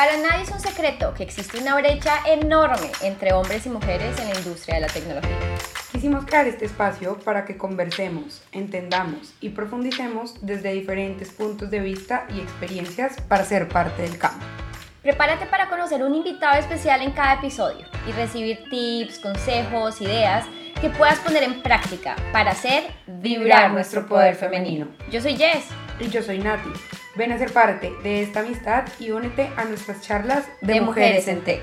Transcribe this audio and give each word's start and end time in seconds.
Para 0.00 0.16
nadie 0.16 0.44
es 0.44 0.50
un 0.50 0.60
secreto 0.60 1.12
que 1.12 1.22
existe 1.22 1.58
una 1.58 1.74
brecha 1.74 2.20
enorme 2.26 2.90
entre 3.02 3.34
hombres 3.34 3.66
y 3.66 3.68
mujeres 3.68 4.18
en 4.18 4.30
la 4.30 4.34
industria 4.34 4.76
de 4.76 4.80
la 4.80 4.86
tecnología. 4.86 5.36
Quisimos 5.92 6.24
crear 6.24 6.46
este 6.46 6.64
espacio 6.64 7.18
para 7.18 7.44
que 7.44 7.58
conversemos, 7.58 8.42
entendamos 8.50 9.34
y 9.42 9.50
profundicemos 9.50 10.36
desde 10.40 10.72
diferentes 10.72 11.28
puntos 11.28 11.70
de 11.70 11.80
vista 11.80 12.24
y 12.34 12.40
experiencias 12.40 13.20
para 13.28 13.44
ser 13.44 13.68
parte 13.68 14.00
del 14.00 14.16
campo. 14.16 14.42
Prepárate 15.02 15.44
para 15.44 15.68
conocer 15.68 16.02
un 16.02 16.14
invitado 16.14 16.58
especial 16.58 17.02
en 17.02 17.10
cada 17.10 17.34
episodio 17.34 17.84
y 18.08 18.12
recibir 18.12 18.58
tips, 18.70 19.18
consejos, 19.18 20.00
ideas 20.00 20.46
que 20.80 20.88
puedas 20.88 21.18
poner 21.18 21.42
en 21.42 21.62
práctica 21.62 22.16
para 22.32 22.52
hacer 22.52 22.84
vibrar 23.06 23.70
nuestro 23.70 24.06
poder 24.06 24.34
femenino. 24.34 24.88
Yo 25.10 25.20
soy 25.20 25.36
Jess. 25.36 25.66
Y 26.00 26.08
yo 26.08 26.22
soy 26.22 26.38
Nati. 26.38 26.70
Ven 27.20 27.32
a 27.32 27.38
ser 27.38 27.52
parte 27.52 27.92
de 28.02 28.22
esta 28.22 28.40
amistad 28.40 28.88
y 28.98 29.10
únete 29.10 29.50
a 29.54 29.66
nuestras 29.66 30.00
charlas 30.00 30.48
de, 30.62 30.72
De 30.72 30.80
mujeres, 30.80 31.26
Mujeres 31.26 31.28
en 31.28 31.44
Tech. 31.44 31.62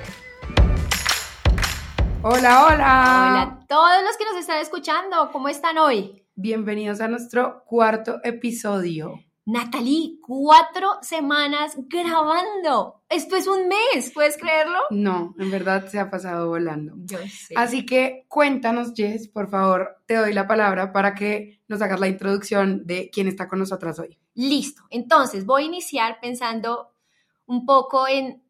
Hola, 2.22 2.66
hola. 2.68 2.76
Hola 2.76 3.42
a 3.42 3.66
todos 3.68 4.04
los 4.04 4.16
que 4.18 4.26
nos 4.26 4.38
están 4.38 4.60
escuchando, 4.60 5.32
¿cómo 5.32 5.50
están 5.50 5.80
hoy? 5.80 6.24
Bienvenidos 6.36 7.02
a 7.02 7.08
nuestro 7.08 7.64
cuarto 7.66 8.20
episodio. 8.24 9.16
Natalie, 9.48 10.20
cuatro 10.22 11.00
semanas 11.02 11.76
grabando. 11.88 13.02
Esto 13.10 13.36
es 13.36 13.48
un 13.48 13.68
mes, 13.68 14.12
¿puedes 14.14 14.38
creerlo? 14.38 14.78
No, 14.92 15.34
en 15.40 15.50
verdad 15.50 15.88
se 15.88 15.98
ha 15.98 16.12
pasado 16.12 16.50
volando. 16.50 16.94
Yo 16.98 17.18
sé. 17.18 17.56
Así 17.58 17.84
que 17.84 18.26
cuéntanos, 18.28 18.94
Jess, 18.96 19.28
por 19.28 19.50
favor, 19.50 20.04
te 20.06 20.18
doy 20.18 20.34
la 20.34 20.46
palabra 20.46 20.94
para 20.94 21.16
que 21.16 21.62
nos 21.68 21.82
hagas 21.82 22.00
la 22.00 22.10
introducción 22.10 22.86
de 22.86 23.10
quién 23.12 23.28
está 23.28 23.48
con 23.48 23.58
nosotras 23.58 23.98
hoy. 23.98 24.20
Listo. 24.38 24.84
Entonces, 24.92 25.48
voy 25.48 25.64
a 25.64 25.66
iniciar 25.66 26.20
pensando 26.22 26.94
un 27.48 27.66
poco 27.66 28.08
en 28.08 28.44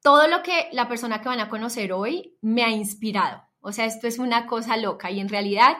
todo 0.00 0.28
lo 0.28 0.40
que 0.40 0.68
la 0.70 0.86
persona 0.86 1.20
que 1.20 1.28
van 1.28 1.40
a 1.40 1.48
conocer 1.48 1.92
hoy 1.92 2.36
me 2.42 2.62
ha 2.62 2.70
inspirado. 2.70 3.42
O 3.60 3.72
sea, 3.72 3.86
esto 3.86 4.06
es 4.06 4.20
una 4.20 4.46
cosa 4.46 4.76
loca 4.76 5.10
y 5.10 5.18
en 5.18 5.28
realidad 5.28 5.78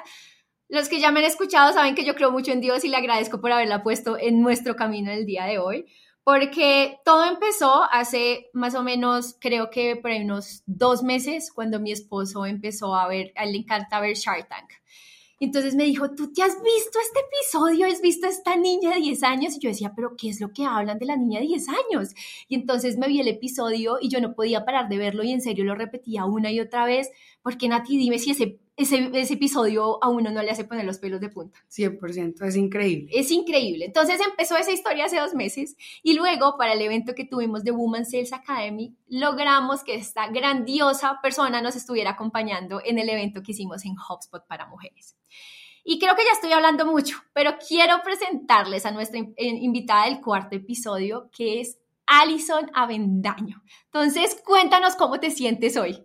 los 0.69 0.89
que 0.89 0.99
ya 0.99 1.13
me 1.13 1.21
han 1.21 1.27
escuchado 1.27 1.73
saben 1.73 1.95
que 1.95 2.05
yo 2.05 2.17
creo 2.17 2.33
mucho 2.33 2.51
en 2.51 2.61
Dios 2.61 2.83
y 2.83 2.89
le 2.89 2.97
agradezco 2.97 3.41
por 3.41 3.53
haberla 3.53 3.85
puesto 3.85 4.19
en 4.19 4.41
nuestro 4.41 4.75
camino 4.75 5.13
el 5.13 5.27
día 5.27 5.45
de 5.45 5.61
hoy, 5.61 5.87
porque 6.25 6.99
todo 7.05 7.25
empezó 7.25 7.85
hace 7.93 8.51
más 8.55 8.75
o 8.75 8.83
menos, 8.83 9.37
creo 9.41 9.71
que 9.71 9.95
por 9.95 10.11
ahí 10.11 10.25
unos 10.25 10.65
dos 10.67 11.05
meses, 11.05 11.53
cuando 11.55 11.79
mi 11.79 11.93
esposo 11.93 12.47
empezó 12.47 12.97
a 12.97 13.07
ver, 13.07 13.33
a 13.37 13.45
él 13.45 13.53
le 13.53 13.59
encanta 13.59 14.01
ver 14.01 14.17
Shark 14.17 14.49
Tank. 14.49 14.71
Entonces 15.45 15.75
me 15.75 15.83
dijo, 15.83 16.09
¿tú 16.15 16.33
te 16.33 16.41
has 16.41 16.55
visto 16.63 17.01
este 17.01 17.19
episodio? 17.19 17.87
¿Has 17.87 18.01
visto 18.01 18.29
a 18.29 18.31
esta 18.31 18.55
niña 18.55 18.91
de 18.91 19.01
10 19.01 19.25
años? 19.25 19.57
Y 19.57 19.59
yo 19.59 19.71
decía, 19.71 19.93
¿pero 19.93 20.15
qué 20.17 20.29
es 20.29 20.41
lo 20.41 20.53
que 20.53 20.65
hablan 20.65 21.01
de 21.01 21.07
la 21.07 21.17
niña 21.17 21.41
de 21.41 21.47
10 21.47 21.67
años? 21.69 22.15
Y 22.47 22.55
entonces 22.55 22.97
me 22.97 23.09
vi 23.09 23.19
el 23.19 23.27
episodio 23.27 23.97
y 24.01 24.09
yo 24.09 24.21
no 24.21 24.37
podía 24.37 24.65
parar 24.65 24.89
de 24.89 24.99
verlo 24.99 25.25
y 25.25 25.33
en 25.33 25.41
serio 25.41 25.65
lo 25.65 25.75
repetía 25.75 26.27
una 26.27 26.53
y 26.53 26.61
otra 26.61 26.85
vez, 26.87 27.11
porque 27.43 27.67
Nati, 27.67 27.99
dime 27.99 28.21
si 28.21 28.31
ese, 28.31 28.61
ese, 28.83 29.11
ese 29.15 29.35
episodio 29.35 30.03
a 30.03 30.09
uno 30.09 30.31
no 30.31 30.43
le 30.43 30.51
hace 30.51 30.65
poner 30.65 30.85
los 30.85 30.99
pelos 30.99 31.21
de 31.21 31.29
punta. 31.29 31.59
100%, 31.71 32.47
es 32.47 32.57
increíble. 32.57 33.11
Es 33.13 33.31
increíble. 33.31 33.87
Entonces 33.87 34.21
empezó 34.21 34.57
esa 34.57 34.73
historia 34.73 35.07
hace 35.07 35.19
dos 35.19 35.35
meses 35.35 35.77
y 36.03 36.15
luego 36.15 36.57
para 36.57 36.75
el 36.75 36.83
evento 36.83 37.15
que 37.15 37.25
tuvimos 37.25 37.65
de 37.65 37.71
Woman 37.71 38.05
Sales 38.05 38.33
Academy 38.33 38.95
logramos 39.09 39.85
que 39.85 39.95
esta 39.95 40.29
grandiosa 40.29 41.19
persona 41.23 41.61
nos 41.61 41.77
estuviera 41.77 42.11
acompañando 42.11 42.81
en 42.85 42.99
el 42.99 43.09
evento 43.09 43.43
que 43.43 43.53
hicimos 43.53 43.85
en 43.85 43.93
HubSpot 43.93 44.47
para 44.47 44.67
mujeres. 44.67 45.17
Y 45.85 45.99
creo 45.99 46.15
que 46.15 46.25
ya 46.25 46.33
estoy 46.33 46.53
hablando 46.53 46.87
mucho, 46.87 47.17
pero 47.33 47.53
quiero 47.67 48.03
presentarles 48.05 48.87
a 48.87 48.93
nuestra 48.93 49.19
eh, 49.19 49.35
invitada 49.37 50.05
del 50.05 50.21
cuarto 50.21 50.55
episodio, 50.55 51.29
que 51.37 51.61
es 51.61 51.79
Alison 52.07 52.71
Avendaño. 52.75 53.63
Entonces, 53.87 54.41
cuéntanos 54.45 54.95
cómo 54.95 55.19
te 55.19 55.31
sientes 55.31 55.77
hoy. 55.77 56.05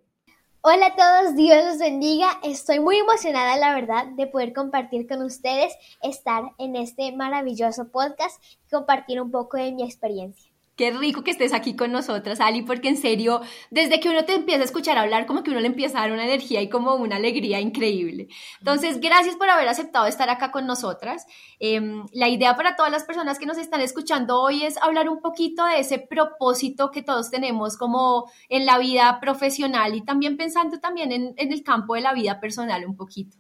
Hola 0.70 0.88
a 0.88 0.96
todos, 0.98 1.38
Dios 1.38 1.64
los 1.64 1.78
bendiga. 1.78 2.28
Estoy 2.44 2.82
muy 2.82 2.98
emocionada, 2.98 3.56
la 3.56 3.74
verdad, 3.74 4.06
de 4.18 4.28
poder 4.28 4.52
compartir 4.52 5.08
con 5.08 5.24
ustedes, 5.24 5.74
estar 6.04 6.44
en 6.58 6.76
este 6.76 7.14
maravilloso 7.14 7.88
podcast 7.88 8.44
y 8.66 8.70
compartir 8.70 9.22
un 9.22 9.32
poco 9.32 9.56
de 9.56 9.72
mi 9.72 9.84
experiencia. 9.84 10.47
Qué 10.78 10.92
rico 10.92 11.24
que 11.24 11.32
estés 11.32 11.54
aquí 11.54 11.76
con 11.76 11.92
nosotras, 11.92 12.40
Ali, 12.40 12.62
porque 12.62 12.88
en 12.88 12.98
serio, 12.98 13.42
desde 13.72 14.00
que 14.00 14.10
uno 14.10 14.26
te 14.26 14.36
empieza 14.36 14.62
a 14.62 14.66
escuchar 14.66 14.96
hablar, 15.00 15.26
como 15.26 15.42
que 15.42 15.50
uno 15.50 15.60
le 15.60 15.66
empieza 15.66 15.98
a 15.98 16.02
dar 16.02 16.12
una 16.12 16.24
energía 16.24 16.62
y 16.62 16.70
como 16.70 16.94
una 16.94 17.16
alegría 17.16 17.60
increíble. 17.60 18.28
Entonces, 18.60 19.02
gracias 19.02 19.36
por 19.38 19.50
haber 19.50 19.68
aceptado 19.68 20.06
estar 20.06 20.30
acá 20.30 20.52
con 20.52 20.68
nosotras. 20.68 21.26
Em, 21.60 22.06
la 22.14 22.30
idea 22.30 22.56
para 22.56 22.76
todas 22.76 22.92
las 22.92 23.06
personas 23.06 23.40
que 23.40 23.48
nos 23.48 23.58
están 23.58 23.82
escuchando 23.82 24.40
hoy 24.40 24.66
es 24.66 24.78
hablar 24.78 25.10
un 25.10 25.20
poquito 25.20 25.66
de 25.66 25.80
ese 25.80 25.98
propósito 25.98 26.92
que 26.92 27.02
todos 27.02 27.32
tenemos 27.32 27.76
como 27.76 28.30
en 28.48 28.68
la 28.68 28.78
vida 28.78 29.20
profesional 29.20 29.96
y 29.96 30.06
también 30.06 30.38
pensando 30.38 30.80
también 30.80 31.12
en, 31.12 31.34
en 31.38 31.52
el 31.54 31.64
campo 31.64 31.96
de 31.96 32.02
la 32.02 32.14
vida 32.14 32.40
personal 32.40 32.86
un 32.86 32.96
poquito. 32.96 33.36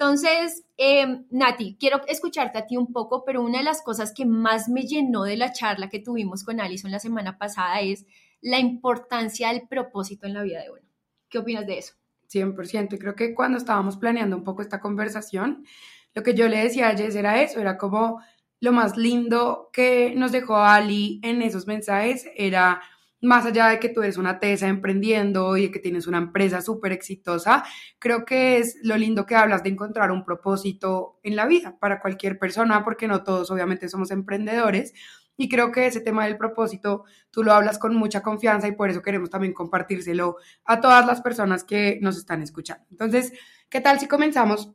Entonces, 0.00 0.64
eh, 0.78 1.26
Nati, 1.28 1.76
quiero 1.78 2.00
escucharte 2.06 2.56
a 2.56 2.66
ti 2.66 2.78
un 2.78 2.90
poco, 2.90 3.22
pero 3.22 3.42
una 3.42 3.58
de 3.58 3.64
las 3.64 3.82
cosas 3.82 4.14
que 4.14 4.24
más 4.24 4.66
me 4.66 4.84
llenó 4.84 5.24
de 5.24 5.36
la 5.36 5.52
charla 5.52 5.90
que 5.90 5.98
tuvimos 5.98 6.42
con 6.42 6.58
Alison 6.58 6.90
la 6.90 6.98
semana 6.98 7.36
pasada 7.36 7.82
es 7.82 8.06
la 8.40 8.58
importancia 8.58 9.48
del 9.48 9.68
propósito 9.68 10.26
en 10.26 10.32
la 10.32 10.42
vida 10.42 10.62
de 10.62 10.70
uno. 10.70 10.88
¿Qué 11.28 11.36
opinas 11.36 11.66
de 11.66 11.76
eso? 11.76 11.96
100%. 12.32 12.94
Y 12.94 12.98
creo 12.98 13.14
que 13.14 13.34
cuando 13.34 13.58
estábamos 13.58 13.98
planeando 13.98 14.38
un 14.38 14.42
poco 14.42 14.62
esta 14.62 14.80
conversación, 14.80 15.66
lo 16.14 16.22
que 16.22 16.32
yo 16.32 16.48
le 16.48 16.64
decía 16.64 16.88
a 16.88 16.96
Jess 16.96 17.14
era 17.14 17.42
eso, 17.42 17.60
era 17.60 17.76
como 17.76 18.22
lo 18.58 18.72
más 18.72 18.96
lindo 18.96 19.68
que 19.70 20.14
nos 20.16 20.32
dejó 20.32 20.56
Ali 20.56 21.20
en 21.22 21.42
esos 21.42 21.66
mensajes, 21.66 22.26
era 22.36 22.80
más 23.22 23.44
allá 23.46 23.68
de 23.68 23.78
que 23.78 23.88
tú 23.88 24.02
eres 24.02 24.16
una 24.16 24.38
tesa 24.38 24.68
emprendiendo 24.68 25.56
y 25.56 25.70
que 25.70 25.78
tienes 25.78 26.06
una 26.06 26.18
empresa 26.18 26.60
súper 26.60 26.92
exitosa, 26.92 27.64
creo 27.98 28.24
que 28.24 28.58
es 28.58 28.76
lo 28.82 28.96
lindo 28.96 29.26
que 29.26 29.34
hablas 29.34 29.62
de 29.62 29.70
encontrar 29.70 30.10
un 30.10 30.24
propósito 30.24 31.18
en 31.22 31.36
la 31.36 31.46
vida 31.46 31.76
para 31.78 32.00
cualquier 32.00 32.38
persona, 32.38 32.84
porque 32.84 33.08
no 33.08 33.22
todos 33.22 33.50
obviamente 33.50 33.88
somos 33.88 34.10
emprendedores. 34.10 34.94
Y 35.36 35.48
creo 35.48 35.72
que 35.72 35.86
ese 35.86 36.00
tema 36.00 36.26
del 36.26 36.36
propósito 36.36 37.04
tú 37.30 37.42
lo 37.42 37.52
hablas 37.52 37.78
con 37.78 37.94
mucha 37.94 38.22
confianza 38.22 38.68
y 38.68 38.72
por 38.72 38.90
eso 38.90 39.00
queremos 39.00 39.30
también 39.30 39.54
compartírselo 39.54 40.36
a 40.66 40.80
todas 40.80 41.06
las 41.06 41.22
personas 41.22 41.64
que 41.64 41.98
nos 42.02 42.18
están 42.18 42.42
escuchando. 42.42 42.84
Entonces, 42.90 43.32
¿qué 43.70 43.80
tal 43.80 43.98
si 43.98 44.06
comenzamos? 44.06 44.72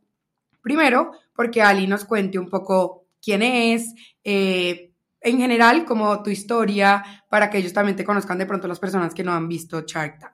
Primero, 0.60 1.12
porque 1.34 1.62
Ali 1.62 1.86
nos 1.86 2.04
cuente 2.04 2.40
un 2.40 2.50
poco 2.50 3.06
quién 3.22 3.42
es, 3.42 3.94
eh, 4.24 4.92
en 5.26 5.38
general, 5.38 5.84
como 5.84 6.22
tu 6.22 6.30
historia, 6.30 7.02
para 7.28 7.50
que 7.50 7.58
ellos 7.58 7.72
también 7.72 7.96
te 7.96 8.04
conozcan 8.04 8.38
de 8.38 8.46
pronto 8.46 8.68
las 8.68 8.78
personas 8.78 9.12
que 9.12 9.24
no 9.24 9.32
han 9.32 9.48
visto 9.48 9.80
Shark 9.80 10.20
Tank. 10.20 10.32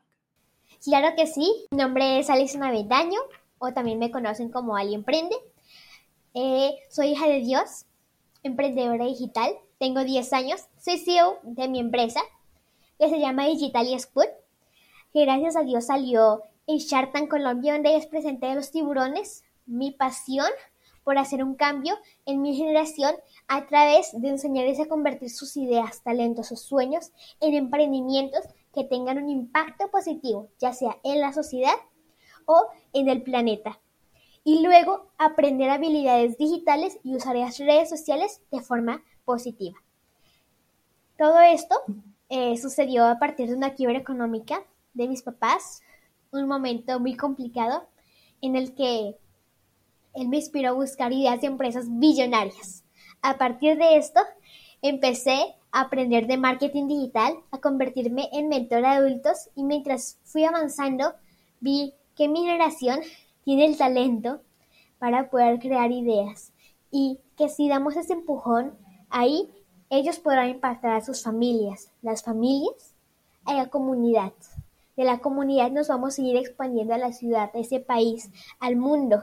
Claro 0.85 1.17
que 1.17 1.27
sí, 1.27 1.67
mi 1.71 1.79
nombre 1.79 2.19
es 2.19 2.29
Alison 2.29 2.63
Avendaño, 2.63 3.19
o 3.59 3.73
también 3.73 3.99
me 3.99 4.11
conocen 4.11 4.51
como 4.51 4.77
Ali 4.77 4.95
Emprende. 4.95 5.35
Eh, 6.35 6.75
soy 6.91 7.09
hija 7.09 7.27
de 7.27 7.41
Dios, 7.41 7.87
emprendedora 8.43 9.07
digital, 9.07 9.55
tengo 9.79 10.05
10 10.05 10.31
años, 10.35 10.61
soy 10.79 10.99
CEO 10.99 11.39
de 11.43 11.69
mi 11.69 11.81
empresa, 11.81 12.21
que 12.99 13.09
se 13.09 13.19
llama 13.19 13.47
Digital 13.47 13.99
School, 13.99 14.27
que 15.15 15.25
gracias 15.25 15.57
a 15.57 15.63
Dios 15.63 15.87
salió 15.87 16.43
en 16.67 16.77
Shark 16.77 17.13
Tank 17.13 17.31
Colombia, 17.31 17.73
donde 17.73 17.95
les 17.95 18.07
presenté 18.07 18.55
los 18.55 18.71
tiburones, 18.71 19.45
mi 19.65 19.91
pasión 19.91 20.51
por 21.05 21.19
hacer 21.19 21.43
un 21.43 21.55
cambio 21.55 21.95
en 22.27 22.43
mi 22.43 22.57
generación 22.57 23.15
a 23.49 23.67
través 23.67 24.11
de 24.21 24.29
enseñarles 24.29 24.81
a 24.81 24.87
convertir 24.87 25.31
sus 25.31 25.57
ideas, 25.57 26.03
talentos, 26.03 26.49
sus 26.49 26.61
sueños 26.61 27.13
en 27.41 27.55
emprendimientos 27.55 28.45
que 28.75 28.85
tengan 28.85 29.19
un 29.19 29.29
impacto 29.29 29.91
positivo, 29.91 30.49
ya 30.59 30.73
sea 30.73 30.99
en 31.03 31.21
la 31.21 31.33
sociedad 31.33 31.75
o 32.47 32.67
en 32.93 33.09
el 33.09 33.23
planeta. 33.23 33.81
Y 34.45 34.63
luego 34.63 35.11
aprender 35.19 35.71
habilidades 35.71 36.37
digitales 36.37 36.99
y 37.05 37.15
usar 37.15 37.37
las 37.37 37.59
redes 37.59 37.89
sociales 37.89 38.41
de 38.51 38.61
forma 38.61 39.03
positiva. 39.25 39.79
Todo 41.17 41.41
esto 41.41 41.77
eh, 42.29 42.57
sucedió 42.57 43.05
a 43.07 43.19
partir 43.19 43.49
de 43.49 43.55
una 43.55 43.75
quiebra 43.75 43.99
económica 43.99 44.65
de 44.95 45.07
mis 45.07 45.23
papás, 45.23 45.83
un 46.33 46.49
momento 46.49 46.99
muy 46.99 47.17
complicado 47.17 47.87
en 48.41 48.57
el 48.57 48.75
que 48.75 49.17
él 50.15 50.29
me 50.29 50.37
inspiró 50.37 50.71
a 50.71 50.73
buscar 50.73 51.13
ideas 51.13 51.41
de 51.41 51.47
empresas 51.47 51.87
billonarias. 51.89 52.85
A 53.23 53.39
partir 53.39 53.79
de 53.79 53.97
esto, 53.97 54.21
empecé 54.83 55.55
a 55.71 55.83
aprender 55.83 56.27
de 56.27 56.37
marketing 56.37 56.89
digital, 56.89 57.35
a 57.51 57.59
convertirme 57.59 58.29
en 58.33 58.49
mentor 58.49 58.83
de 58.83 58.89
adultos 58.89 59.51
y 59.55 59.65
mientras 59.65 60.19
fui 60.25 60.45
avanzando, 60.45 61.15
vi 61.61 61.95
que 62.17 62.29
mi 62.29 62.45
generación 62.45 63.01
tiene 63.45 63.67
el 63.67 63.77
talento 63.77 64.41
para 64.99 65.31
poder 65.31 65.59
crear 65.59 65.91
ideas 65.91 66.53
y 66.91 67.19
que 67.37 67.49
si 67.49 67.69
damos 67.69 67.97
ese 67.97 68.13
empujón, 68.13 68.77
ahí 69.09 69.49
ellos 69.89 70.19
podrán 70.19 70.49
impactar 70.49 70.93
a 70.93 71.05
sus 71.05 71.23
familias, 71.23 71.91
las 72.03 72.23
familias 72.23 72.95
a 73.45 73.55
la 73.55 73.69
comunidad. 73.69 74.33
De 74.97 75.05
la 75.05 75.19
comunidad 75.19 75.71
nos 75.71 75.89
vamos 75.89 76.19
a 76.19 76.23
ir 76.23 76.37
expandiendo 76.37 76.95
a 76.95 76.99
la 76.99 77.13
ciudad, 77.13 77.51
a 77.55 77.59
ese 77.59 77.81
país, 77.81 78.31
al 78.61 78.77
mundo. 78.77 79.23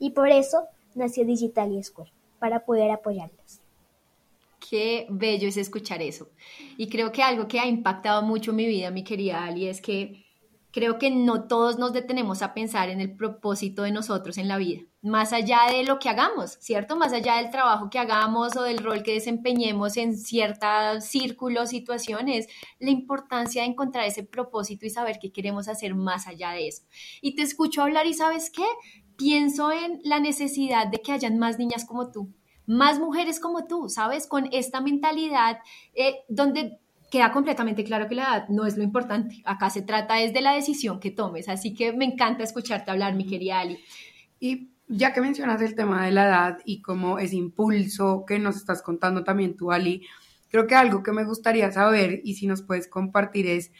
Y 0.00 0.10
por 0.10 0.28
eso 0.28 0.64
nació 0.96 1.24
Digital 1.24 1.70
School, 1.84 2.10
para 2.40 2.64
poder 2.64 2.90
apoyarlos. 2.90 3.60
Qué 4.68 5.06
bello 5.08 5.48
es 5.48 5.56
escuchar 5.56 6.02
eso. 6.02 6.28
Y 6.76 6.88
creo 6.88 7.12
que 7.12 7.22
algo 7.22 7.46
que 7.46 7.60
ha 7.60 7.66
impactado 7.66 8.22
mucho 8.22 8.52
mi 8.52 8.66
vida, 8.66 8.90
mi 8.90 9.04
querida 9.04 9.44
Ali, 9.44 9.68
es 9.68 9.80
que 9.80 10.24
creo 10.72 10.98
que 10.98 11.10
no 11.10 11.44
todos 11.48 11.78
nos 11.78 11.92
detenemos 11.92 12.42
a 12.42 12.54
pensar 12.54 12.90
en 12.90 13.00
el 13.00 13.16
propósito 13.16 13.82
de 13.82 13.90
nosotros 13.90 14.38
en 14.38 14.48
la 14.48 14.56
vida, 14.56 14.82
más 15.02 15.32
allá 15.32 15.62
de 15.70 15.84
lo 15.84 15.98
que 15.98 16.08
hagamos, 16.08 16.58
¿cierto? 16.60 16.96
Más 16.96 17.12
allá 17.12 17.36
del 17.36 17.50
trabajo 17.50 17.90
que 17.90 17.98
hagamos 17.98 18.56
o 18.56 18.62
del 18.62 18.78
rol 18.78 19.02
que 19.02 19.14
desempeñemos 19.14 19.96
en 19.96 20.16
ciertos 20.16 21.04
círculos, 21.04 21.70
situaciones, 21.70 22.46
la 22.78 22.90
importancia 22.90 23.62
de 23.62 23.68
encontrar 23.68 24.06
ese 24.06 24.22
propósito 24.22 24.86
y 24.86 24.90
saber 24.90 25.18
qué 25.20 25.32
queremos 25.32 25.68
hacer 25.68 25.94
más 25.94 26.26
allá 26.26 26.52
de 26.52 26.68
eso. 26.68 26.84
Y 27.20 27.34
te 27.34 27.42
escucho 27.42 27.82
hablar 27.82 28.06
y 28.06 28.14
sabes 28.14 28.50
qué, 28.50 28.66
pienso 29.20 29.70
en 29.70 30.00
la 30.02 30.18
necesidad 30.18 30.86
de 30.86 31.02
que 31.02 31.12
hayan 31.12 31.38
más 31.38 31.58
niñas 31.58 31.84
como 31.84 32.10
tú, 32.10 32.32
más 32.66 32.98
mujeres 32.98 33.38
como 33.38 33.66
tú, 33.66 33.90
¿sabes? 33.90 34.26
Con 34.26 34.48
esta 34.50 34.80
mentalidad 34.80 35.58
eh, 35.94 36.20
donde 36.30 36.80
queda 37.10 37.30
completamente 37.30 37.84
claro 37.84 38.08
que 38.08 38.14
la 38.14 38.22
edad 38.22 38.48
no 38.48 38.64
es 38.64 38.78
lo 38.78 38.82
importante. 38.82 39.42
Acá 39.44 39.68
se 39.68 39.82
trata 39.82 40.20
es 40.22 40.32
de 40.32 40.40
la 40.40 40.54
decisión 40.54 41.00
que 41.00 41.10
tomes. 41.10 41.50
Así 41.50 41.74
que 41.74 41.92
me 41.92 42.06
encanta 42.06 42.44
escucharte 42.44 42.90
hablar, 42.90 43.14
mi 43.14 43.26
querida 43.26 43.60
Ali. 43.60 43.78
Y 44.38 44.70
ya 44.88 45.12
que 45.12 45.20
mencionas 45.20 45.60
el 45.60 45.74
tema 45.74 46.06
de 46.06 46.12
la 46.12 46.24
edad 46.26 46.58
y 46.64 46.80
como 46.80 47.18
ese 47.18 47.36
impulso 47.36 48.24
que 48.26 48.38
nos 48.38 48.56
estás 48.56 48.80
contando 48.80 49.22
también 49.22 49.54
tú, 49.54 49.70
Ali, 49.70 50.06
creo 50.48 50.66
que 50.66 50.76
algo 50.76 51.02
que 51.02 51.12
me 51.12 51.24
gustaría 51.24 51.70
saber 51.72 52.22
y 52.24 52.34
si 52.34 52.46
nos 52.46 52.62
puedes 52.62 52.88
compartir 52.88 53.46
es, 53.46 53.70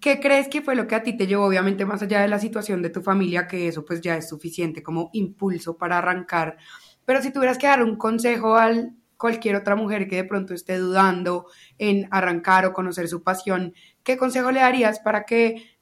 ¿qué 0.00 0.20
crees 0.20 0.48
que 0.48 0.62
fue 0.62 0.74
lo 0.74 0.86
que 0.86 0.94
a 0.94 1.02
ti 1.02 1.16
te 1.16 1.26
llevó, 1.26 1.46
obviamente 1.46 1.84
más 1.84 2.02
allá 2.02 2.20
de 2.20 2.28
la 2.28 2.38
situación 2.38 2.82
de 2.82 2.90
tu 2.90 3.02
familia, 3.02 3.46
que 3.46 3.68
eso 3.68 3.84
pues 3.84 4.00
ya 4.00 4.16
es 4.16 4.28
suficiente 4.28 4.82
como 4.82 5.10
impulso 5.12 5.76
para 5.76 5.98
arrancar? 5.98 6.56
Pero 7.04 7.22
si 7.22 7.32
tuvieras 7.32 7.58
que 7.58 7.66
dar 7.66 7.82
un 7.82 7.96
consejo 7.96 8.56
al 8.56 8.96
cualquier 9.16 9.56
otra 9.56 9.76
mujer 9.76 10.08
que 10.08 10.16
de 10.16 10.24
pronto 10.24 10.52
esté 10.52 10.76
dudando 10.78 11.46
en 11.78 12.08
arrancar 12.10 12.66
o 12.66 12.72
conocer 12.72 13.08
su 13.08 13.22
pasión, 13.22 13.74
¿qué 14.02 14.16
consejo 14.16 14.50
le 14.50 14.60
darías 14.60 15.00
para 15.00 15.24
que 15.24 15.78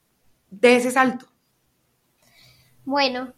dé 0.50 0.76
ese 0.76 0.90
salto? 0.90 1.26
Bueno, 2.84 3.32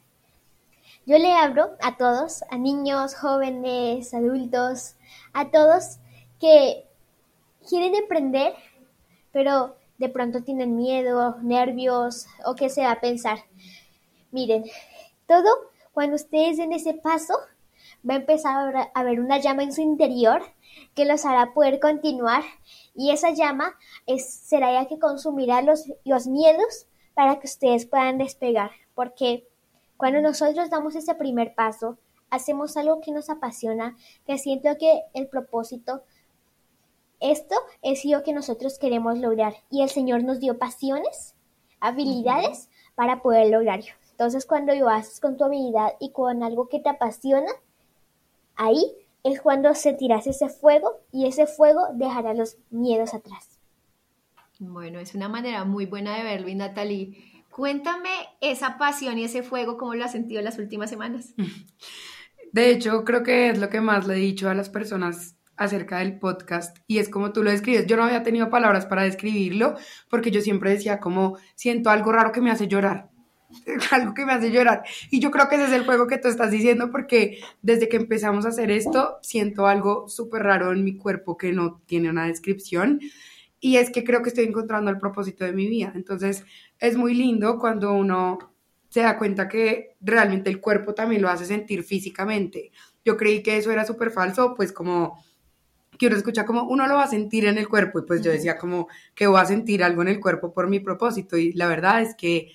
yo 1.06 1.18
le 1.18 1.32
abro 1.32 1.76
a 1.80 1.96
todos, 1.96 2.42
a 2.50 2.58
niños, 2.58 3.14
jóvenes, 3.14 4.12
adultos, 4.12 4.96
a 5.32 5.50
todos 5.50 6.00
que 6.40 6.84
quieren 7.68 7.94
emprender, 7.94 8.54
pero 9.32 9.76
de 9.98 10.08
pronto 10.08 10.42
tienen 10.42 10.76
miedo, 10.76 11.36
nervios 11.42 12.26
o 12.44 12.54
qué 12.54 12.68
se 12.68 12.82
va 12.82 12.92
a 12.92 13.00
pensar. 13.00 13.38
Miren, 14.30 14.64
todo 15.26 15.48
cuando 15.92 16.16
ustedes 16.16 16.58
den 16.58 16.72
ese 16.72 16.94
paso, 16.94 17.34
va 18.08 18.14
a 18.14 18.18
empezar 18.18 18.90
a 18.94 19.02
ver 19.02 19.20
una 19.20 19.38
llama 19.38 19.62
en 19.62 19.72
su 19.72 19.80
interior 19.80 20.42
que 20.94 21.06
los 21.06 21.24
hará 21.24 21.54
poder 21.54 21.80
continuar 21.80 22.42
y 22.94 23.10
esa 23.10 23.30
llama 23.30 23.74
será 24.18 24.72
ya 24.72 24.88
que 24.88 24.98
consumirá 24.98 25.62
los, 25.62 25.84
los 26.04 26.26
miedos 26.26 26.86
para 27.14 27.38
que 27.38 27.46
ustedes 27.46 27.86
puedan 27.86 28.18
despegar. 28.18 28.70
Porque 28.94 29.48
cuando 29.96 30.20
nosotros 30.20 30.70
damos 30.70 30.94
ese 30.96 31.14
primer 31.14 31.54
paso, 31.54 31.98
hacemos 32.30 32.76
algo 32.76 33.00
que 33.00 33.12
nos 33.12 33.30
apasiona, 33.30 33.96
que 34.26 34.38
siento 34.38 34.76
que 34.78 35.02
el 35.14 35.28
propósito, 35.28 36.02
esto 37.20 37.54
es 37.82 38.04
lo 38.04 38.22
que 38.22 38.32
nosotros 38.32 38.78
queremos 38.78 39.18
lograr. 39.18 39.54
Y 39.70 39.82
el 39.82 39.90
Señor 39.90 40.24
nos 40.24 40.40
dio 40.40 40.58
pasiones, 40.58 41.34
habilidades 41.80 42.68
para 42.94 43.22
poder 43.22 43.50
lograrlo. 43.50 43.92
Entonces, 44.10 44.46
cuando 44.46 44.74
lo 44.74 44.88
haces 44.88 45.20
con 45.20 45.36
tu 45.36 45.44
habilidad 45.44 45.94
y 46.00 46.10
con 46.10 46.42
algo 46.42 46.68
que 46.68 46.80
te 46.80 46.88
apasiona, 46.88 47.52
Ahí 48.56 48.90
es 49.22 49.40
cuando 49.40 49.74
se 49.74 49.92
tiras 49.92 50.26
ese 50.26 50.48
fuego 50.48 51.02
y 51.12 51.26
ese 51.26 51.46
fuego 51.46 51.82
dejará 51.94 52.32
los 52.34 52.56
miedos 52.70 53.12
atrás. 53.14 53.60
Bueno, 54.58 54.98
es 54.98 55.14
una 55.14 55.28
manera 55.28 55.64
muy 55.64 55.84
buena 55.84 56.16
de 56.16 56.24
verlo, 56.24 56.48
y 56.48 56.54
Natalie. 56.54 57.44
Cuéntame 57.50 58.08
esa 58.40 58.78
pasión 58.78 59.18
y 59.18 59.24
ese 59.24 59.42
fuego, 59.42 59.76
¿cómo 59.76 59.94
lo 59.94 60.04
has 60.04 60.12
sentido 60.12 60.38
en 60.38 60.46
las 60.46 60.58
últimas 60.58 60.90
semanas? 60.90 61.34
De 62.52 62.70
hecho, 62.70 63.04
creo 63.04 63.22
que 63.22 63.50
es 63.50 63.58
lo 63.58 63.68
que 63.68 63.82
más 63.82 64.06
le 64.06 64.14
he 64.14 64.18
dicho 64.18 64.48
a 64.48 64.54
las 64.54 64.70
personas 64.70 65.35
acerca 65.56 65.98
del 65.98 66.18
podcast 66.18 66.78
y 66.86 66.98
es 66.98 67.08
como 67.08 67.32
tú 67.32 67.42
lo 67.42 67.50
describes. 67.50 67.86
Yo 67.86 67.96
no 67.96 68.04
había 68.04 68.22
tenido 68.22 68.50
palabras 68.50 68.86
para 68.86 69.02
describirlo 69.02 69.76
porque 70.08 70.30
yo 70.30 70.40
siempre 70.40 70.70
decía 70.70 71.00
como 71.00 71.38
siento 71.54 71.90
algo 71.90 72.12
raro 72.12 72.32
que 72.32 72.40
me 72.40 72.50
hace 72.50 72.68
llorar. 72.68 73.10
algo 73.92 74.14
que 74.14 74.24
me 74.24 74.32
hace 74.32 74.50
llorar. 74.50 74.84
Y 75.10 75.20
yo 75.20 75.30
creo 75.30 75.48
que 75.48 75.56
ese 75.56 75.66
es 75.66 75.72
el 75.72 75.84
juego 75.84 76.06
que 76.06 76.18
tú 76.18 76.28
estás 76.28 76.50
diciendo 76.50 76.90
porque 76.90 77.38
desde 77.62 77.88
que 77.88 77.96
empezamos 77.96 78.44
a 78.44 78.50
hacer 78.50 78.70
esto 78.70 79.18
siento 79.22 79.66
algo 79.66 80.08
súper 80.08 80.42
raro 80.42 80.72
en 80.72 80.84
mi 80.84 80.96
cuerpo 80.96 81.36
que 81.36 81.52
no 81.52 81.80
tiene 81.86 82.10
una 82.10 82.26
descripción. 82.26 83.00
Y 83.60 83.76
es 83.76 83.90
que 83.90 84.04
creo 84.04 84.22
que 84.22 84.28
estoy 84.28 84.44
encontrando 84.44 84.90
el 84.90 84.98
propósito 84.98 85.44
de 85.44 85.52
mi 85.52 85.68
vida. 85.68 85.92
Entonces 85.94 86.44
es 86.78 86.96
muy 86.96 87.14
lindo 87.14 87.58
cuando 87.58 87.92
uno 87.92 88.38
se 88.88 89.00
da 89.00 89.18
cuenta 89.18 89.48
que 89.48 89.96
realmente 90.00 90.50
el 90.50 90.60
cuerpo 90.60 90.94
también 90.94 91.22
lo 91.22 91.28
hace 91.28 91.44
sentir 91.44 91.82
físicamente. 91.82 92.70
Yo 93.04 93.16
creí 93.16 93.42
que 93.42 93.56
eso 93.56 93.70
era 93.70 93.84
súper 93.84 94.10
falso, 94.10 94.54
pues 94.54 94.72
como 94.72 95.22
que 95.98 96.06
uno 96.06 96.16
escucha 96.16 96.44
como 96.44 96.64
uno 96.64 96.86
lo 96.86 96.94
va 96.94 97.04
a 97.04 97.08
sentir 97.08 97.46
en 97.46 97.58
el 97.58 97.68
cuerpo 97.68 97.98
y 97.98 98.02
pues 98.02 98.22
yo 98.22 98.30
decía 98.30 98.58
como 98.58 98.88
que 99.14 99.26
voy 99.26 99.40
a 99.40 99.46
sentir 99.46 99.82
algo 99.82 100.02
en 100.02 100.08
el 100.08 100.20
cuerpo 100.20 100.52
por 100.52 100.68
mi 100.68 100.80
propósito 100.80 101.36
y 101.36 101.52
la 101.52 101.66
verdad 101.66 102.02
es 102.02 102.14
que 102.14 102.52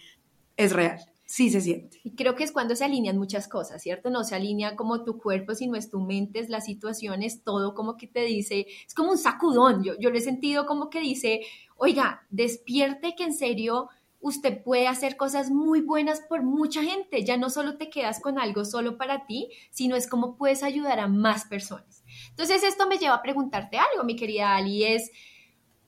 es 0.58 0.74
real. 0.74 1.00
Sí 1.26 1.50
se 1.50 1.62
siente. 1.62 2.02
Y 2.04 2.12
creo 2.16 2.36
que 2.36 2.44
es 2.44 2.52
cuando 2.52 2.76
se 2.76 2.84
alinean 2.84 3.18
muchas 3.18 3.48
cosas, 3.48 3.82
¿cierto? 3.82 4.10
No 4.10 4.26
se 4.26 4.36
alinea 4.36 4.76
como 4.76 5.06
tu 5.06 5.18
cuerpo, 5.18 5.56
sino 5.56 5.78
es 5.78 5.90
tu 5.90 6.02
mente, 6.02 6.40
es 6.40 6.50
las 6.50 6.66
situaciones, 6.66 7.42
todo 7.44 7.74
como 7.74 7.96
que 7.96 8.06
te 8.08 8.24
dice, 8.26 8.68
es 8.86 8.94
como 8.94 9.12
un 9.12 9.18
sacudón. 9.18 9.82
Yo, 9.82 9.94
yo 9.98 10.10
lo 10.10 10.18
he 10.18 10.22
sentido 10.22 10.66
como 10.66 10.90
que 10.90 11.00
dice, 11.00 11.40
oiga, 11.78 12.28
despierte 12.32 13.16
que 13.16 13.24
en 13.24 13.34
serio 13.34 13.88
usted 14.20 14.62
puede 14.62 14.88
hacer 14.88 15.18
cosas 15.18 15.50
muy 15.52 15.82
buenas 15.82 16.22
por 16.22 16.44
mucha 16.44 16.84
gente. 16.84 17.24
Ya 17.24 17.38
no 17.38 17.50
solo 17.50 17.78
te 17.78 17.90
quedas 17.90 18.20
con 18.20 18.38
algo 18.38 18.66
solo 18.66 18.98
para 18.98 19.26
ti, 19.26 19.50
sino 19.72 19.96
es 19.96 20.08
como 20.08 20.36
puedes 20.36 20.64
ayudar 20.64 21.00
a 21.00 21.08
más 21.08 21.46
personas. 21.46 22.01
Entonces 22.32 22.64
esto 22.64 22.88
me 22.88 22.98
lleva 22.98 23.16
a 23.16 23.22
preguntarte 23.22 23.78
algo, 23.78 24.04
mi 24.04 24.16
querida 24.16 24.56
Ali, 24.56 24.84
es 24.84 25.12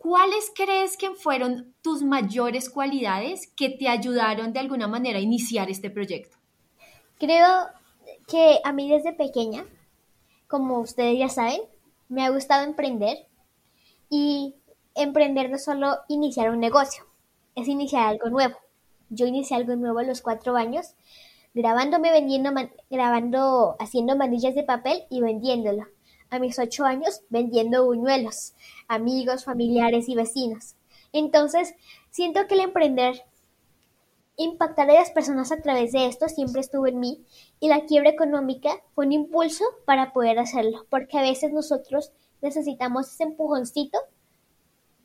¿cuáles 0.03 0.51
crees 0.53 0.97
que 0.97 1.11
fueron 1.11 1.73
tus 1.81 2.03
mayores 2.03 2.69
cualidades 2.69 3.47
que 3.55 3.69
te 3.69 3.87
ayudaron 3.87 4.51
de 4.51 4.59
alguna 4.59 4.87
manera 4.87 5.17
a 5.17 5.21
iniciar 5.21 5.69
este 5.69 5.89
proyecto? 5.89 6.37
Creo 7.17 7.67
que 8.27 8.59
a 8.65 8.73
mí 8.73 8.89
desde 8.89 9.13
pequeña, 9.13 9.65
como 10.47 10.79
ustedes 10.79 11.17
ya 11.17 11.29
saben, 11.29 11.61
me 12.09 12.25
ha 12.25 12.29
gustado 12.29 12.65
emprender 12.65 13.17
y 14.09 14.55
emprender 14.93 15.49
no 15.49 15.57
solo 15.57 15.99
iniciar 16.09 16.49
un 16.49 16.59
negocio, 16.59 17.05
es 17.55 17.69
iniciar 17.69 18.07
algo 18.07 18.29
nuevo. 18.29 18.57
Yo 19.09 19.25
inicié 19.25 19.55
algo 19.55 19.77
nuevo 19.77 19.99
a 19.99 20.03
los 20.03 20.21
cuatro 20.21 20.57
años, 20.57 20.95
grabándome, 21.53 22.11
vendiendo, 22.11 22.51
grabando, 22.89 23.77
haciendo 23.79 24.17
manillas 24.17 24.53
de 24.53 24.63
papel 24.63 25.05
y 25.09 25.21
vendiéndolo 25.21 25.85
a 26.33 26.39
mis 26.39 26.57
ocho 26.57 26.83
años 26.83 27.21
vendiendo 27.29 27.85
buñuelos, 27.85 28.55
amigos, 28.87 29.45
familiares 29.45 30.09
y 30.09 30.15
vecinos. 30.15 30.75
Entonces, 31.11 31.75
siento 32.09 32.47
que 32.47 32.55
el 32.55 32.61
emprender, 32.61 33.23
impactar 34.35 34.89
a 34.89 34.95
las 34.95 35.11
personas 35.11 35.51
a 35.51 35.61
través 35.61 35.91
de 35.91 36.07
esto 36.07 36.27
siempre 36.27 36.61
estuvo 36.61 36.87
en 36.87 36.99
mí 36.99 37.23
y 37.59 37.67
la 37.67 37.85
quiebra 37.85 38.09
económica 38.09 38.81
fue 38.95 39.05
un 39.05 39.11
impulso 39.11 39.63
para 39.85 40.11
poder 40.11 40.39
hacerlo, 40.39 40.87
porque 40.89 41.19
a 41.19 41.21
veces 41.21 41.53
nosotros 41.53 42.11
necesitamos 42.41 43.11
ese 43.11 43.23
empujoncito 43.25 43.99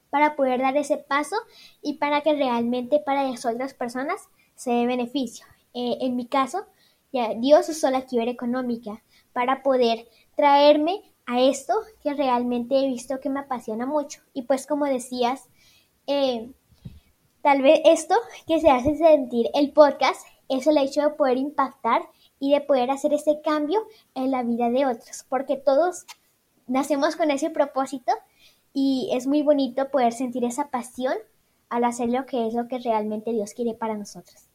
para 0.08 0.34
poder 0.34 0.62
dar 0.62 0.78
ese 0.78 0.96
paso 0.96 1.36
y 1.82 1.98
para 1.98 2.22
que 2.22 2.32
realmente 2.32 3.00
para 3.00 3.24
las 3.24 3.44
otras 3.44 3.74
personas 3.74 4.30
se 4.54 4.70
dé 4.70 4.86
beneficio. 4.86 5.44
Eh, 5.74 5.98
en 6.00 6.16
mi 6.16 6.26
caso, 6.26 6.64
ya, 7.12 7.34
Dios 7.34 7.68
usó 7.68 7.90
la 7.90 8.06
quiebra 8.06 8.30
económica 8.30 9.02
para 9.34 9.62
poder 9.62 10.08
traerme 10.36 11.02
a 11.28 11.42
esto 11.42 11.74
que 12.02 12.14
realmente 12.14 12.74
he 12.74 12.88
visto 12.88 13.20
que 13.20 13.28
me 13.28 13.40
apasiona 13.40 13.84
mucho. 13.84 14.22
Y 14.32 14.42
pues 14.42 14.66
como 14.66 14.86
decías, 14.86 15.48
eh, 16.06 16.50
tal 17.42 17.60
vez 17.60 17.80
esto 17.84 18.14
que 18.46 18.60
se 18.60 18.70
hace 18.70 18.96
sentir 18.96 19.50
el 19.54 19.72
podcast 19.72 20.26
es 20.48 20.66
el 20.66 20.78
hecho 20.78 21.02
de 21.02 21.10
poder 21.10 21.36
impactar 21.36 22.08
y 22.40 22.52
de 22.52 22.62
poder 22.62 22.90
hacer 22.90 23.12
ese 23.12 23.42
cambio 23.42 23.80
en 24.14 24.30
la 24.30 24.42
vida 24.42 24.70
de 24.70 24.86
otros, 24.86 25.26
porque 25.28 25.56
todos 25.56 26.06
nacemos 26.66 27.14
con 27.14 27.30
ese 27.30 27.50
propósito 27.50 28.12
y 28.72 29.10
es 29.12 29.26
muy 29.26 29.42
bonito 29.42 29.90
poder 29.90 30.14
sentir 30.14 30.44
esa 30.44 30.70
pasión 30.70 31.14
al 31.68 31.84
hacer 31.84 32.08
lo 32.08 32.24
que 32.24 32.46
es 32.46 32.54
lo 32.54 32.68
que 32.68 32.78
realmente 32.78 33.32
Dios 33.32 33.52
quiere 33.52 33.74
para 33.74 33.98
nosotros. 33.98 34.47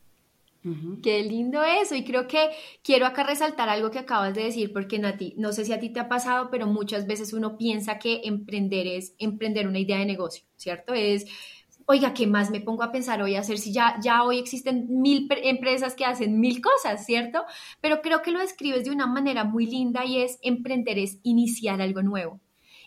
Qué 1.01 1.24
lindo 1.24 1.62
eso. 1.63 1.93
Y 1.96 2.05
creo 2.05 2.27
que 2.27 2.50
quiero 2.82 3.05
acá 3.05 3.24
resaltar 3.24 3.67
algo 3.67 3.91
que 3.91 4.00
acabas 4.00 4.34
de 4.34 4.46
decir, 4.46 4.72
porque 4.72 4.98
Nati, 4.98 5.34
no 5.38 5.51
sé 5.51 5.65
si 5.65 5.74
a 5.74 5.79
ti 5.79 5.89
te 5.89 6.00
ha 6.00 6.08
pasado, 6.08 6.50
pero 6.50 6.67
muchas 6.67 7.05
veces 7.05 7.34
uno 7.34 7.58
piensa 7.58 8.00
que 8.00 8.22
emprender 8.24 8.88
es 8.88 9.13
emprender 9.17 9.67
una 9.67 9.79
idea 9.79 9.98
de 10.00 10.05
negocio, 10.05 10.46
¿cierto? 10.55 10.93
Es, 10.93 11.25
oiga, 11.86 12.13
¿qué 12.13 12.27
más 12.27 12.50
me 12.50 12.62
pongo 12.62 12.84
a 12.84 12.93
pensar 12.93 13.22
hoy 13.22 13.36
a 13.36 13.41
hacer 13.41 13.58
si 13.58 13.74
ya, 13.74 13.98
ya 14.01 14.24
hoy 14.24 14.39
existen 14.39 14.88
mil 14.89 15.27
empresas 15.43 15.96
que 15.96 16.05
hacen 16.05 16.39
mil 16.39 16.62
cosas, 16.62 17.05
¿cierto? 17.05 17.43
Pero 17.82 18.01
creo 18.01 18.22
que 18.22 18.32
lo 18.32 18.39
describes 18.39 18.86
de 18.86 18.91
una 18.91 19.08
manera 19.08 19.43
muy 19.43 19.65
linda 19.65 20.05
y 20.05 20.22
es 20.22 20.39
emprender 20.41 20.98
es 20.98 21.20
iniciar 21.24 21.82
algo 21.82 22.03
nuevo. 22.03 22.39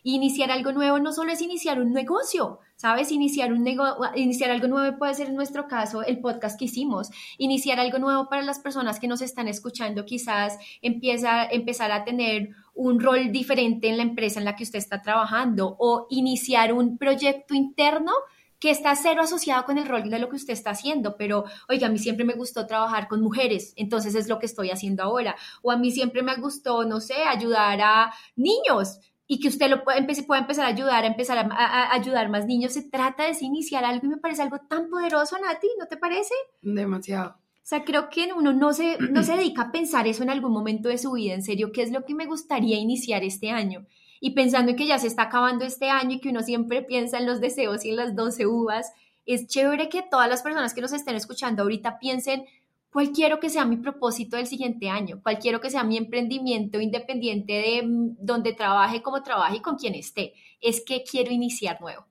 Iniciar 0.03 0.51
algo 0.51 0.73
nuevo 0.73 0.99
no 0.99 1.13
solo 1.13 1.33
es 1.33 1.43
iniciar 1.43 1.81
un 1.81 1.93
negocio, 1.93 2.61
¿sabes? 2.77 3.11
Iniciar, 3.11 3.53
un 3.53 3.67
iniciar 4.15 4.51
algo 4.51 4.69
nuevo 4.69 4.99
puede 4.99 5.15
ser 5.15 5.29
en 5.29 5.35
nuestro 5.35 5.67
caso 5.67 6.03
el 6.03 6.21
podcast 6.21 6.59
que 6.59 6.67
hicimos. 6.67 7.11
Iniciar 7.39 7.81
algo 7.81 7.99
nuevo 7.99 8.29
para 8.29 8.43
las 8.43 8.59
personas 8.59 9.01
que 9.01 9.09
nos 9.09 9.23
están 9.23 9.49
escuchando, 9.49 10.05
quizás 10.05 10.59
empieza, 10.83 11.45
empezar 11.47 11.91
a 11.91 12.05
tener 12.05 12.51
un 12.75 13.01
rol 13.01 13.33
diferente 13.33 13.89
en 13.89 13.97
la 13.97 14.03
empresa 14.03 14.39
en 14.39 14.45
la 14.45 14.55
que 14.55 14.65
usted 14.65 14.79
está 14.79 15.03
trabajando 15.03 15.77
o 15.79 16.07
iniciar 16.11 16.73
un 16.73 16.99
proyecto 16.99 17.55
interno 17.55 18.13
que 18.59 18.71
está 18.71 18.95
cero 18.97 19.23
asociado 19.23 19.65
con 19.65 19.79
el 19.79 19.87
rol 19.87 20.09
de 20.09 20.19
lo 20.19 20.29
que 20.29 20.37
usted 20.37 20.53
está 20.53 20.71
haciendo, 20.71 21.17
pero 21.17 21.45
oiga, 21.69 21.89
a 21.89 21.91
mí 21.91 21.99
siempre 21.99 22.25
me 22.25 22.35
gustó 22.35 22.67
trabajar 22.67 23.07
con 23.07 23.21
mujeres, 23.21 23.75
entonces 23.77 24.15
es 24.15 24.29
lo 24.29 24.39
que 24.39 24.47
estoy 24.47 24.71
haciendo 24.71 25.03
ahora, 25.03 25.37
o 25.63 25.71
a 25.71 25.77
mí 25.77 25.91
siempre 25.91 26.23
me 26.23 26.37
gustó, 26.37 26.85
no 26.85 27.01
sé, 27.01 27.15
ayudar 27.15 27.81
a 27.83 28.15
niños 28.35 28.99
y 29.27 29.41
que 29.41 29.49
usted 29.49 29.69
lo 29.69 29.85
pueda, 29.85 30.07
pueda 30.27 30.41
empezar 30.41 30.67
a 30.67 30.69
ayudar, 30.69 31.05
a 31.05 31.07
empezar 31.09 31.39
a, 31.39 31.93
ayudar 31.93 32.29
más 32.29 32.47
niños, 32.47 32.73
se 32.73 32.83
trata 32.83 33.25
de 33.25 33.37
iniciar 33.41 33.85
algo 33.85 34.07
y 34.07 34.11
me 34.11 34.17
parece 34.19 34.43
algo 34.43 34.59
tan 34.69 34.89
poderoso, 34.89 35.37
Nati, 35.39 35.69
¿no 35.79 35.87
te 35.87 35.97
parece? 35.97 36.35
Demasiado. 36.63 37.31
O 37.31 37.69
sea, 37.69 37.85
creo 37.85 38.09
que 38.09 38.33
uno 38.33 38.53
no 38.53 38.73
se, 38.73 38.99
no 38.99 39.23
se 39.23 39.33
dedica 39.37 39.63
a 39.63 39.73
pensar 39.73 40.07
eso 40.07 40.23
en 40.23 40.31
algún 40.31 40.53
momento 40.53 40.89
de 40.89 40.99
su 40.99 41.13
vida, 41.13 41.35
en 41.35 41.43
serio, 41.43 41.73
¿qué 41.73 41.83
es 41.83 41.91
lo 41.91 42.05
que 42.05 42.15
me 42.15 42.27
gustaría 42.27 42.79
iniciar 42.79 43.25
este 43.25 43.51
año? 43.51 43.87
y 44.21 44.31
pensando 44.31 44.71
en 44.71 44.77
que 44.77 44.87
ya 44.87 44.99
se 44.99 45.07
está 45.07 45.25
acabando 45.25 45.65
este 45.65 45.91
año 45.91 46.17
y 46.17 46.21
que 46.21 46.31
uno 46.31 46.43
siempre 46.43 46.83
piensa 46.83 47.19
en 47.19 47.27
los 47.27 47.41
deseos 47.41 47.85
y 47.85 47.91
en 47.91 47.97
las 47.97 48.15
12 48.15 48.47
uvas, 48.47 48.93
es 49.27 49.47
chévere 49.47 49.89
que 49.89 50.03
todas 50.03 50.29
las 50.29 50.43
personas 50.43 50.73
que 50.73 50.81
nos 50.81 50.93
estén 50.93 51.17
escuchando 51.17 51.63
ahorita 51.63 51.99
piensen 51.99 52.45
cuál 52.91 53.13
quiero 53.13 53.41
que 53.41 53.51
sea 53.51 53.65
mi 53.65 53.77
propósito 53.77 54.37
del 54.37 54.47
siguiente 54.47 54.89
año, 54.89 55.21
cuál 55.23 55.39
quiero 55.39 55.61
que 55.61 55.71
sea 55.71 55.85
mi 55.85 55.97
emprendimiento 55.97 56.81
independiente 56.81 57.53
de 57.53 57.83
mm, 57.83 58.17
donde 58.19 58.53
trabaje, 58.53 59.03
cómo 59.03 59.23
trabaje 59.23 59.57
y 59.57 59.61
con 59.61 59.77
quién 59.77 59.95
esté. 59.95 60.33
Es 60.61 60.83
que 60.85 61.05
quiero 61.09 61.31
iniciar 61.31 61.81
nuevo. 61.81 62.07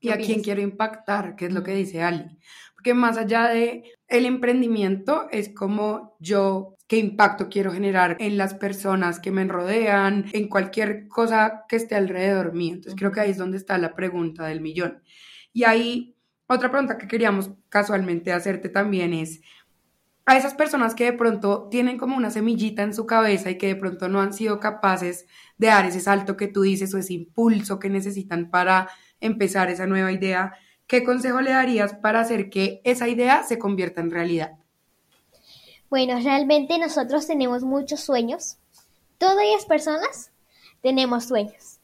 ¿Y 0.00 0.10
a 0.10 0.16
quién 0.16 0.42
quiero 0.42 0.60
impactar? 0.60 1.34
Que 1.34 1.46
es 1.46 1.52
lo 1.52 1.64
que 1.64 1.74
dice 1.74 2.02
Ali. 2.02 2.38
Porque 2.74 2.94
más 2.94 3.16
allá 3.16 3.48
de 3.48 3.82
el 4.06 4.26
emprendimiento, 4.26 5.26
es 5.32 5.52
como 5.52 6.16
yo 6.20 6.76
qué 6.86 6.98
impacto 6.98 7.48
quiero 7.48 7.72
generar 7.72 8.16
en 8.20 8.38
las 8.38 8.54
personas 8.54 9.18
que 9.18 9.32
me 9.32 9.44
rodean, 9.44 10.26
en 10.32 10.48
cualquier 10.48 11.08
cosa 11.08 11.64
que 11.68 11.76
esté 11.76 11.96
alrededor 11.96 12.54
mío. 12.54 12.74
Entonces 12.74 12.94
creo 12.96 13.10
que 13.10 13.20
ahí 13.20 13.30
es 13.30 13.36
donde 13.38 13.56
está 13.56 13.76
la 13.78 13.94
pregunta 13.94 14.46
del 14.46 14.60
millón. 14.60 15.02
Y 15.52 15.64
ahí 15.64 16.14
otra 16.50 16.70
pregunta 16.70 16.96
que 16.96 17.06
queríamos 17.06 17.50
casualmente 17.68 18.32
hacerte 18.32 18.70
también 18.70 19.12
es, 19.12 19.42
a 20.28 20.36
esas 20.36 20.52
personas 20.52 20.94
que 20.94 21.06
de 21.06 21.14
pronto 21.14 21.68
tienen 21.70 21.96
como 21.96 22.14
una 22.14 22.30
semillita 22.30 22.82
en 22.82 22.92
su 22.92 23.06
cabeza 23.06 23.48
y 23.48 23.56
que 23.56 23.68
de 23.68 23.76
pronto 23.76 24.10
no 24.10 24.20
han 24.20 24.34
sido 24.34 24.60
capaces 24.60 25.26
de 25.56 25.68
dar 25.68 25.86
ese 25.86 26.00
salto 26.00 26.36
que 26.36 26.48
tú 26.48 26.60
dices 26.60 26.92
o 26.92 26.98
ese 26.98 27.14
impulso 27.14 27.78
que 27.78 27.88
necesitan 27.88 28.50
para 28.50 28.90
empezar 29.20 29.70
esa 29.70 29.86
nueva 29.86 30.12
idea, 30.12 30.52
¿qué 30.86 31.02
consejo 31.02 31.40
le 31.40 31.52
darías 31.52 31.94
para 31.94 32.20
hacer 32.20 32.50
que 32.50 32.82
esa 32.84 33.08
idea 33.08 33.42
se 33.42 33.58
convierta 33.58 34.02
en 34.02 34.10
realidad? 34.10 34.58
Bueno, 35.88 36.20
realmente 36.22 36.78
nosotros 36.78 37.26
tenemos 37.26 37.62
muchos 37.62 38.00
sueños. 38.00 38.58
Todas 39.16 39.46
las 39.54 39.64
personas 39.64 40.30
tenemos 40.82 41.24
sueños. 41.24 41.78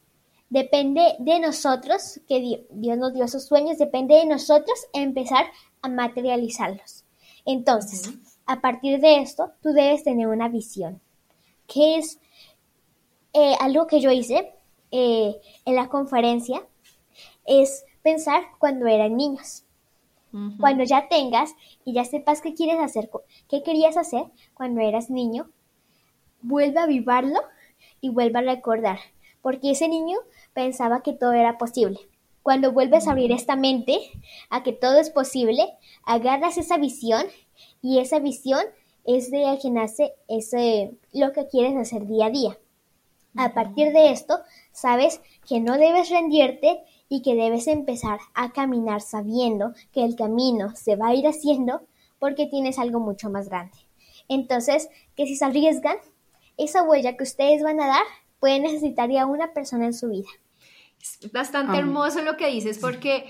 Depende 0.51 1.15
de 1.19 1.41
nosotros, 1.41 2.21
que 2.29 2.67
Dios 2.71 2.99
nos 2.99 3.15
dio 3.15 3.25
esos 3.25 3.47
sueños, 3.47 3.79
depende 3.79 4.17
de 4.17 4.27
nosotros 4.27 4.79
empezar 4.93 5.47
a 5.81 5.89
materializarlos. 5.89 7.05
Entonces, 7.47 8.34
a 8.47 8.61
partir 8.61 9.01
de 9.01 9.19
esto, 9.19 9.53
tú 9.63 9.73
debes 9.73 10.05
tener 10.05 10.29
una 10.29 10.49
visión, 10.49 11.01
que 11.67 11.97
es 11.97 12.21
eh, 13.33 13.55
algo 13.61 13.87
que 13.87 14.01
yo 14.01 14.11
hice 14.11 14.53
eh, 14.91 15.41
en 15.65 15.77
la 15.77 15.89
conferencia, 15.89 16.63
es 17.47 17.85
pensar 18.03 18.43
cuando 18.59 18.87
eran 18.87 19.17
niños. 19.17 19.63
Cuando 20.59 20.83
ya 20.83 21.07
tengas 21.07 21.55
y 21.85 21.93
ya 21.93 22.05
sepas 22.05 22.41
qué 22.41 22.55
quieres 22.55 22.81
hacer, 22.81 23.09
qué 23.49 23.63
querías 23.63 23.97
hacer 23.97 24.25
cuando 24.53 24.81
eras 24.81 25.09
niño, 25.09 25.49
vuelve 26.43 26.81
a 26.81 26.87
vivarlo 26.87 27.39
y 28.01 28.09
vuelve 28.09 28.41
a 28.41 28.43
recordar, 28.43 28.99
porque 29.43 29.71
ese 29.71 29.89
niño 29.89 30.19
pensaba 30.53 31.03
que 31.03 31.13
todo 31.13 31.35
era 31.35 31.57
posible. 31.57 32.01
Cuando 32.43 32.73
vuelves 32.73 33.07
a 33.07 33.13
abrir 33.13 33.31
esta 33.31 33.55
mente 33.55 34.01
a 34.51 34.65
que 34.65 34.73
todo 34.73 34.99
es 34.99 35.11
posible, 35.11 35.73
agarras 36.05 36.59
esa 36.59 36.79
visión 36.79 37.25
y 37.83 37.99
esa 37.99 38.19
visión 38.19 38.63
es 39.05 39.31
de 39.31 39.41
la 39.41 39.59
que 39.59 39.71
nace 39.71 40.15
ese, 40.29 40.97
lo 41.13 41.33
que 41.33 41.47
quieres 41.47 41.77
hacer 41.77 42.07
día 42.07 42.27
a 42.27 42.31
día. 42.31 42.59
A 43.37 43.53
partir 43.53 43.93
de 43.93 44.11
esto, 44.11 44.39
sabes 44.73 45.21
que 45.49 45.61
no 45.61 45.77
debes 45.77 46.09
rendirte 46.09 46.83
y 47.09 47.23
que 47.23 47.35
debes 47.35 47.67
empezar 47.67 48.19
a 48.35 48.53
caminar 48.53 49.01
sabiendo 49.01 49.75
que 49.93 50.05
el 50.05 50.17
camino 50.17 50.75
se 50.77 50.97
va 50.97 51.09
a 51.09 51.15
ir 51.15 51.27
haciendo 51.27 51.83
porque 52.19 52.47
tienes 52.47 52.79
algo 52.79 53.01
mucho 53.01 53.31
más 53.31 53.49
grande. 53.49 53.77
Entonces, 54.29 54.89
que 55.17 55.27
si 55.27 55.37
se 55.37 55.45
arriesgan, 55.45 55.97
esa 56.57 56.83
huella 56.83 57.17
que 57.17 57.25
ustedes 57.25 57.63
van 57.63 57.81
a 57.81 57.87
dar 57.87 58.05
puede 58.41 58.61
necesitar 58.61 59.11
ya 59.11 59.27
una 59.27 59.53
persona 59.53 59.87
en 59.87 59.95
su 59.95 60.09
vida. 60.09 60.29
Es 61.01 61.33
bastante 61.33 61.77
hermoso 61.77 62.23
lo 62.23 62.37
que 62.37 62.47
dices 62.47 62.79
porque 62.79 63.27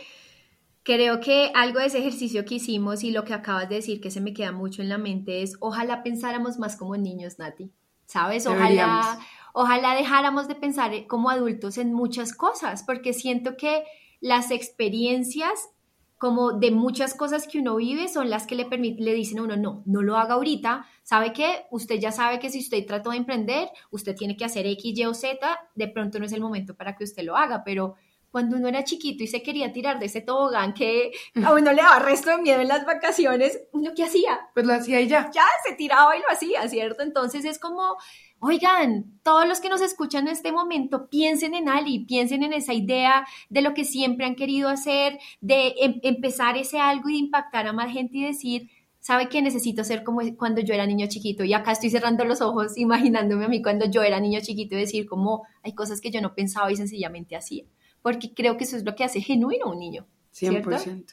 creo 0.84 1.18
que 1.18 1.50
algo 1.54 1.80
de 1.80 1.86
ese 1.86 1.98
ejercicio 1.98 2.44
que 2.44 2.56
hicimos 2.56 3.02
y 3.02 3.10
lo 3.10 3.24
que 3.24 3.34
acabas 3.34 3.68
de 3.68 3.76
decir 3.76 4.00
que 4.00 4.10
se 4.10 4.20
me 4.20 4.34
queda 4.34 4.52
mucho 4.52 4.82
en 4.82 4.90
la 4.90 4.98
mente 4.98 5.42
es 5.42 5.56
ojalá 5.60 6.02
pensáramos 6.02 6.58
más 6.58 6.76
como 6.76 6.96
niños, 6.96 7.38
Nati. 7.38 7.72
¿Sabes? 8.06 8.46
Ojalá, 8.46 9.18
ojalá 9.54 9.94
dejáramos 9.94 10.46
de 10.46 10.54
pensar 10.54 10.92
como 11.06 11.30
adultos 11.30 11.78
en 11.78 11.94
muchas 11.94 12.34
cosas, 12.34 12.82
porque 12.82 13.14
siento 13.14 13.56
que 13.56 13.82
las 14.20 14.50
experiencias 14.50 15.70
como 16.18 16.52
de 16.52 16.70
muchas 16.70 17.14
cosas 17.14 17.48
que 17.48 17.58
uno 17.58 17.76
vive 17.76 18.08
son 18.08 18.30
las 18.30 18.46
que 18.46 18.54
le 18.54 18.66
permiten, 18.66 19.04
le 19.04 19.14
dicen 19.14 19.38
a 19.38 19.42
uno, 19.42 19.56
no, 19.56 19.82
no 19.86 20.02
lo 20.02 20.16
haga 20.16 20.34
ahorita, 20.34 20.86
sabe 21.02 21.32
que 21.32 21.64
usted 21.70 21.98
ya 21.98 22.12
sabe 22.12 22.38
que 22.38 22.50
si 22.50 22.60
usted 22.60 22.86
trató 22.86 23.10
de 23.10 23.16
emprender, 23.16 23.68
usted 23.90 24.14
tiene 24.14 24.36
que 24.36 24.44
hacer 24.44 24.66
X, 24.66 24.98
Y 24.98 25.04
o 25.06 25.14
Z, 25.14 25.58
de 25.74 25.88
pronto 25.88 26.18
no 26.18 26.26
es 26.26 26.32
el 26.32 26.40
momento 26.40 26.74
para 26.74 26.94
que 26.94 27.04
usted 27.04 27.24
lo 27.24 27.36
haga, 27.36 27.64
pero 27.64 27.96
cuando 28.34 28.56
uno 28.56 28.66
era 28.66 28.82
chiquito 28.82 29.22
y 29.22 29.28
se 29.28 29.44
quería 29.44 29.72
tirar 29.72 30.00
de 30.00 30.06
ese 30.06 30.20
tobogán 30.20 30.74
que 30.74 31.12
a 31.40 31.52
uno 31.52 31.72
le 31.72 31.82
daba 31.82 32.00
resto 32.00 32.30
de 32.30 32.38
miedo 32.38 32.60
en 32.60 32.66
las 32.66 32.84
vacaciones, 32.84 33.60
¿uno 33.70 33.92
qué 33.94 34.02
hacía? 34.02 34.40
Pues 34.54 34.66
lo 34.66 34.72
hacía 34.72 35.00
y 35.00 35.06
ya. 35.06 35.30
Ya, 35.32 35.44
se 35.64 35.76
tiraba 35.76 36.16
y 36.16 36.18
lo 36.18 36.28
hacía, 36.28 36.68
¿cierto? 36.68 37.04
Entonces 37.04 37.44
es 37.44 37.60
como, 37.60 37.96
oigan, 38.40 39.20
todos 39.22 39.46
los 39.46 39.60
que 39.60 39.68
nos 39.68 39.80
escuchan 39.82 40.26
en 40.26 40.32
este 40.32 40.50
momento, 40.50 41.08
piensen 41.08 41.54
en 41.54 41.68
Ali, 41.68 42.06
piensen 42.06 42.42
en 42.42 42.54
esa 42.54 42.74
idea 42.74 43.24
de 43.50 43.62
lo 43.62 43.72
que 43.72 43.84
siempre 43.84 44.26
han 44.26 44.34
querido 44.34 44.68
hacer, 44.68 45.16
de 45.40 45.72
em, 45.78 46.00
empezar 46.02 46.56
ese 46.56 46.80
algo 46.80 47.10
y 47.10 47.12
de 47.12 47.18
impactar 47.18 47.68
a 47.68 47.72
más 47.72 47.92
gente 47.92 48.18
y 48.18 48.26
decir, 48.26 48.68
¿sabe 48.98 49.28
qué 49.28 49.42
necesito 49.42 49.84
ser 49.84 50.02
como 50.02 50.22
cuando 50.36 50.60
yo 50.60 50.74
era 50.74 50.86
niño 50.86 51.06
chiquito? 51.06 51.44
Y 51.44 51.52
acá 51.52 51.70
estoy 51.70 51.90
cerrando 51.90 52.24
los 52.24 52.40
ojos 52.40 52.72
imaginándome 52.76 53.44
a 53.44 53.48
mí 53.48 53.62
cuando 53.62 53.86
yo 53.88 54.02
era 54.02 54.18
niño 54.18 54.40
chiquito 54.42 54.74
y 54.74 54.80
decir 54.80 55.06
como 55.06 55.46
hay 55.62 55.72
cosas 55.72 56.00
que 56.00 56.10
yo 56.10 56.20
no 56.20 56.34
pensaba 56.34 56.72
y 56.72 56.74
sencillamente 56.74 57.36
hacía 57.36 57.64
porque 58.04 58.34
creo 58.34 58.58
que 58.58 58.64
eso 58.64 58.76
es 58.76 58.84
lo 58.84 58.94
que 58.94 59.02
hace 59.02 59.22
genuino 59.22 59.70
un 59.72 59.78
niño. 59.78 60.06
100%. 60.34 61.06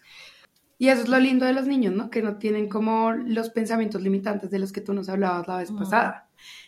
Y 0.78 0.90
eso 0.90 1.04
es 1.04 1.08
lo 1.08 1.20
lindo 1.20 1.46
de 1.46 1.54
los 1.54 1.66
niños, 1.66 1.94
¿no? 1.94 2.10
Que 2.10 2.22
no 2.22 2.38
tienen 2.38 2.68
como 2.68 3.14
los 3.14 3.50
pensamientos 3.50 4.02
limitantes 4.02 4.52
de 4.52 4.60
los 4.60 4.74
que 4.74 4.82
tú 4.82 4.94
nos 4.94 5.08
hablabas 5.08 5.48
la 5.48 5.58
vez 5.58 5.72
pasada. 5.72 6.28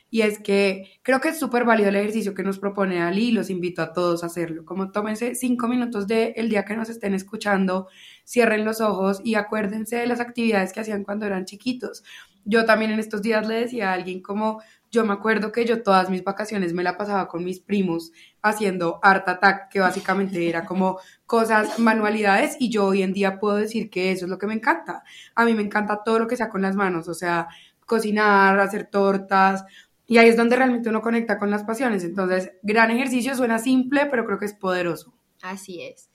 Y 0.09 0.21
es 0.21 0.39
que 0.39 0.91
creo 1.01 1.19
que 1.19 1.29
es 1.29 1.39
súper 1.39 1.65
válido 1.65 1.89
el 1.89 1.97
ejercicio 1.97 2.33
que 2.33 2.43
nos 2.43 2.57
propone 2.57 3.01
Ali 3.01 3.29
y 3.29 3.31
los 3.33 3.49
invito 3.49 3.81
a 3.81 3.91
todos 3.91 4.23
a 4.23 4.27
hacerlo. 4.27 4.63
Como 4.63 4.91
tómense 4.91 5.35
cinco 5.35 5.67
minutos 5.67 6.07
del 6.07 6.47
día 6.47 6.63
que 6.63 6.77
nos 6.77 6.87
estén 6.87 7.13
escuchando, 7.13 7.89
cierren 8.25 8.63
los 8.63 8.79
ojos 8.79 9.19
y 9.25 9.35
acuérdense 9.35 9.97
de 9.97 10.07
las 10.07 10.21
actividades 10.21 10.71
que 10.71 10.79
hacían 10.79 11.03
cuando 11.03 11.25
eran 11.25 11.43
chiquitos. 11.43 12.05
Yo 12.45 12.63
también 12.63 12.91
en 12.91 12.99
estos 12.99 13.21
días 13.23 13.45
le 13.45 13.55
decía 13.55 13.89
a 13.89 13.93
alguien 13.93 14.21
como 14.21 14.61
yo 14.93 15.03
me 15.03 15.13
acuerdo 15.13 15.51
que 15.51 15.65
yo 15.65 15.81
todas 15.81 16.11
mis 16.11 16.23
vacaciones 16.23 16.71
me 16.71 16.83
la 16.83 16.95
pasaba 16.97 17.27
con 17.27 17.43
mis 17.43 17.59
primos 17.59 18.11
haciendo 18.43 18.99
art 19.01 19.27
attack, 19.27 19.69
que 19.69 19.79
básicamente 19.79 20.47
era 20.47 20.65
como 20.65 20.99
cosas, 21.25 21.79
manualidades, 21.79 22.57
y 22.59 22.69
yo 22.69 22.85
hoy 22.85 23.01
en 23.01 23.13
día 23.13 23.39
puedo 23.39 23.55
decir 23.55 23.89
que 23.89 24.11
eso 24.11 24.25
es 24.25 24.29
lo 24.29 24.37
que 24.37 24.45
me 24.45 24.53
encanta. 24.53 25.03
A 25.33 25.45
mí 25.45 25.53
me 25.55 25.63
encanta 25.63 26.03
todo 26.03 26.19
lo 26.19 26.27
que 26.27 26.37
sea 26.37 26.49
con 26.49 26.61
las 26.61 26.75
manos, 26.75 27.07
o 27.07 27.13
sea, 27.13 27.47
cocinar, 27.85 28.59
hacer 28.59 28.89
tortas, 28.91 29.65
y 30.05 30.17
ahí 30.17 30.27
es 30.27 30.37
donde 30.37 30.57
realmente 30.57 30.89
uno 30.89 31.01
conecta 31.01 31.39
con 31.39 31.49
las 31.49 31.63
pasiones. 31.63 32.03
Entonces, 32.03 32.51
gran 32.61 32.91
ejercicio, 32.91 33.35
suena 33.35 33.57
simple, 33.57 34.05
pero 34.07 34.25
creo 34.25 34.37
que 34.37 34.45
es 34.45 34.53
poderoso. 34.53 35.13
Así 35.41 35.81
es. 35.81 36.09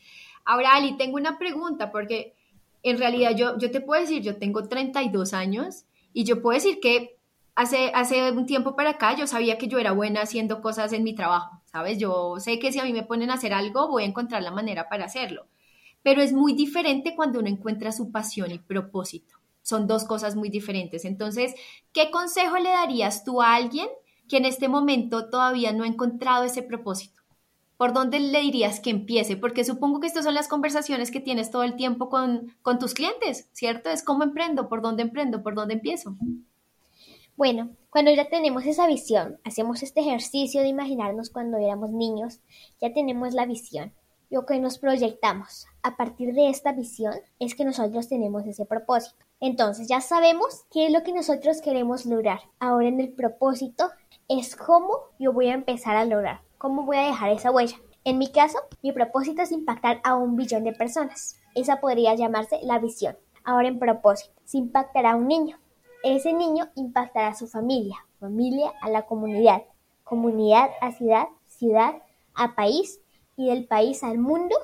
Ahora, 0.44 0.74
Ali, 0.74 0.96
tengo 0.96 1.16
una 1.16 1.38
pregunta, 1.38 1.90
porque 1.90 2.34
en 2.82 2.98
realidad 2.98 3.32
yo, 3.34 3.58
yo 3.58 3.70
te 3.70 3.80
puedo 3.80 4.00
decir, 4.00 4.22
yo 4.22 4.36
tengo 4.36 4.68
32 4.68 5.32
años 5.32 5.84
y 6.12 6.24
yo 6.24 6.42
puedo 6.42 6.54
decir 6.54 6.78
que 6.80 7.18
hace, 7.54 7.90
hace 7.94 8.30
un 8.30 8.46
tiempo 8.46 8.76
para 8.76 8.90
acá 8.90 9.16
yo 9.16 9.26
sabía 9.26 9.58
que 9.58 9.68
yo 9.68 9.78
era 9.78 9.92
buena 9.92 10.22
haciendo 10.22 10.60
cosas 10.60 10.92
en 10.92 11.02
mi 11.02 11.14
trabajo, 11.14 11.57
¿sabes? 11.70 11.98
Yo 11.98 12.36
sé 12.38 12.58
que 12.58 12.72
si 12.72 12.78
a 12.78 12.84
mí 12.84 12.92
me 12.92 13.02
ponen 13.02 13.30
a 13.30 13.34
hacer 13.34 13.52
algo, 13.52 13.88
voy 13.88 14.02
a 14.02 14.06
encontrar 14.06 14.42
la 14.42 14.50
manera 14.50 14.88
para 14.88 15.04
hacerlo. 15.04 15.46
Pero 16.02 16.22
es 16.22 16.32
muy 16.32 16.54
diferente 16.54 17.14
cuando 17.14 17.40
uno 17.40 17.48
encuentra 17.48 17.92
su 17.92 18.10
pasión 18.10 18.50
y 18.50 18.58
propósito. 18.58 19.36
Son 19.62 19.86
dos 19.86 20.04
cosas 20.04 20.36
muy 20.36 20.48
diferentes. 20.48 21.04
Entonces, 21.04 21.54
¿qué 21.92 22.10
consejo 22.10 22.58
le 22.58 22.70
darías 22.70 23.24
tú 23.24 23.42
a 23.42 23.54
alguien 23.54 23.88
que 24.28 24.38
en 24.38 24.44
este 24.44 24.68
momento 24.68 25.28
todavía 25.28 25.72
no 25.72 25.84
ha 25.84 25.88
encontrado 25.88 26.44
ese 26.44 26.62
propósito? 26.62 27.18
¿por 27.78 27.92
dónde 27.92 28.20
le 28.20 28.40
dirías 28.40 28.80
que 28.80 28.90
empiece? 28.90 29.36
Porque 29.38 29.64
supongo 29.64 30.00
que 30.00 30.08
estas 30.08 30.24
son 30.24 30.34
las 30.34 30.48
conversaciones 30.48 31.10
que 31.10 31.20
tienes 31.20 31.50
todo 31.50 31.62
el 31.62 31.76
tiempo 31.76 32.10
con, 32.10 32.52
con 32.60 32.78
tus 32.78 32.92
clientes, 32.92 33.48
¿cierto? 33.52 33.88
Es 33.88 34.02
cómo 34.02 34.24
emprendo, 34.24 34.68
por 34.68 34.82
dónde 34.82 35.04
emprendo, 35.04 35.42
por 35.42 35.54
dónde 35.54 35.74
empiezo. 35.74 36.16
Bueno, 37.36 37.70
cuando 37.90 38.10
ya 38.10 38.28
tenemos 38.28 38.66
esa 38.66 38.86
visión, 38.86 39.40
hacemos 39.44 39.82
este 39.82 40.00
ejercicio 40.00 40.60
de 40.60 40.68
imaginarnos 40.68 41.30
cuando 41.30 41.56
éramos 41.56 41.90
niños, 41.90 42.40
ya 42.80 42.92
tenemos 42.92 43.32
la 43.32 43.46
visión, 43.46 43.94
lo 44.28 44.44
que 44.44 44.60
nos 44.60 44.78
proyectamos. 44.78 45.66
A 45.82 45.96
partir 45.96 46.34
de 46.34 46.50
esta 46.50 46.72
visión 46.72 47.14
es 47.38 47.54
que 47.54 47.64
nosotros 47.64 48.08
tenemos 48.08 48.46
ese 48.46 48.66
propósito. 48.66 49.24
Entonces 49.40 49.88
ya 49.88 50.02
sabemos 50.02 50.66
qué 50.70 50.86
es 50.86 50.92
lo 50.92 51.02
que 51.02 51.14
nosotros 51.14 51.62
queremos 51.62 52.04
lograr. 52.04 52.40
Ahora 52.58 52.88
en 52.88 53.00
el 53.00 53.12
propósito 53.14 53.88
es 54.28 54.54
cómo 54.54 54.90
yo 55.18 55.32
voy 55.32 55.48
a 55.48 55.54
empezar 55.54 55.96
a 55.96 56.04
lograr, 56.04 56.42
cómo 56.58 56.84
voy 56.84 56.98
a 56.98 57.06
dejar 57.06 57.30
esa 57.30 57.50
huella. 57.50 57.78
En 58.04 58.18
mi 58.18 58.30
caso, 58.30 58.58
mi 58.82 58.92
propósito 58.92 59.40
es 59.40 59.52
impactar 59.52 60.00
a 60.04 60.14
un 60.14 60.36
billón 60.36 60.64
de 60.64 60.72
personas. 60.72 61.40
Esa 61.54 61.80
podría 61.80 62.14
llamarse 62.14 62.58
la 62.62 62.78
visión. 62.78 63.16
Ahora 63.44 63.68
en 63.68 63.78
propósito, 63.78 64.34
se 64.44 64.58
impactará 64.58 65.12
a 65.12 65.16
un 65.16 65.26
niño. 65.26 65.58
Ese 66.04 66.32
niño 66.32 66.70
impactará 66.76 67.28
a 67.28 67.34
su 67.34 67.48
familia, 67.48 67.96
familia 68.20 68.72
a 68.80 68.88
la 68.88 69.06
comunidad, 69.06 69.62
comunidad 70.04 70.70
a 70.80 70.92
ciudad, 70.92 71.26
ciudad 71.46 72.02
a 72.34 72.54
país 72.54 73.00
y 73.36 73.48
del 73.48 73.66
país 73.66 74.04
al 74.04 74.18
mundo, 74.18 74.54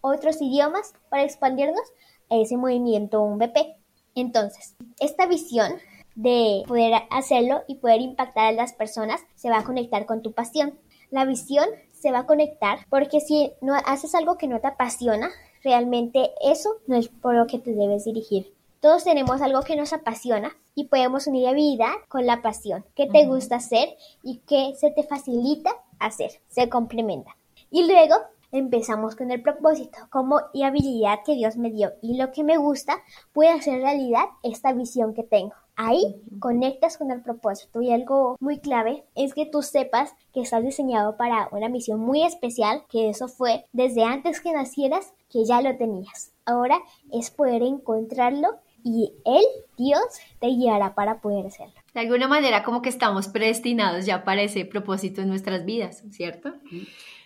otros 0.00 0.40
idiomas 0.40 0.94
para 1.08 1.24
expandirnos 1.24 1.82
a 2.30 2.36
ese 2.36 2.56
movimiento 2.56 3.22
un 3.22 3.38
BP. 3.38 3.76
Entonces, 4.14 4.76
esta 5.00 5.26
visión 5.26 5.72
de 6.14 6.62
poder 6.66 7.02
hacerlo 7.10 7.62
y 7.66 7.76
poder 7.76 8.00
impactar 8.00 8.46
a 8.46 8.52
las 8.52 8.72
personas 8.72 9.20
se 9.34 9.50
va 9.50 9.58
a 9.58 9.64
conectar 9.64 10.06
con 10.06 10.22
tu 10.22 10.32
pasión. 10.32 10.78
La 11.10 11.24
visión 11.24 11.66
se 11.92 12.12
va 12.12 12.20
a 12.20 12.26
conectar 12.26 12.86
porque 12.88 13.20
si 13.20 13.52
no 13.60 13.74
haces 13.74 14.14
algo 14.14 14.38
que 14.38 14.46
no 14.46 14.60
te 14.60 14.68
apasiona, 14.68 15.30
realmente 15.64 16.30
eso 16.40 16.70
no 16.86 16.96
es 16.96 17.08
por 17.08 17.34
lo 17.34 17.46
que 17.46 17.58
te 17.58 17.72
debes 17.72 18.04
dirigir. 18.04 18.57
Todos 18.80 19.02
tenemos 19.02 19.42
algo 19.42 19.62
que 19.62 19.74
nos 19.74 19.92
apasiona 19.92 20.52
y 20.76 20.84
podemos 20.84 21.26
unir 21.26 21.48
habilidad 21.48 21.94
con 22.08 22.26
la 22.26 22.42
pasión, 22.42 22.84
que 22.94 23.08
te 23.08 23.26
gusta 23.26 23.56
hacer 23.56 23.88
y 24.22 24.38
que 24.46 24.74
se 24.76 24.92
te 24.92 25.02
facilita 25.02 25.70
hacer, 25.98 26.30
se 26.46 26.68
complementa. 26.68 27.36
Y 27.72 27.88
luego 27.92 28.14
empezamos 28.52 29.16
con 29.16 29.32
el 29.32 29.42
propósito, 29.42 29.98
como 30.10 30.40
y 30.52 30.62
habilidad 30.62 31.20
que 31.26 31.34
Dios 31.34 31.56
me 31.56 31.70
dio 31.70 31.90
y 32.02 32.16
lo 32.16 32.30
que 32.30 32.44
me 32.44 32.56
gusta 32.56 33.02
puede 33.32 33.50
hacer 33.50 33.80
realidad 33.80 34.26
esta 34.44 34.72
visión 34.72 35.12
que 35.12 35.24
tengo. 35.24 35.54
Ahí 35.74 36.22
conectas 36.38 36.98
con 36.98 37.10
el 37.10 37.22
propósito 37.22 37.82
y 37.82 37.92
algo 37.92 38.36
muy 38.38 38.58
clave 38.58 39.04
es 39.16 39.34
que 39.34 39.46
tú 39.46 39.62
sepas 39.62 40.14
que 40.32 40.40
estás 40.40 40.62
diseñado 40.62 41.16
para 41.16 41.48
una 41.50 41.68
misión 41.68 42.00
muy 42.00 42.22
especial, 42.22 42.84
que 42.88 43.08
eso 43.08 43.26
fue 43.26 43.66
desde 43.72 44.04
antes 44.04 44.40
que 44.40 44.52
nacieras 44.52 45.12
que 45.28 45.44
ya 45.44 45.60
lo 45.62 45.76
tenías. 45.76 46.32
Ahora 46.46 46.78
es 47.12 47.30
poder 47.30 47.62
encontrarlo 47.62 48.58
y 48.88 49.12
Él, 49.24 49.44
Dios, 49.76 50.02
te 50.40 50.48
guiará 50.48 50.94
para 50.94 51.20
poder 51.20 51.46
hacerlo. 51.46 51.74
De 51.94 52.00
alguna 52.00 52.28
manera 52.28 52.62
como 52.62 52.82
que 52.82 52.88
estamos 52.88 53.28
predestinados 53.28 54.06
ya 54.06 54.24
para 54.24 54.42
ese 54.42 54.64
propósito 54.64 55.20
en 55.20 55.28
nuestras 55.28 55.64
vidas, 55.64 56.02
¿cierto? 56.10 56.54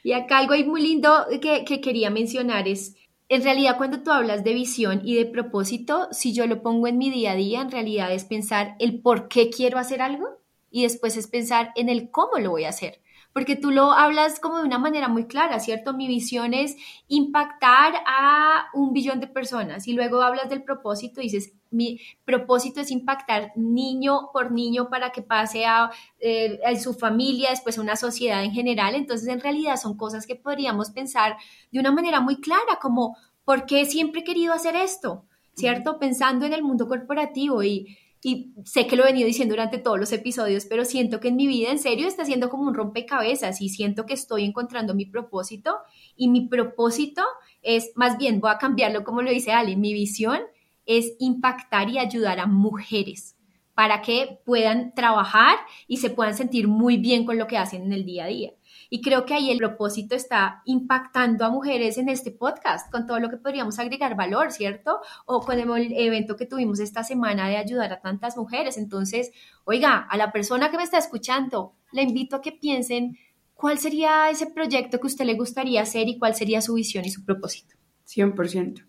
Y 0.02 0.12
acá 0.12 0.38
algo 0.38 0.54
muy 0.66 0.82
lindo 0.82 1.26
que 1.40 1.80
quería 1.80 2.10
mencionar 2.10 2.66
es 2.68 2.96
en 3.28 3.42
realidad 3.42 3.78
cuando 3.78 4.02
tú 4.02 4.10
hablas 4.10 4.44
de 4.44 4.52
visión 4.52 5.00
y 5.04 5.14
de 5.14 5.24
propósito, 5.24 6.08
si 6.10 6.34
yo 6.34 6.46
lo 6.46 6.62
pongo 6.62 6.86
en 6.86 6.98
mi 6.98 7.10
día 7.10 7.32
a 7.32 7.34
día, 7.34 7.62
en 7.62 7.70
realidad 7.70 8.12
es 8.12 8.26
pensar 8.26 8.76
el 8.78 9.00
por 9.00 9.28
qué 9.28 9.48
quiero 9.48 9.78
hacer 9.78 10.02
algo 10.02 10.28
y 10.70 10.82
después 10.82 11.16
es 11.16 11.28
pensar 11.28 11.72
en 11.76 11.88
el 11.88 12.10
cómo 12.10 12.38
lo 12.38 12.50
voy 12.50 12.64
a 12.64 12.68
hacer. 12.68 13.00
Porque 13.32 13.56
tú 13.56 13.70
lo 13.70 13.92
hablas 13.92 14.40
como 14.40 14.58
de 14.58 14.64
una 14.64 14.78
manera 14.78 15.08
muy 15.08 15.26
clara, 15.26 15.58
¿cierto? 15.58 15.94
Mi 15.94 16.06
visión 16.06 16.54
es 16.54 16.76
impactar 17.08 17.94
a 18.06 18.66
un 18.74 18.92
billón 18.92 19.20
de 19.20 19.26
personas 19.26 19.88
y 19.88 19.94
luego 19.94 20.22
hablas 20.22 20.50
del 20.50 20.62
propósito 20.62 21.20
y 21.20 21.24
dices, 21.24 21.54
mi 21.70 22.00
propósito 22.24 22.80
es 22.80 22.90
impactar 22.90 23.52
niño 23.56 24.30
por 24.32 24.52
niño 24.52 24.90
para 24.90 25.10
que 25.10 25.22
pase 25.22 25.64
a, 25.64 25.90
eh, 26.20 26.60
su 26.80 26.94
familia, 26.94 27.50
después 27.50 27.78
a 27.78 27.82
una 27.82 27.96
sociedad 27.96 28.44
en 28.44 28.52
general. 28.52 28.94
Entonces, 28.94 29.28
en 29.28 29.40
realidad 29.40 29.76
son 29.76 29.96
cosas 29.96 30.26
que 30.26 30.36
podríamos 30.36 30.90
pensar 30.90 31.36
de 31.70 31.80
una 31.80 31.90
manera 31.90 32.20
muy 32.20 32.36
clara, 32.40 32.78
como, 32.80 33.16
¿por 33.44 33.66
qué 33.66 33.86
siempre 33.86 34.20
he 34.20 34.24
querido 34.24 34.52
hacer 34.52 34.76
esto? 34.76 35.24
¿Cierto? 35.54 35.98
Pensando 35.98 36.46
en 36.46 36.52
el 36.52 36.62
mundo 36.62 36.88
corporativo 36.88 37.62
y, 37.62 37.96
y 38.24 38.54
sé 38.64 38.86
que 38.86 38.94
lo 38.94 39.02
he 39.02 39.06
venido 39.06 39.26
diciendo 39.26 39.54
durante 39.54 39.78
todos 39.78 39.98
los 39.98 40.12
episodios, 40.12 40.66
pero 40.66 40.84
siento 40.84 41.18
que 41.18 41.28
en 41.28 41.36
mi 41.36 41.48
vida 41.48 41.70
en 41.70 41.80
serio 41.80 42.06
está 42.06 42.24
siendo 42.24 42.50
como 42.50 42.68
un 42.68 42.74
rompecabezas 42.74 43.60
y 43.60 43.68
siento 43.68 44.06
que 44.06 44.14
estoy 44.14 44.44
encontrando 44.44 44.94
mi 44.94 45.06
propósito 45.06 45.78
y 46.14 46.28
mi 46.28 46.46
propósito 46.46 47.22
es, 47.62 47.90
más 47.96 48.18
bien, 48.18 48.40
voy 48.40 48.52
a 48.52 48.58
cambiarlo 48.58 49.02
como 49.02 49.22
lo 49.22 49.30
dice 49.30 49.52
Ali, 49.52 49.74
mi 49.74 49.92
visión 49.92 50.40
es 50.86 51.14
impactar 51.18 51.90
y 51.90 51.98
ayudar 51.98 52.38
a 52.38 52.46
mujeres 52.46 53.36
para 53.74 54.02
que 54.02 54.38
puedan 54.44 54.94
trabajar 54.94 55.56
y 55.88 55.96
se 55.96 56.10
puedan 56.10 56.36
sentir 56.36 56.68
muy 56.68 56.98
bien 56.98 57.24
con 57.24 57.38
lo 57.38 57.48
que 57.48 57.58
hacen 57.58 57.82
en 57.82 57.92
el 57.92 58.04
día 58.04 58.24
a 58.24 58.28
día. 58.28 58.52
Y 58.94 59.00
creo 59.00 59.24
que 59.24 59.32
ahí 59.32 59.50
el 59.50 59.56
propósito 59.56 60.14
está 60.14 60.60
impactando 60.66 61.46
a 61.46 61.50
mujeres 61.50 61.96
en 61.96 62.10
este 62.10 62.30
podcast, 62.30 62.92
con 62.92 63.06
todo 63.06 63.20
lo 63.20 63.30
que 63.30 63.38
podríamos 63.38 63.78
agregar 63.78 64.16
valor, 64.16 64.52
¿cierto? 64.52 65.00
O 65.24 65.40
con 65.40 65.58
el 65.58 65.92
evento 65.96 66.36
que 66.36 66.44
tuvimos 66.44 66.78
esta 66.78 67.02
semana 67.02 67.48
de 67.48 67.56
ayudar 67.56 67.90
a 67.90 68.02
tantas 68.02 68.36
mujeres. 68.36 68.76
Entonces, 68.76 69.32
oiga, 69.64 69.96
a 69.96 70.18
la 70.18 70.30
persona 70.30 70.70
que 70.70 70.76
me 70.76 70.82
está 70.82 70.98
escuchando, 70.98 71.72
le 71.90 72.02
invito 72.02 72.36
a 72.36 72.42
que 72.42 72.52
piensen 72.52 73.16
cuál 73.54 73.78
sería 73.78 74.28
ese 74.28 74.48
proyecto 74.48 75.00
que 75.00 75.06
usted 75.06 75.24
le 75.24 75.36
gustaría 75.36 75.80
hacer 75.80 76.06
y 76.08 76.18
cuál 76.18 76.34
sería 76.34 76.60
su 76.60 76.74
visión 76.74 77.06
y 77.06 77.10
su 77.10 77.24
propósito. 77.24 77.74
100%. 78.06 78.84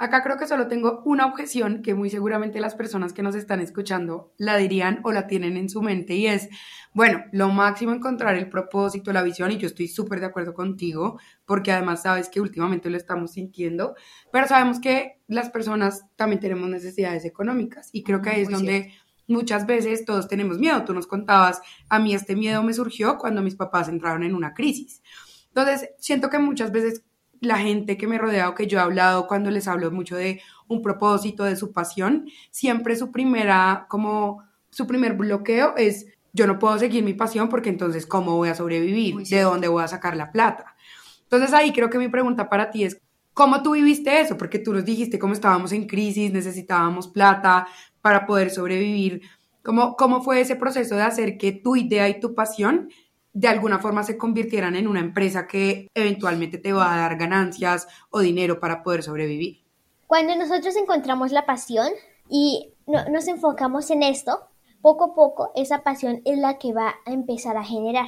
Acá 0.00 0.22
creo 0.22 0.36
que 0.36 0.46
solo 0.46 0.68
tengo 0.68 1.02
una 1.04 1.26
objeción 1.26 1.82
que 1.82 1.92
muy 1.92 2.08
seguramente 2.08 2.60
las 2.60 2.76
personas 2.76 3.12
que 3.12 3.24
nos 3.24 3.34
están 3.34 3.60
escuchando 3.60 4.32
la 4.38 4.56
dirían 4.56 5.00
o 5.02 5.10
la 5.10 5.26
tienen 5.26 5.56
en 5.56 5.68
su 5.68 5.82
mente 5.82 6.14
y 6.14 6.28
es, 6.28 6.48
bueno, 6.94 7.24
lo 7.32 7.48
máximo 7.48 7.92
encontrar 7.92 8.36
el 8.36 8.48
propósito, 8.48 9.12
la 9.12 9.24
visión 9.24 9.50
y 9.50 9.58
yo 9.58 9.66
estoy 9.66 9.88
súper 9.88 10.20
de 10.20 10.26
acuerdo 10.26 10.54
contigo 10.54 11.18
porque 11.44 11.72
además 11.72 12.02
sabes 12.02 12.28
que 12.28 12.40
últimamente 12.40 12.90
lo 12.90 12.96
estamos 12.96 13.32
sintiendo, 13.32 13.96
pero 14.30 14.46
sabemos 14.46 14.78
que 14.78 15.20
las 15.26 15.50
personas 15.50 16.04
también 16.14 16.38
tenemos 16.38 16.68
necesidades 16.68 17.24
económicas 17.24 17.90
y 17.92 18.04
creo 18.04 18.22
que 18.22 18.30
ahí 18.30 18.42
es 18.42 18.50
donde... 18.50 18.92
Muchas 19.30 19.66
veces 19.66 20.06
todos 20.06 20.26
tenemos 20.26 20.58
miedo. 20.58 20.86
Tú 20.86 20.94
nos 20.94 21.06
contabas, 21.06 21.60
a 21.90 21.98
mí 21.98 22.14
este 22.14 22.34
miedo 22.34 22.62
me 22.62 22.72
surgió 22.72 23.18
cuando 23.18 23.42
mis 23.42 23.56
papás 23.56 23.90
entraron 23.90 24.22
en 24.22 24.34
una 24.34 24.54
crisis. 24.54 25.02
Entonces, 25.48 25.90
siento 25.98 26.30
que 26.30 26.38
muchas 26.38 26.72
veces 26.72 27.02
la 27.40 27.58
gente 27.58 27.96
que 27.96 28.06
me 28.06 28.18
rodea 28.18 28.48
o 28.48 28.54
que 28.54 28.66
yo 28.66 28.78
he 28.78 28.82
hablado 28.82 29.26
cuando 29.26 29.50
les 29.50 29.68
hablo 29.68 29.90
mucho 29.90 30.16
de 30.16 30.40
un 30.66 30.82
propósito, 30.82 31.44
de 31.44 31.56
su 31.56 31.72
pasión, 31.72 32.26
siempre 32.50 32.96
su 32.96 33.10
primera, 33.10 33.86
como 33.88 34.42
su 34.70 34.86
primer 34.86 35.14
bloqueo 35.14 35.74
es, 35.76 36.06
yo 36.32 36.46
no 36.46 36.58
puedo 36.58 36.78
seguir 36.78 37.02
mi 37.04 37.14
pasión 37.14 37.48
porque 37.48 37.70
entonces, 37.70 38.06
¿cómo 38.06 38.36
voy 38.36 38.48
a 38.48 38.54
sobrevivir? 38.54 39.16
¿De 39.16 39.40
dónde 39.40 39.68
voy 39.68 39.82
a 39.82 39.88
sacar 39.88 40.16
la 40.16 40.30
plata? 40.30 40.76
Entonces 41.22 41.52
ahí 41.52 41.72
creo 41.72 41.90
que 41.90 41.98
mi 41.98 42.08
pregunta 42.08 42.48
para 42.48 42.70
ti 42.70 42.84
es, 42.84 43.00
¿cómo 43.34 43.62
tú 43.62 43.72
viviste 43.72 44.20
eso? 44.20 44.36
Porque 44.36 44.58
tú 44.58 44.72
nos 44.72 44.84
dijiste 44.84 45.18
cómo 45.18 45.32
estábamos 45.32 45.72
en 45.72 45.86
crisis, 45.86 46.32
necesitábamos 46.32 47.08
plata 47.08 47.66
para 48.02 48.26
poder 48.26 48.50
sobrevivir. 48.50 49.22
¿Cómo, 49.62 49.96
cómo 49.96 50.22
fue 50.22 50.40
ese 50.40 50.56
proceso 50.56 50.96
de 50.96 51.02
hacer 51.02 51.36
que 51.36 51.52
tu 51.52 51.76
idea 51.76 52.08
y 52.08 52.20
tu 52.20 52.34
pasión 52.34 52.88
de 53.32 53.48
alguna 53.48 53.78
forma 53.78 54.02
se 54.02 54.18
convirtieran 54.18 54.76
en 54.76 54.88
una 54.88 55.00
empresa 55.00 55.46
que 55.46 55.88
eventualmente 55.94 56.58
te 56.58 56.72
va 56.72 56.92
a 56.92 56.98
dar 56.98 57.16
ganancias 57.16 57.86
o 58.10 58.20
dinero 58.20 58.60
para 58.60 58.82
poder 58.82 59.02
sobrevivir. 59.02 59.62
Cuando 60.06 60.34
nosotros 60.36 60.74
encontramos 60.76 61.32
la 61.32 61.46
pasión 61.46 61.88
y 62.28 62.72
nos 62.86 63.28
enfocamos 63.28 63.90
en 63.90 64.02
esto, 64.02 64.48
poco 64.80 65.04
a 65.04 65.14
poco 65.14 65.52
esa 65.54 65.82
pasión 65.82 66.22
es 66.24 66.38
la 66.38 66.58
que 66.58 66.72
va 66.72 66.94
a 67.04 67.12
empezar 67.12 67.56
a 67.56 67.64
generar. 67.64 68.06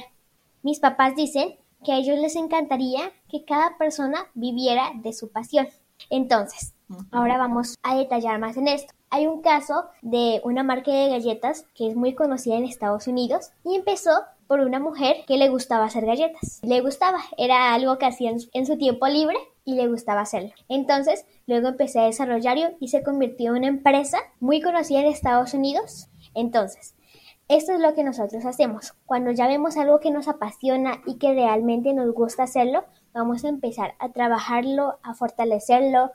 Mis 0.63 0.79
papás 0.79 1.15
dicen 1.15 1.57
que 1.83 1.91
a 1.91 1.97
ellos 1.97 2.19
les 2.19 2.35
encantaría 2.35 3.11
que 3.29 3.45
cada 3.45 3.77
persona 3.77 4.27
viviera 4.33 4.91
de 4.95 5.13
su 5.13 5.31
pasión. 5.31 5.67
Entonces, 6.09 6.73
ahora 7.11 7.37
vamos 7.37 7.75
a 7.83 7.95
detallar 7.95 8.39
más 8.39 8.57
en 8.57 8.67
esto. 8.67 8.93
Hay 9.09 9.27
un 9.27 9.41
caso 9.41 9.85
de 10.01 10.41
una 10.43 10.63
marca 10.63 10.91
de 10.91 11.09
galletas 11.09 11.65
que 11.75 11.87
es 11.87 11.95
muy 11.95 12.15
conocida 12.15 12.55
en 12.55 12.65
Estados 12.65 13.07
Unidos 13.07 13.51
y 13.63 13.75
empezó 13.75 14.11
por 14.51 14.59
una 14.59 14.81
mujer 14.81 15.23
que 15.27 15.37
le 15.37 15.47
gustaba 15.47 15.85
hacer 15.85 16.05
galletas. 16.05 16.59
Le 16.61 16.81
gustaba, 16.81 17.19
era 17.37 17.73
algo 17.73 17.97
que 17.97 18.05
hacía 18.05 18.33
en 18.51 18.65
su 18.65 18.77
tiempo 18.77 19.07
libre 19.07 19.37
y 19.63 19.75
le 19.75 19.87
gustaba 19.87 20.19
hacerlo. 20.19 20.51
Entonces, 20.67 21.25
luego 21.47 21.69
empecé 21.69 22.01
a 22.01 22.07
desarrollarlo 22.07 22.75
y 22.81 22.89
se 22.89 23.01
convirtió 23.01 23.51
en 23.51 23.59
una 23.59 23.67
empresa 23.69 24.17
muy 24.41 24.59
conocida 24.61 24.99
en 24.99 25.05
Estados 25.05 25.53
Unidos. 25.53 26.09
Entonces, 26.33 26.95
esto 27.47 27.71
es 27.71 27.79
lo 27.79 27.93
que 27.93 28.03
nosotros 28.03 28.43
hacemos. 28.45 28.93
Cuando 29.05 29.31
ya 29.31 29.47
vemos 29.47 29.77
algo 29.77 30.01
que 30.01 30.11
nos 30.11 30.27
apasiona 30.27 31.01
y 31.05 31.17
que 31.17 31.33
realmente 31.33 31.93
nos 31.93 32.13
gusta 32.13 32.43
hacerlo, 32.43 32.83
vamos 33.13 33.45
a 33.45 33.47
empezar 33.47 33.93
a 33.99 34.09
trabajarlo, 34.09 34.99
a 35.01 35.13
fortalecerlo 35.13 36.11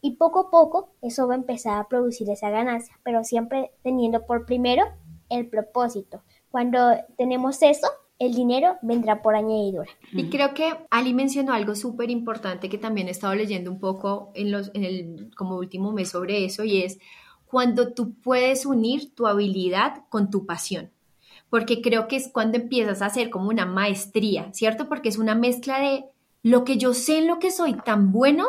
y 0.00 0.12
poco 0.12 0.38
a 0.38 0.50
poco 0.52 0.90
eso 1.02 1.26
va 1.26 1.34
a 1.34 1.38
empezar 1.38 1.80
a 1.80 1.88
producir 1.88 2.30
esa 2.30 2.50
ganancia, 2.50 3.00
pero 3.02 3.24
siempre 3.24 3.72
teniendo 3.82 4.26
por 4.26 4.46
primero 4.46 4.84
el 5.28 5.48
propósito. 5.48 6.22
Cuando 6.50 6.78
tenemos 7.16 7.62
eso, 7.62 7.86
el 8.20 8.34
dinero 8.34 8.76
vendrá 8.82 9.22
por 9.22 9.34
añadidura. 9.34 9.88
Y 10.12 10.28
creo 10.28 10.52
que 10.52 10.74
Ali 10.90 11.14
mencionó 11.14 11.54
algo 11.54 11.74
súper 11.74 12.10
importante 12.10 12.68
que 12.68 12.76
también 12.76 13.08
he 13.08 13.12
estado 13.12 13.34
leyendo 13.34 13.70
un 13.70 13.80
poco 13.80 14.30
en, 14.34 14.52
los, 14.52 14.70
en 14.74 14.84
el 14.84 15.30
como 15.34 15.56
último 15.56 15.90
mes 15.92 16.10
sobre 16.10 16.44
eso 16.44 16.62
y 16.62 16.82
es 16.82 16.98
cuando 17.46 17.94
tú 17.94 18.14
puedes 18.14 18.66
unir 18.66 19.14
tu 19.14 19.26
habilidad 19.26 20.04
con 20.10 20.30
tu 20.30 20.44
pasión. 20.44 20.90
Porque 21.48 21.80
creo 21.80 22.06
que 22.06 22.16
es 22.16 22.28
cuando 22.28 22.58
empiezas 22.58 23.02
a 23.02 23.06
hacer 23.06 23.30
como 23.30 23.48
una 23.48 23.66
maestría, 23.66 24.52
¿cierto? 24.52 24.88
Porque 24.88 25.08
es 25.08 25.18
una 25.18 25.34
mezcla 25.34 25.80
de 25.80 26.04
lo 26.42 26.64
que 26.64 26.76
yo 26.76 26.94
sé 26.94 27.18
en 27.18 27.26
lo 27.26 27.38
que 27.38 27.50
soy 27.50 27.74
tan 27.74 28.12
bueno 28.12 28.46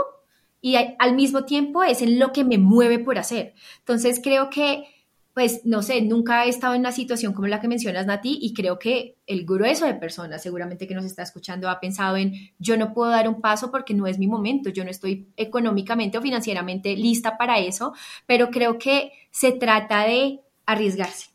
y 0.60 0.76
al 0.76 1.16
mismo 1.16 1.46
tiempo 1.46 1.82
es 1.84 2.02
en 2.02 2.20
lo 2.20 2.34
que 2.34 2.44
me 2.44 2.58
mueve 2.58 3.00
por 3.00 3.18
hacer. 3.18 3.56
Entonces 3.80 4.20
creo 4.22 4.50
que 4.50 4.86
pues 5.34 5.62
no 5.66 5.82
sé, 5.82 6.02
nunca 6.02 6.46
he 6.46 6.50
estado 6.50 6.74
en 6.74 6.82
una 6.82 6.92
situación 6.92 7.34
como 7.34 7.48
la 7.48 7.62
que 7.62 7.68
mencionas, 7.68 8.06
Nati, 8.06 8.38
y 8.42 8.54
creo 8.54 8.78
que 8.80 9.18
el 9.28 9.46
grueso 9.46 9.86
de 9.86 9.94
personas 9.94 10.44
seguramente 10.44 10.88
que 10.88 10.96
nos 10.96 11.06
está 11.06 11.24
escuchando 11.24 11.70
ha 11.70 11.80
pensado 11.80 12.18
en 12.18 12.34
yo 12.60 12.76
no 12.76 12.94
puedo 12.94 13.12
dar 13.12 13.30
un 13.30 13.40
paso 13.40 13.72
porque 13.72 13.94
no 13.94 14.08
es 14.08 14.20
mi 14.20 14.28
momento, 14.28 14.70
yo 14.70 14.84
no 14.84 14.90
estoy 14.90 15.28
económicamente 15.38 16.18
o 16.18 16.22
financieramente 16.22 16.96
lista 16.96 17.38
para 17.38 17.60
eso, 17.60 17.94
pero 18.26 18.50
creo 18.50 18.78
que 18.78 19.12
se 19.32 19.54
trata 19.54 20.06
de 20.06 20.42
arriesgarse. 20.66 21.28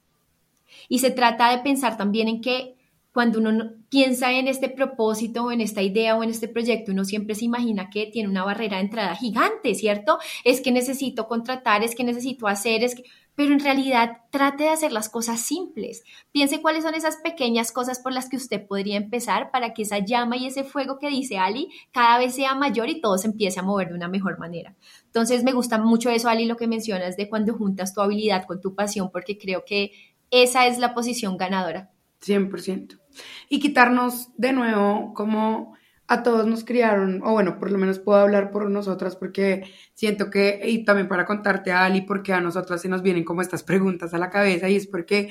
Y 0.88 0.98
se 0.98 1.10
trata 1.10 1.50
de 1.50 1.62
pensar 1.62 1.96
también 1.96 2.28
en 2.28 2.40
que 2.40 2.76
cuando 3.16 3.38
uno 3.38 3.72
piensa 3.88 4.30
en 4.30 4.46
este 4.46 4.68
propósito 4.68 5.44
o 5.44 5.50
en 5.50 5.62
esta 5.62 5.80
idea 5.80 6.16
o 6.16 6.22
en 6.22 6.28
este 6.28 6.48
proyecto, 6.48 6.92
uno 6.92 7.02
siempre 7.02 7.34
se 7.34 7.46
imagina 7.46 7.88
que 7.88 8.04
tiene 8.12 8.28
una 8.28 8.44
barrera 8.44 8.76
de 8.76 8.82
entrada 8.82 9.16
gigante, 9.16 9.74
¿cierto? 9.74 10.18
Es 10.44 10.60
que 10.60 10.70
necesito 10.70 11.26
contratar, 11.26 11.82
es 11.82 11.94
que 11.94 12.04
necesito 12.04 12.46
hacer, 12.46 12.84
es 12.84 12.94
que 12.94 13.04
pero 13.36 13.52
en 13.52 13.60
realidad 13.60 14.22
trate 14.30 14.64
de 14.64 14.70
hacer 14.70 14.90
las 14.90 15.08
cosas 15.08 15.40
simples. 15.40 16.02
Piense 16.32 16.60
cuáles 16.60 16.82
son 16.82 16.94
esas 16.94 17.16
pequeñas 17.18 17.70
cosas 17.70 18.00
por 18.00 18.12
las 18.12 18.28
que 18.28 18.36
usted 18.36 18.66
podría 18.66 18.96
empezar 18.96 19.50
para 19.52 19.74
que 19.74 19.82
esa 19.82 19.98
llama 19.98 20.36
y 20.36 20.46
ese 20.46 20.64
fuego 20.64 20.98
que 20.98 21.10
dice 21.10 21.38
Ali 21.38 21.68
cada 21.92 22.18
vez 22.18 22.34
sea 22.34 22.54
mayor 22.54 22.88
y 22.88 23.00
todo 23.00 23.18
se 23.18 23.28
empiece 23.28 23.60
a 23.60 23.62
mover 23.62 23.88
de 23.88 23.94
una 23.94 24.08
mejor 24.08 24.38
manera. 24.38 24.74
Entonces 25.04 25.44
me 25.44 25.52
gusta 25.52 25.78
mucho 25.78 26.10
eso, 26.10 26.28
Ali, 26.28 26.46
lo 26.46 26.56
que 26.56 26.66
mencionas 26.66 27.16
de 27.16 27.28
cuando 27.28 27.54
juntas 27.54 27.94
tu 27.94 28.00
habilidad 28.00 28.46
con 28.46 28.60
tu 28.60 28.74
pasión, 28.74 29.10
porque 29.12 29.38
creo 29.38 29.64
que 29.64 29.92
esa 30.30 30.66
es 30.66 30.78
la 30.78 30.94
posición 30.94 31.36
ganadora. 31.36 31.90
100%. 32.24 32.98
Y 33.48 33.60
quitarnos 33.60 34.30
de 34.36 34.52
nuevo 34.52 35.12
como 35.14 35.76
a 36.08 36.22
todos 36.22 36.46
nos 36.46 36.64
criaron, 36.64 37.20
o 37.24 37.32
bueno, 37.32 37.58
por 37.58 37.70
lo 37.70 37.78
menos 37.78 37.98
puedo 37.98 38.18
hablar 38.18 38.50
por 38.50 38.70
nosotras 38.70 39.16
porque 39.16 39.64
siento 39.94 40.30
que, 40.30 40.60
y 40.64 40.84
también 40.84 41.08
para 41.08 41.26
contarte 41.26 41.72
a 41.72 41.84
Ali, 41.84 42.02
porque 42.02 42.32
a 42.32 42.40
nosotras 42.40 42.80
se 42.80 42.88
nos 42.88 43.02
vienen 43.02 43.24
como 43.24 43.42
estas 43.42 43.62
preguntas 43.62 44.14
a 44.14 44.18
la 44.18 44.30
cabeza 44.30 44.68
y 44.68 44.76
es 44.76 44.86
porque 44.86 45.30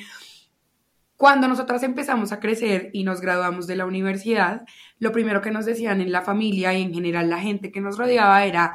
cuando 1.15 1.47
nosotras 1.47 1.81
empezamos 1.83 2.33
a 2.33 2.41
crecer 2.41 2.89
y 2.91 3.05
nos 3.05 3.21
graduamos 3.21 3.67
de 3.67 3.77
la 3.77 3.85
universidad, 3.85 4.65
lo 4.99 5.13
primero 5.13 5.41
que 5.41 5.51
nos 5.51 5.65
decían 5.65 6.01
en 6.01 6.11
la 6.11 6.21
familia 6.21 6.73
y 6.73 6.81
en 6.81 6.93
general 6.93 7.29
la 7.29 7.39
gente 7.39 7.71
que 7.71 7.79
nos 7.79 7.97
rodeaba 7.97 8.43
era, 8.43 8.73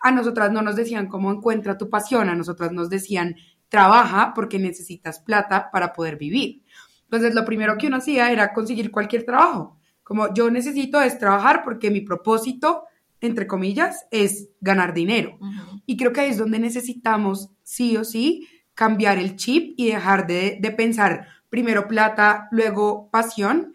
a 0.00 0.10
nosotras 0.10 0.50
no 0.50 0.62
nos 0.62 0.74
decían 0.74 1.06
cómo 1.06 1.30
encuentra 1.30 1.78
tu 1.78 1.88
pasión, 1.88 2.28
a 2.28 2.34
nosotras 2.34 2.72
nos 2.72 2.90
decían 2.90 3.36
trabaja 3.68 4.32
porque 4.34 4.58
necesitas 4.58 5.20
plata 5.20 5.70
para 5.70 5.92
poder 5.92 6.16
vivir. 6.16 6.64
Entonces 7.04 7.34
lo 7.36 7.44
primero 7.44 7.78
que 7.78 7.86
uno 7.86 7.98
hacía 7.98 8.32
era 8.32 8.52
conseguir 8.52 8.90
cualquier 8.90 9.24
trabajo 9.24 9.75
como 10.06 10.32
yo 10.32 10.52
necesito 10.52 11.00
es 11.00 11.18
trabajar 11.18 11.64
porque 11.64 11.90
mi 11.90 12.00
propósito, 12.00 12.84
entre 13.20 13.48
comillas, 13.48 14.06
es 14.12 14.50
ganar 14.60 14.94
dinero. 14.94 15.36
Y 15.84 15.96
creo 15.96 16.12
que 16.12 16.20
ahí 16.20 16.30
es 16.30 16.38
donde 16.38 16.60
necesitamos, 16.60 17.50
sí 17.64 17.96
o 17.96 18.04
sí, 18.04 18.46
cambiar 18.74 19.18
el 19.18 19.34
chip 19.34 19.74
y 19.76 19.86
dejar 19.86 20.28
de, 20.28 20.58
de 20.60 20.70
pensar 20.70 21.26
primero 21.50 21.88
plata, 21.88 22.46
luego 22.52 23.10
pasión 23.10 23.72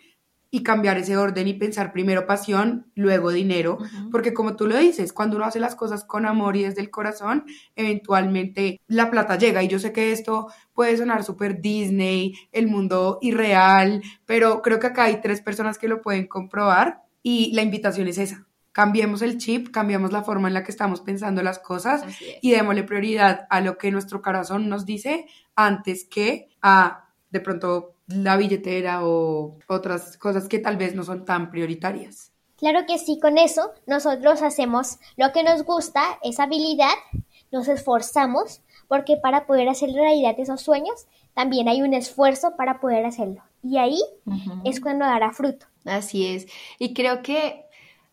y 0.54 0.64
cambiar 0.64 0.98
ese 0.98 1.16
orden 1.16 1.48
y 1.48 1.54
pensar 1.54 1.94
primero 1.94 2.28
pasión, 2.28 2.92
luego 2.94 3.32
dinero, 3.32 3.78
porque 4.12 4.34
como 4.34 4.58
tú 4.58 4.68
lo 4.68 4.78
dices, 4.78 5.14
cuando 5.14 5.38
uno 5.38 5.46
hace 5.46 5.62
las 5.62 5.76
cosas 5.76 6.04
con 6.04 6.26
amor 6.26 6.58
y 6.58 6.64
desde 6.64 6.82
el 6.82 6.92
corazón, 6.92 7.46
eventualmente 7.78 8.82
la 8.88 9.10
plata 9.10 9.38
llega. 9.38 9.64
Y 9.64 9.70
yo 9.70 9.80
sé 9.80 9.94
que 9.94 10.12
esto 10.12 10.52
puede 10.74 10.98
sonar 10.98 11.24
súper 11.24 11.62
Disney, 11.62 12.34
el 12.52 12.68
mundo 12.68 13.18
irreal, 13.22 14.04
pero 14.26 14.62
creo 14.62 14.80
que 14.80 14.88
acá 14.88 15.06
hay 15.06 15.22
tres 15.22 15.42
personas 15.42 15.78
que 15.78 15.88
lo 15.88 16.02
pueden 16.02 16.28
comprobar 16.28 17.02
y 17.24 17.54
la 17.54 17.62
invitación 17.62 18.10
es 18.10 18.18
esa. 18.18 18.46
Cambiemos 18.74 19.22
el 19.22 19.38
chip, 19.38 19.72
cambiamos 19.72 20.12
la 20.12 20.24
forma 20.24 20.50
en 20.50 20.54
la 20.54 20.64
que 20.64 20.72
estamos 20.72 21.00
pensando 21.00 21.42
las 21.44 21.60
cosas 21.60 22.04
y 22.42 22.52
démosle 22.52 22.84
prioridad 22.84 23.48
a 23.50 23.62
lo 23.62 23.78
que 23.78 23.92
nuestro 23.92 24.22
corazón 24.22 24.68
nos 24.68 24.86
dice 24.86 25.28
antes 25.56 26.06
que 26.06 26.50
a 26.62 27.10
de 27.30 27.40
pronto 27.40 27.96
la 28.12 28.38
billetera 28.38 29.06
o 29.06 29.58
otras 29.68 30.18
cosas 30.18 30.48
que 30.48 30.60
tal 30.60 30.78
vez 30.78 30.96
no 30.96 31.04
son 31.04 31.26
tan 31.26 31.52
prioritarias. 31.52 32.32
Claro 32.58 32.86
que 32.88 32.98
sí, 32.98 33.20
con 33.20 33.38
eso 33.38 33.72
nosotros 33.88 34.42
hacemos 34.42 35.00
lo 35.18 35.32
que 35.32 35.44
nos 35.44 35.64
gusta, 35.64 36.02
esa 36.22 36.44
habilidad, 36.44 36.94
nos 37.52 37.68
esforzamos, 37.68 38.62
porque 38.88 39.18
para 39.18 39.48
poder 39.48 39.68
hacer 39.68 39.92
realidad 39.92 40.36
esos 40.38 40.62
sueños 40.62 41.08
también 41.34 41.68
hay 41.68 41.82
un 41.82 41.94
esfuerzo 41.94 42.56
para 42.58 42.80
poder 42.80 43.06
hacerlo. 43.06 43.42
Y 43.64 43.78
ahí 43.78 44.00
es 44.64 44.80
cuando 44.80 45.06
dará 45.06 45.32
fruto. 45.32 45.66
Así 45.86 46.28
es. 46.28 46.48
Y 46.78 46.94
creo 46.94 47.22
que, 47.22 47.66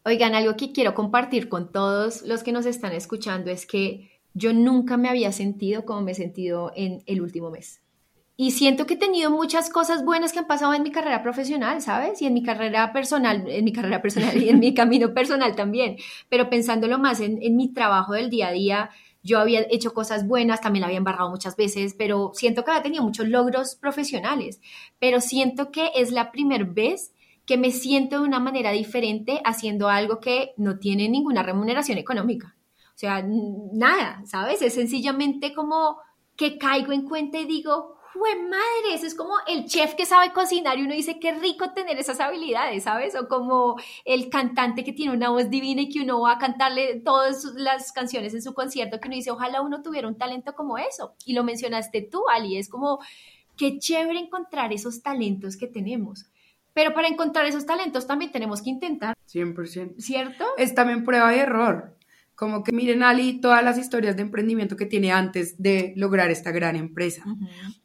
oigan, 0.04 0.34
algo 0.34 0.56
que 0.56 0.72
quiero 0.72 0.94
compartir 0.94 1.48
con 1.48 1.70
todos 1.72 2.22
los 2.22 2.42
que 2.42 2.52
nos 2.52 2.64
están 2.64 2.92
escuchando 2.92 3.50
es 3.50 3.66
que 3.66 4.10
yo 4.34 4.52
nunca 4.52 4.96
me 4.96 5.08
había 5.08 5.32
sentido 5.32 5.84
como 5.84 6.02
me 6.02 6.12
he 6.12 6.14
sentido 6.14 6.72
en 6.74 7.02
el 7.06 7.20
último 7.20 7.50
mes 7.50 7.80
y 8.40 8.52
siento 8.52 8.86
que 8.86 8.94
he 8.94 8.96
tenido 8.96 9.32
muchas 9.32 9.68
cosas 9.68 10.04
buenas 10.04 10.32
que 10.32 10.38
han 10.38 10.46
pasado 10.46 10.72
en 10.72 10.84
mi 10.84 10.92
carrera 10.92 11.24
profesional, 11.24 11.82
¿sabes? 11.82 12.22
Y 12.22 12.26
en 12.26 12.34
mi 12.34 12.44
carrera 12.44 12.92
personal, 12.92 13.44
en 13.48 13.64
mi 13.64 13.72
carrera 13.72 14.00
personal 14.00 14.40
y 14.40 14.48
en 14.48 14.60
mi 14.60 14.74
camino 14.74 15.12
personal 15.12 15.56
también. 15.56 15.96
Pero 16.28 16.48
pensándolo 16.48 17.00
más 17.00 17.18
en, 17.18 17.42
en, 17.42 17.56
mi 17.56 17.72
trabajo 17.72 18.12
del 18.12 18.30
día 18.30 18.46
a 18.46 18.52
día, 18.52 18.90
yo 19.24 19.40
había 19.40 19.66
hecho 19.70 19.92
cosas 19.92 20.24
buenas, 20.24 20.60
también 20.60 20.82
la 20.82 20.86
había 20.86 20.98
embarrado 20.98 21.30
muchas 21.30 21.56
veces, 21.56 21.96
pero 21.98 22.30
siento 22.32 22.64
que 22.64 22.70
había 22.70 22.84
tenido 22.84 23.02
muchos 23.02 23.26
logros 23.26 23.74
profesionales. 23.74 24.60
Pero 25.00 25.20
siento 25.20 25.72
que 25.72 25.90
es 25.96 26.12
la 26.12 26.30
primera 26.30 26.64
vez 26.64 27.12
que 27.44 27.56
me 27.56 27.72
siento 27.72 28.20
de 28.20 28.28
una 28.28 28.38
manera 28.38 28.70
diferente 28.70 29.40
haciendo 29.44 29.88
algo 29.88 30.20
que 30.20 30.52
no 30.56 30.78
tiene 30.78 31.08
ninguna 31.08 31.42
remuneración 31.42 31.98
económica. 31.98 32.54
O 32.94 32.98
sea, 32.98 33.20
nada, 33.26 34.22
¿sabes? 34.26 34.62
Es 34.62 34.74
sencillamente 34.74 35.52
como 35.52 35.96
que 36.36 36.56
caigo 36.56 36.92
en 36.92 37.02
cuenta 37.02 37.40
y 37.40 37.46
digo, 37.46 37.97
¡Jue 38.18 38.34
madre! 38.42 38.94
Eso 38.94 39.06
es 39.06 39.14
como 39.14 39.34
el 39.46 39.66
chef 39.66 39.94
que 39.94 40.04
sabe 40.04 40.32
cocinar 40.32 40.78
y 40.78 40.82
uno 40.82 40.94
dice 40.94 41.20
qué 41.20 41.32
rico 41.32 41.70
tener 41.70 41.98
esas 41.98 42.18
habilidades, 42.18 42.82
¿sabes? 42.82 43.14
O 43.14 43.28
como 43.28 43.76
el 44.04 44.28
cantante 44.28 44.82
que 44.82 44.92
tiene 44.92 45.12
una 45.12 45.30
voz 45.30 45.48
divina 45.50 45.82
y 45.82 45.88
que 45.88 46.02
uno 46.02 46.20
va 46.20 46.32
a 46.32 46.38
cantarle 46.38 47.00
todas 47.00 47.44
las 47.54 47.92
canciones 47.92 48.34
en 48.34 48.42
su 48.42 48.54
concierto, 48.54 48.98
que 48.98 49.08
uno 49.08 49.16
dice, 49.16 49.30
ojalá 49.30 49.60
uno 49.60 49.82
tuviera 49.82 50.08
un 50.08 50.18
talento 50.18 50.54
como 50.54 50.78
eso. 50.78 51.14
Y 51.24 51.34
lo 51.34 51.44
mencionaste 51.44 52.02
tú, 52.02 52.24
Ali, 52.28 52.56
es 52.56 52.68
como 52.68 52.98
qué 53.56 53.78
chévere 53.78 54.18
encontrar 54.18 54.72
esos 54.72 55.02
talentos 55.02 55.56
que 55.56 55.68
tenemos. 55.68 56.26
Pero 56.74 56.94
para 56.94 57.08
encontrar 57.08 57.46
esos 57.46 57.66
talentos 57.66 58.06
también 58.06 58.32
tenemos 58.32 58.62
que 58.62 58.70
intentar. 58.70 59.16
100%. 59.32 59.94
¿Cierto? 59.98 60.44
Es 60.56 60.74
también 60.74 61.04
prueba 61.04 61.34
y 61.34 61.38
error. 61.38 61.97
Como 62.38 62.62
que 62.62 62.70
miren 62.70 63.02
Ali 63.02 63.40
todas 63.40 63.64
las 63.64 63.78
historias 63.78 64.14
de 64.14 64.22
emprendimiento 64.22 64.76
que 64.76 64.86
tiene 64.86 65.10
antes 65.10 65.60
de 65.60 65.92
lograr 65.96 66.30
esta 66.30 66.52
gran 66.52 66.76
empresa. 66.76 67.24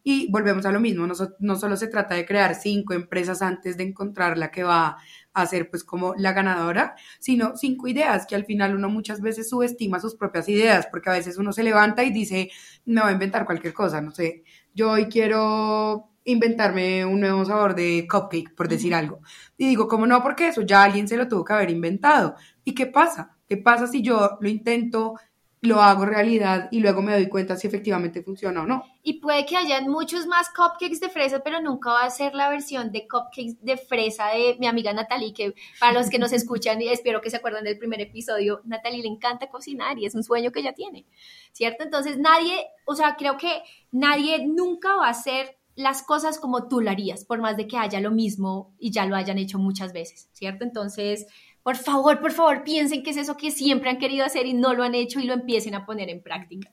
Y 0.04 0.32
volvemos 0.32 0.68
a 0.68 0.72
lo 0.72 0.80
mismo, 0.80 1.08
no, 1.08 1.16
no, 1.40 1.56
solo 1.56 1.76
se 1.76 1.88
trata 1.88 2.14
de 2.14 2.24
crear 2.24 2.54
cinco 2.54 2.94
empresas 2.94 3.42
antes 3.42 3.78
de 3.78 3.86
encontrar 3.86 4.38
la 4.38 4.52
que 4.52 4.62
va 4.62 4.98
a 5.34 5.46
ser 5.48 5.72
pues 5.72 5.84
como 5.84 6.14
la 6.20 6.34
ganadora, 6.34 6.94
sino 7.20 7.58
cinco 7.58 7.88
ideas 7.88 8.28
que 8.28 8.36
al 8.36 8.46
final 8.46 8.76
uno 8.76 8.90
muchas 8.90 9.22
veces 9.22 9.50
subestima 9.50 10.00
sus 10.00 10.14
propias 10.14 10.48
ideas, 10.48 10.86
porque 10.86 11.10
a 11.10 11.14
veces 11.14 11.40
uno 11.40 11.52
se 11.52 11.64
levanta 11.64 12.04
y 12.04 12.12
dice, 12.12 12.52
me 12.86 13.02
voy 13.02 13.10
a 13.10 13.14
inventar 13.14 13.46
cualquier 13.46 13.74
cosa, 13.74 14.02
no 14.02 14.12
sé, 14.12 14.44
yo 14.76 14.92
hoy 14.92 15.08
quiero 15.08 16.12
inventarme 16.26 17.06
un 17.06 17.20
nuevo 17.22 17.44
sabor 17.44 17.74
de 17.74 18.08
cupcake, 18.08 18.54
por 18.54 18.68
decir 18.68 18.94
algo. 18.94 19.22
Y 19.58 19.68
digo, 19.68 19.88
¿cómo 19.88 20.06
no? 20.06 20.22
Porque 20.22 20.50
eso 20.50 20.62
ya 20.62 20.84
alguien 20.84 21.08
se 21.08 21.18
lo 21.18 21.28
tuvo 21.28 21.44
que 21.44 21.54
haber 21.54 21.72
inventado. 21.72 22.36
¿Y 22.64 22.76
qué 22.76 22.86
pasa? 22.86 23.36
¿Qué 23.54 23.58
pasa 23.58 23.86
si 23.86 24.02
yo 24.02 24.40
lo 24.42 24.50
intento, 24.50 25.14
lo 25.62 25.80
hago 25.80 26.06
realidad 26.06 26.70
y 26.72 26.80
luego 26.80 27.04
me 27.04 27.14
doy 27.14 27.30
cuenta 27.30 27.56
si 27.56 27.68
efectivamente 27.68 28.24
funciona 28.24 28.64
o 28.64 28.66
no? 28.66 28.84
Y 29.04 29.20
puede 29.20 29.46
que 29.46 29.56
hayan 29.56 29.92
muchos 29.92 30.26
más 30.26 30.48
cupcakes 30.50 31.00
de 31.00 31.10
fresa, 31.10 31.42
pero 31.44 31.62
nunca 31.62 31.92
va 31.92 32.04
a 32.04 32.10
ser 32.10 32.34
la 32.34 32.50
versión 32.50 32.92
de 32.92 33.08
cupcakes 33.08 33.58
de 33.62 33.78
fresa 33.78 34.30
de 34.30 34.58
mi 34.60 34.66
amiga 34.66 34.92
Natalie, 34.92 35.36
que 35.36 35.54
para 35.80 35.94
los 35.94 36.10
que 36.10 36.18
nos 36.18 36.34
escuchan 36.34 36.82
y 36.82 36.90
espero 36.90 37.22
que 37.22 37.30
se 37.30 37.38
acuerden 37.38 37.64
del 37.64 37.78
primer 37.78 38.02
episodio, 38.02 38.62
Natalie 38.64 39.04
le 39.04 39.10
encanta 39.10 39.52
cocinar 39.52 40.00
y 40.00 40.08
es 40.08 40.16
un 40.16 40.24
sueño 40.24 40.52
que 40.52 40.62
ella 40.62 40.74
tiene, 40.74 41.06
¿cierto? 41.52 41.84
Entonces 41.84 42.18
nadie, 42.18 42.66
o 42.86 42.96
sea, 42.96 43.18
creo 43.18 43.38
que 43.38 43.62
nadie 43.92 44.48
nunca 44.48 44.96
va 44.96 45.06
a 45.06 45.12
hacer 45.12 45.60
las 45.76 46.02
cosas 46.02 46.40
como 46.40 46.68
tú 46.68 46.82
lo 46.82 46.90
harías, 46.90 47.24
por 47.24 47.40
más 47.40 47.56
de 47.56 47.68
que 47.68 47.78
haya 47.78 48.00
lo 48.00 48.10
mismo 48.10 48.74
y 48.80 48.90
ya 48.90 49.06
lo 49.06 49.16
hayan 49.16 49.38
hecho 49.38 49.60
muchas 49.60 49.94
veces, 49.94 50.28
¿cierto? 50.34 50.64
Entonces, 50.64 51.28
por 51.64 51.78
favor, 51.78 52.20
por 52.20 52.34
favor, 52.34 52.64
piensen 52.64 53.04
que 53.04 53.12
es 53.12 53.18
eso 53.18 53.38
que 53.38 53.50
siempre 53.50 53.90
han 53.90 53.98
querido 53.98 54.26
hacer 54.26 54.46
y 54.46 54.54
no 54.54 54.74
lo 54.74 54.84
han 54.84 54.96
hecho 54.96 55.20
y 55.20 55.24
lo 55.24 55.34
empiecen 55.34 55.76
a 55.76 55.86
poner 55.86 56.10
en 56.10 56.22
práctica. 56.22 56.72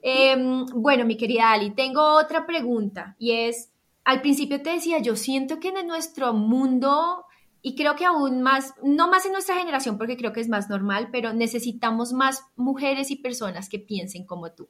Em, 0.00 0.64
bueno, 0.66 1.04
mi 1.04 1.16
querida 1.16 1.50
Ali, 1.50 1.72
tengo 1.72 2.00
otra 2.14 2.46
pregunta 2.46 3.16
y 3.18 3.32
es, 3.32 3.72
al 4.04 4.20
principio 4.20 4.62
te 4.62 4.70
decía, 4.70 5.00
yo 5.00 5.16
siento 5.16 5.58
que 5.58 5.68
en 5.68 5.86
nuestro 5.88 6.32
mundo, 6.32 7.24
y 7.60 7.74
creo 7.74 7.96
que 7.96 8.04
aún 8.04 8.42
más, 8.42 8.74
no 8.84 9.08
más 9.08 9.26
en 9.26 9.32
nuestra 9.32 9.56
generación 9.56 9.98
porque 9.98 10.16
creo 10.16 10.32
que 10.32 10.40
es 10.40 10.48
más 10.48 10.70
normal, 10.70 11.08
pero 11.10 11.32
necesitamos 11.32 12.12
más 12.12 12.44
mujeres 12.54 13.10
y 13.10 13.16
personas 13.16 13.68
que 13.68 13.80
piensen 13.80 14.24
como 14.24 14.52
tú. 14.52 14.68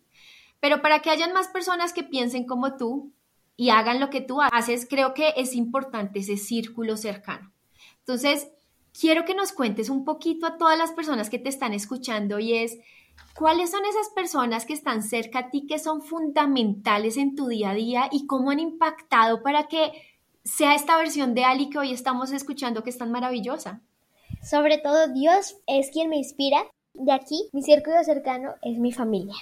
Pero 0.60 0.80
para 0.80 1.00
que 1.00 1.10
hayan 1.10 1.34
más 1.34 1.48
personas 1.48 1.92
que 1.92 2.02
piensen 2.02 2.46
como 2.46 2.78
tú 2.78 3.12
y 3.58 3.68
hagan 3.68 4.00
lo 4.00 4.08
que 4.08 4.22
tú 4.22 4.40
haces, 4.40 4.86
creo 4.88 5.12
que 5.12 5.34
es 5.36 5.54
importante 5.54 6.20
ese 6.20 6.38
círculo 6.38 6.96
cercano. 6.96 7.52
Entonces, 7.98 8.48
quiero 8.98 9.24
que 9.24 9.34
nos 9.34 9.52
cuentes 9.52 9.90
un 9.90 10.04
poquito 10.04 10.46
a 10.46 10.56
todas 10.56 10.78
las 10.78 10.92
personas 10.92 11.30
que 11.30 11.38
te 11.38 11.48
están 11.48 11.72
escuchando 11.72 12.38
y 12.38 12.54
es, 12.54 12.78
¿Cuáles 13.34 13.70
son 13.70 13.84
esas 13.84 14.08
personas 14.14 14.64
que 14.64 14.72
están 14.72 15.02
cerca 15.02 15.40
a 15.40 15.50
ti 15.50 15.66
que 15.66 15.78
son 15.78 16.02
fundamentales 16.02 17.18
en 17.18 17.34
tu 17.34 17.48
día 17.48 17.70
a 17.70 17.74
día 17.74 18.08
y 18.10 18.26
cómo 18.26 18.50
han 18.50 18.60
impactado 18.60 19.42
para 19.42 19.68
que 19.68 19.92
sea 20.42 20.74
esta 20.74 20.96
versión 20.96 21.34
de 21.34 21.44
Ali 21.44 21.68
que 21.68 21.78
hoy 21.78 21.92
estamos 21.92 22.32
escuchando 22.32 22.82
que 22.82 22.90
es 22.90 22.98
tan 22.98 23.10
maravillosa? 23.10 23.82
Sobre 24.42 24.78
todo 24.78 25.08
Dios 25.08 25.56
es 25.66 25.90
quien 25.90 26.08
me 26.08 26.16
inspira. 26.16 26.64
De 26.94 27.12
aquí, 27.12 27.48
mi 27.52 27.62
círculo 27.62 28.02
cercano 28.04 28.54
es 28.62 28.78
mi 28.78 28.92
familia. 28.92 29.34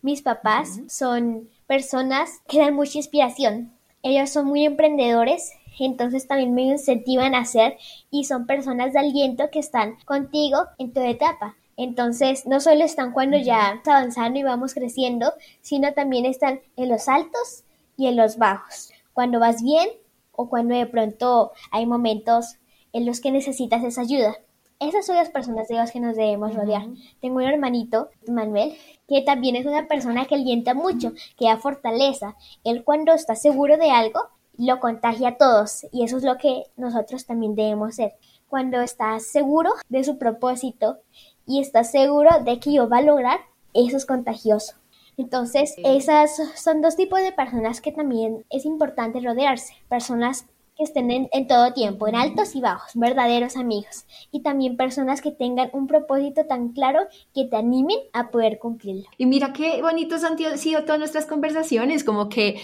Mis 0.00 0.22
papás 0.22 0.80
son 0.88 1.50
personas 1.66 2.40
que 2.48 2.58
dan 2.58 2.74
mucha 2.74 2.98
inspiración. 2.98 3.72
Ellos 4.02 4.30
son 4.30 4.46
muy 4.46 4.64
emprendedores, 4.64 5.52
entonces 5.78 6.26
también 6.26 6.54
me 6.54 6.62
incentivan 6.62 7.34
a 7.34 7.40
hacer 7.40 7.76
y 8.10 8.24
son 8.24 8.46
personas 8.46 8.92
de 8.92 9.00
aliento 9.00 9.50
que 9.50 9.58
están 9.58 9.96
contigo 10.04 10.58
en 10.78 10.92
toda 10.92 11.08
etapa. 11.08 11.56
Entonces, 11.76 12.46
no 12.46 12.60
solo 12.60 12.84
están 12.84 13.12
cuando 13.12 13.38
ya 13.38 13.80
avanzando 13.86 14.38
y 14.38 14.42
vamos 14.42 14.74
creciendo, 14.74 15.32
sino 15.62 15.92
también 15.94 16.26
están 16.26 16.60
en 16.76 16.88
los 16.88 17.08
altos 17.08 17.64
y 17.96 18.06
en 18.06 18.16
los 18.16 18.36
bajos. 18.36 18.92
Cuando 19.12 19.40
vas 19.40 19.62
bien 19.62 19.88
o 20.32 20.48
cuando 20.48 20.74
de 20.74 20.86
pronto 20.86 21.52
hay 21.70 21.86
momentos 21.86 22.56
en 22.92 23.06
los 23.06 23.20
que 23.20 23.32
necesitas 23.32 23.82
esa 23.84 24.02
ayuda. 24.02 24.36
Esas 24.80 25.06
son 25.06 25.16
las 25.16 25.30
personas 25.30 25.68
de 25.68 25.76
las 25.76 25.92
que 25.92 26.00
nos 26.00 26.16
debemos 26.16 26.54
rodear. 26.54 26.86
Tengo 27.20 27.36
un 27.36 27.42
hermanito, 27.42 28.10
Manuel, 28.26 28.76
que 29.06 29.22
también 29.22 29.54
es 29.54 29.64
una 29.64 29.86
persona 29.86 30.24
que 30.24 30.34
alienta 30.34 30.74
mucho, 30.74 31.12
que 31.38 31.44
da 31.44 31.56
fortaleza. 31.56 32.36
Él 32.64 32.82
cuando 32.82 33.12
está 33.12 33.36
seguro 33.36 33.76
de 33.76 33.90
algo, 33.90 34.20
lo 34.56 34.80
contagia 34.80 35.28
a 35.28 35.36
todos 35.36 35.86
y 35.92 36.04
eso 36.04 36.18
es 36.18 36.24
lo 36.24 36.38
que 36.38 36.64
nosotros 36.76 37.26
también 37.26 37.54
debemos 37.54 37.96
ser. 37.96 38.14
Cuando 38.48 38.80
estás 38.80 39.26
seguro 39.26 39.70
de 39.88 40.04
su 40.04 40.18
propósito 40.18 40.98
y 41.46 41.60
estás 41.60 41.90
seguro 41.90 42.30
de 42.44 42.60
que 42.60 42.72
yo 42.72 42.88
va 42.88 42.98
a 42.98 43.02
lograr, 43.02 43.40
eso 43.74 43.96
es 43.96 44.06
contagioso. 44.06 44.74
Entonces, 45.16 45.74
esas 45.84 46.36
son 46.56 46.80
dos 46.80 46.96
tipos 46.96 47.20
de 47.20 47.32
personas 47.32 47.80
que 47.80 47.92
también 47.92 48.44
es 48.50 48.64
importante 48.64 49.20
rodearse. 49.20 49.74
Personas 49.88 50.46
que 50.76 50.84
estén 50.84 51.10
en, 51.10 51.46
todo 51.46 51.74
tiempo, 51.74 52.08
en 52.08 52.14
altos 52.14 52.54
y 52.54 52.60
bajos, 52.60 52.92
verdaderos 52.94 53.56
amigos. 53.56 54.06
Y 54.30 54.40
también 54.40 54.76
personas 54.76 55.20
que 55.20 55.30
tengan 55.30 55.68
un 55.74 55.86
propósito 55.86 56.46
tan 56.46 56.70
claro 56.70 57.00
que 57.34 57.44
te 57.44 57.56
animen 57.56 57.98
a 58.14 58.30
poder 58.30 58.58
cumplirlo. 58.58 59.04
Y 59.18 59.26
mira 59.26 59.52
qué 59.52 59.82
bonitos 59.82 60.24
han 60.24 60.38
sido 60.58 60.84
todas 60.84 60.98
nuestras 60.98 61.26
conversaciones, 61.26 62.04
como 62.04 62.30
que 62.30 62.58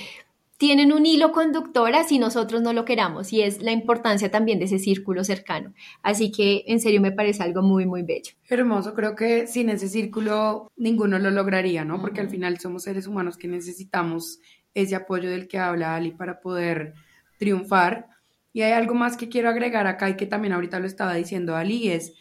tienen 0.59 0.93
un 0.93 1.07
hilo 1.07 1.31
conductor 1.33 1.79
si 2.07 2.19
nosotros 2.19 2.61
no 2.61 2.73
lo 2.73 2.85
queramos 2.85 3.33
y 3.33 3.43
es 3.43 3.63
la 3.63 3.71
importancia 3.71 4.31
también 4.31 4.59
de 4.59 4.65
ese 4.65 4.81
círculo 4.81 5.23
cercano. 5.23 5.73
Así 6.03 6.33
que 6.33 6.65
en 6.67 6.81
serio 6.81 7.01
me 7.01 7.13
parece 7.13 7.45
algo 7.45 7.63
muy, 7.63 7.87
muy 7.87 8.03
bello. 8.03 8.33
Hermoso, 8.49 8.93
creo 8.93 9.15
que 9.15 9.47
sin 9.47 9.71
ese 9.71 9.89
círculo 9.89 10.71
ninguno 10.77 11.19
lo 11.21 11.31
lograría, 11.31 11.85
¿no? 11.85 12.01
Porque 12.01 12.21
al 12.21 12.29
final 12.29 12.59
somos 12.59 12.83
seres 12.83 13.07
humanos 13.07 13.39
que 13.39 13.47
necesitamos 13.47 14.41
ese 14.75 14.97
apoyo 14.97 15.31
del 15.31 15.47
que 15.47 15.59
habla 15.59 15.95
Ali 15.95 16.11
para 16.11 16.41
poder 16.41 16.95
triunfar. 17.39 18.09
Y 18.53 18.63
hay 18.63 18.73
algo 18.73 18.95
más 18.95 19.17
que 19.17 19.29
quiero 19.29 19.49
agregar 19.49 19.87
acá 19.87 20.11
y 20.11 20.17
que 20.17 20.27
también 20.27 20.53
ahorita 20.53 20.81
lo 20.81 20.87
estaba 20.87 21.15
diciendo 21.15 21.55
Ali, 21.55 21.91
es, 21.91 22.15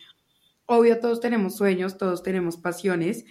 obvio, 0.67 1.00
todos 1.00 1.19
tenemos 1.19 1.56
sueños, 1.56 1.97
todos 1.97 2.21
tenemos 2.21 2.58
pasiones 2.58 3.26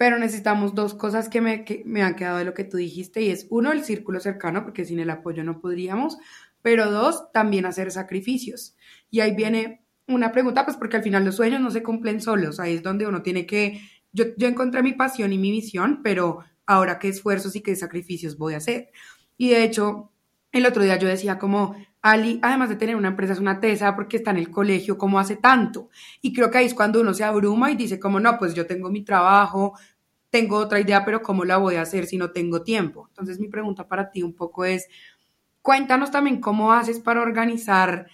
pero 0.00 0.18
necesitamos 0.18 0.74
dos 0.74 0.94
cosas 0.94 1.28
que 1.28 1.42
me, 1.42 1.62
me 1.84 2.02
han 2.02 2.16
quedado 2.16 2.38
de 2.38 2.46
lo 2.46 2.54
que 2.54 2.64
tú 2.64 2.78
dijiste 2.78 3.20
y 3.20 3.28
es 3.28 3.46
uno, 3.50 3.70
el 3.70 3.84
círculo 3.84 4.18
cercano, 4.18 4.64
porque 4.64 4.86
sin 4.86 4.98
el 4.98 5.10
apoyo 5.10 5.44
no 5.44 5.60
podríamos, 5.60 6.16
pero 6.62 6.90
dos, 6.90 7.30
también 7.34 7.66
hacer 7.66 7.92
sacrificios. 7.92 8.74
Y 9.10 9.20
ahí 9.20 9.36
viene 9.36 9.84
una 10.08 10.32
pregunta, 10.32 10.64
pues 10.64 10.78
porque 10.78 10.96
al 10.96 11.02
final 11.02 11.26
los 11.26 11.36
sueños 11.36 11.60
no 11.60 11.70
se 11.70 11.82
cumplen 11.82 12.22
solos, 12.22 12.60
ahí 12.60 12.76
es 12.76 12.82
donde 12.82 13.06
uno 13.06 13.20
tiene 13.20 13.44
que, 13.44 13.78
yo, 14.10 14.24
yo 14.38 14.48
encontré 14.48 14.82
mi 14.82 14.94
pasión 14.94 15.34
y 15.34 15.38
mi 15.38 15.50
visión, 15.50 16.00
pero 16.02 16.44
ahora 16.64 16.98
qué 16.98 17.08
esfuerzos 17.08 17.54
y 17.54 17.60
qué 17.60 17.76
sacrificios 17.76 18.38
voy 18.38 18.54
a 18.54 18.56
hacer. 18.56 18.92
Y 19.36 19.50
de 19.50 19.64
hecho, 19.64 20.12
el 20.50 20.64
otro 20.64 20.82
día 20.82 20.98
yo 20.98 21.08
decía 21.08 21.38
como, 21.38 21.76
Ali, 22.02 22.38
además 22.42 22.70
de 22.70 22.76
tener 22.76 22.96
una 22.96 23.08
empresa, 23.08 23.34
es 23.34 23.40
una 23.40 23.60
tesa 23.60 23.94
porque 23.94 24.16
está 24.16 24.30
en 24.30 24.38
el 24.38 24.50
colegio, 24.50 24.96
¿cómo 24.96 25.18
hace 25.18 25.36
tanto? 25.36 25.90
Y 26.22 26.32
creo 26.32 26.50
que 26.50 26.58
ahí 26.58 26.66
es 26.66 26.74
cuando 26.74 27.00
uno 27.00 27.12
se 27.12 27.24
abruma 27.24 27.70
y 27.70 27.76
dice 27.76 28.00
como, 28.00 28.20
no, 28.20 28.38
pues 28.38 28.54
yo 28.54 28.66
tengo 28.66 28.90
mi 28.90 29.04
trabajo, 29.04 29.74
tengo 30.30 30.56
otra 30.56 30.80
idea, 30.80 31.04
pero 31.04 31.20
¿cómo 31.22 31.44
la 31.44 31.58
voy 31.58 31.74
a 31.74 31.82
hacer 31.82 32.06
si 32.06 32.16
no 32.16 32.30
tengo 32.30 32.62
tiempo? 32.62 33.06
Entonces 33.08 33.38
mi 33.38 33.48
pregunta 33.48 33.86
para 33.86 34.10
ti 34.10 34.22
un 34.22 34.34
poco 34.34 34.64
es, 34.64 34.88
cuéntanos 35.60 36.10
también 36.10 36.40
cómo 36.40 36.72
haces 36.72 37.00
para 37.00 37.20
organizar, 37.20 38.06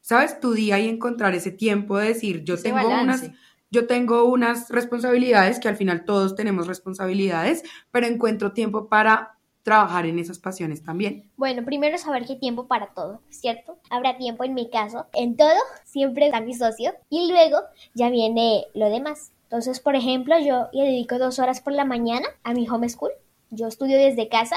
sabes, 0.00 0.40
tu 0.40 0.54
día 0.54 0.78
y 0.78 0.88
encontrar 0.88 1.34
ese 1.34 1.50
tiempo 1.50 1.98
de 1.98 2.08
decir, 2.08 2.44
yo 2.44 2.56
tengo 2.60 2.88
unas 2.88 3.30
yo 3.70 3.88
tengo 3.88 4.24
unas 4.26 4.70
responsabilidades 4.70 5.58
que 5.58 5.66
al 5.66 5.76
final 5.76 6.04
todos 6.04 6.36
tenemos 6.36 6.68
responsabilidades, 6.68 7.64
pero 7.90 8.06
encuentro 8.06 8.52
tiempo 8.52 8.88
para 8.88 9.33
trabajar 9.64 10.06
en 10.06 10.18
esas 10.18 10.38
pasiones 10.38 10.84
también. 10.84 11.28
Bueno, 11.36 11.64
primero 11.64 11.98
saber 11.98 12.26
que 12.26 12.36
tiempo 12.36 12.68
para 12.68 12.88
todo, 12.94 13.20
¿cierto? 13.30 13.78
Habrá 13.90 14.16
tiempo 14.16 14.44
en 14.44 14.54
mi 14.54 14.70
caso, 14.70 15.06
en 15.14 15.36
todo, 15.36 15.58
siempre 15.84 16.26
está 16.26 16.40
mi 16.40 16.54
socio, 16.54 16.92
y 17.10 17.28
luego 17.28 17.58
ya 17.94 18.10
viene 18.10 18.66
lo 18.74 18.88
demás. 18.90 19.32
Entonces, 19.44 19.80
por 19.80 19.96
ejemplo, 19.96 20.38
yo 20.38 20.68
le 20.72 20.84
dedico 20.84 21.18
dos 21.18 21.38
horas 21.38 21.60
por 21.60 21.72
la 21.72 21.84
mañana 21.84 22.26
a 22.44 22.52
mi 22.52 22.68
homeschool. 22.68 23.12
Yo 23.50 23.66
estudio 23.66 23.98
desde 23.98 24.28
casa. 24.28 24.56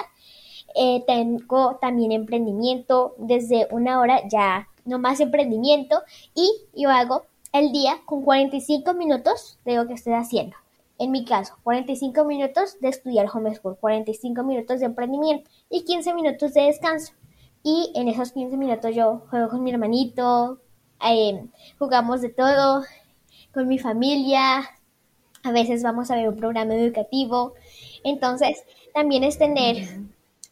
Eh, 0.75 1.03
tengo 1.07 1.77
también 1.79 2.11
emprendimiento 2.11 3.15
desde 3.17 3.67
una 3.71 3.99
hora 3.99 4.27
ya 4.27 4.67
no 4.85 4.99
más 4.99 5.19
emprendimiento 5.19 6.01
y 6.35 6.49
yo 6.75 6.89
hago 6.89 7.25
el 7.53 7.71
día 7.71 7.99
con 8.05 8.21
45 8.23 8.93
minutos 8.93 9.57
de 9.65 9.75
lo 9.75 9.87
que 9.87 9.93
estoy 9.93 10.13
haciendo. 10.13 10.55
En 10.99 11.11
mi 11.11 11.25
caso, 11.25 11.53
45 11.63 12.25
minutos 12.25 12.79
de 12.79 12.89
estudiar 12.89 13.27
homeschool, 13.31 13.77
45 13.77 14.43
minutos 14.43 14.79
de 14.79 14.87
emprendimiento 14.87 15.49
y 15.69 15.83
15 15.83 16.13
minutos 16.13 16.53
de 16.53 16.63
descanso. 16.63 17.13
Y 17.63 17.91
en 17.95 18.07
esos 18.07 18.31
15 18.31 18.57
minutos 18.57 18.95
yo 18.95 19.23
juego 19.29 19.49
con 19.49 19.63
mi 19.63 19.71
hermanito, 19.71 20.59
eh, 21.07 21.45
jugamos 21.77 22.21
de 22.21 22.29
todo, 22.29 22.83
con 23.53 23.67
mi 23.67 23.77
familia, 23.77 24.63
a 25.43 25.51
veces 25.51 25.83
vamos 25.83 26.11
a 26.11 26.15
ver 26.15 26.29
un 26.29 26.37
programa 26.37 26.75
educativo. 26.75 27.53
Entonces, 28.03 28.63
también 28.93 29.23
es 29.23 29.37
tener 29.37 29.87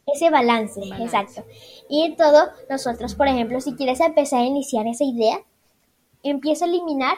ese 0.06 0.30
balance, 0.30 0.80
exacto. 1.00 1.44
Y 1.88 2.02
en 2.02 2.16
todo, 2.16 2.48
nosotros, 2.70 3.14
por 3.14 3.28
ejemplo, 3.28 3.60
si 3.60 3.74
quieres 3.74 4.00
empezar 4.00 4.40
a 4.40 4.46
iniciar 4.46 4.86
esa 4.86 5.04
idea, 5.04 5.40
empieza 6.22 6.64
a 6.64 6.68
eliminar 6.68 7.16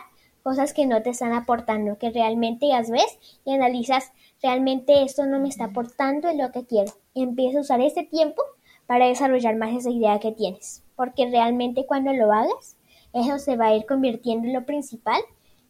cosas 0.49 0.73
que 0.73 0.87
no 0.87 1.03
te 1.03 1.11
están 1.11 1.35
aportando, 1.35 1.99
que 1.99 2.09
realmente 2.09 2.69
las 2.69 2.91
ves 2.91 3.19
y 3.45 3.53
analizas, 3.53 4.13
realmente 4.43 5.03
esto 5.03 5.27
no 5.27 5.39
me 5.41 5.51
está 5.51 5.67
aportando 5.67 6.33
lo 6.33 6.51
que 6.53 6.65
quiero. 6.65 6.91
Y 7.13 7.23
empieza 7.23 7.59
a 7.59 7.61
usar 7.61 7.83
ese 7.83 8.05
tiempo 8.05 8.41
para 8.87 9.09
desarrollar 9.09 9.57
más 9.57 9.77
esa 9.77 9.91
idea 9.91 10.19
que 10.19 10.33
tienes, 10.33 10.83
porque 10.97 11.29
realmente 11.29 11.85
cuando 11.85 12.15
lo 12.15 12.33
hagas, 12.33 12.79
eso 13.13 13.39
se 13.39 13.59
va 13.59 13.67
a 13.67 13.77
ir 13.77 13.85
convirtiendo 13.85 14.47
en 14.47 14.55
lo 14.55 14.65
principal 14.65 15.21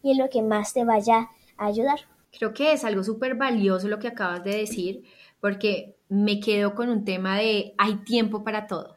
y 0.01 0.11
en 0.11 0.17
lo 0.17 0.29
que 0.29 0.41
más 0.41 0.71
te 0.71 0.85
vaya 0.85 1.27
ayudar. 1.57 1.99
Creo 2.31 2.53
que 2.53 2.71
es 2.71 2.85
algo 2.85 3.03
súper 3.03 3.35
valioso 3.35 3.89
lo 3.89 3.99
que 3.99 4.07
acabas 4.07 4.45
de 4.45 4.59
decir, 4.59 5.03
porque 5.41 5.97
me 6.07 6.39
quedo 6.39 6.73
con 6.73 6.87
un 6.87 7.03
tema 7.03 7.37
de 7.37 7.73
hay 7.77 7.95
tiempo 8.05 8.45
para 8.45 8.65
todo. 8.65 8.95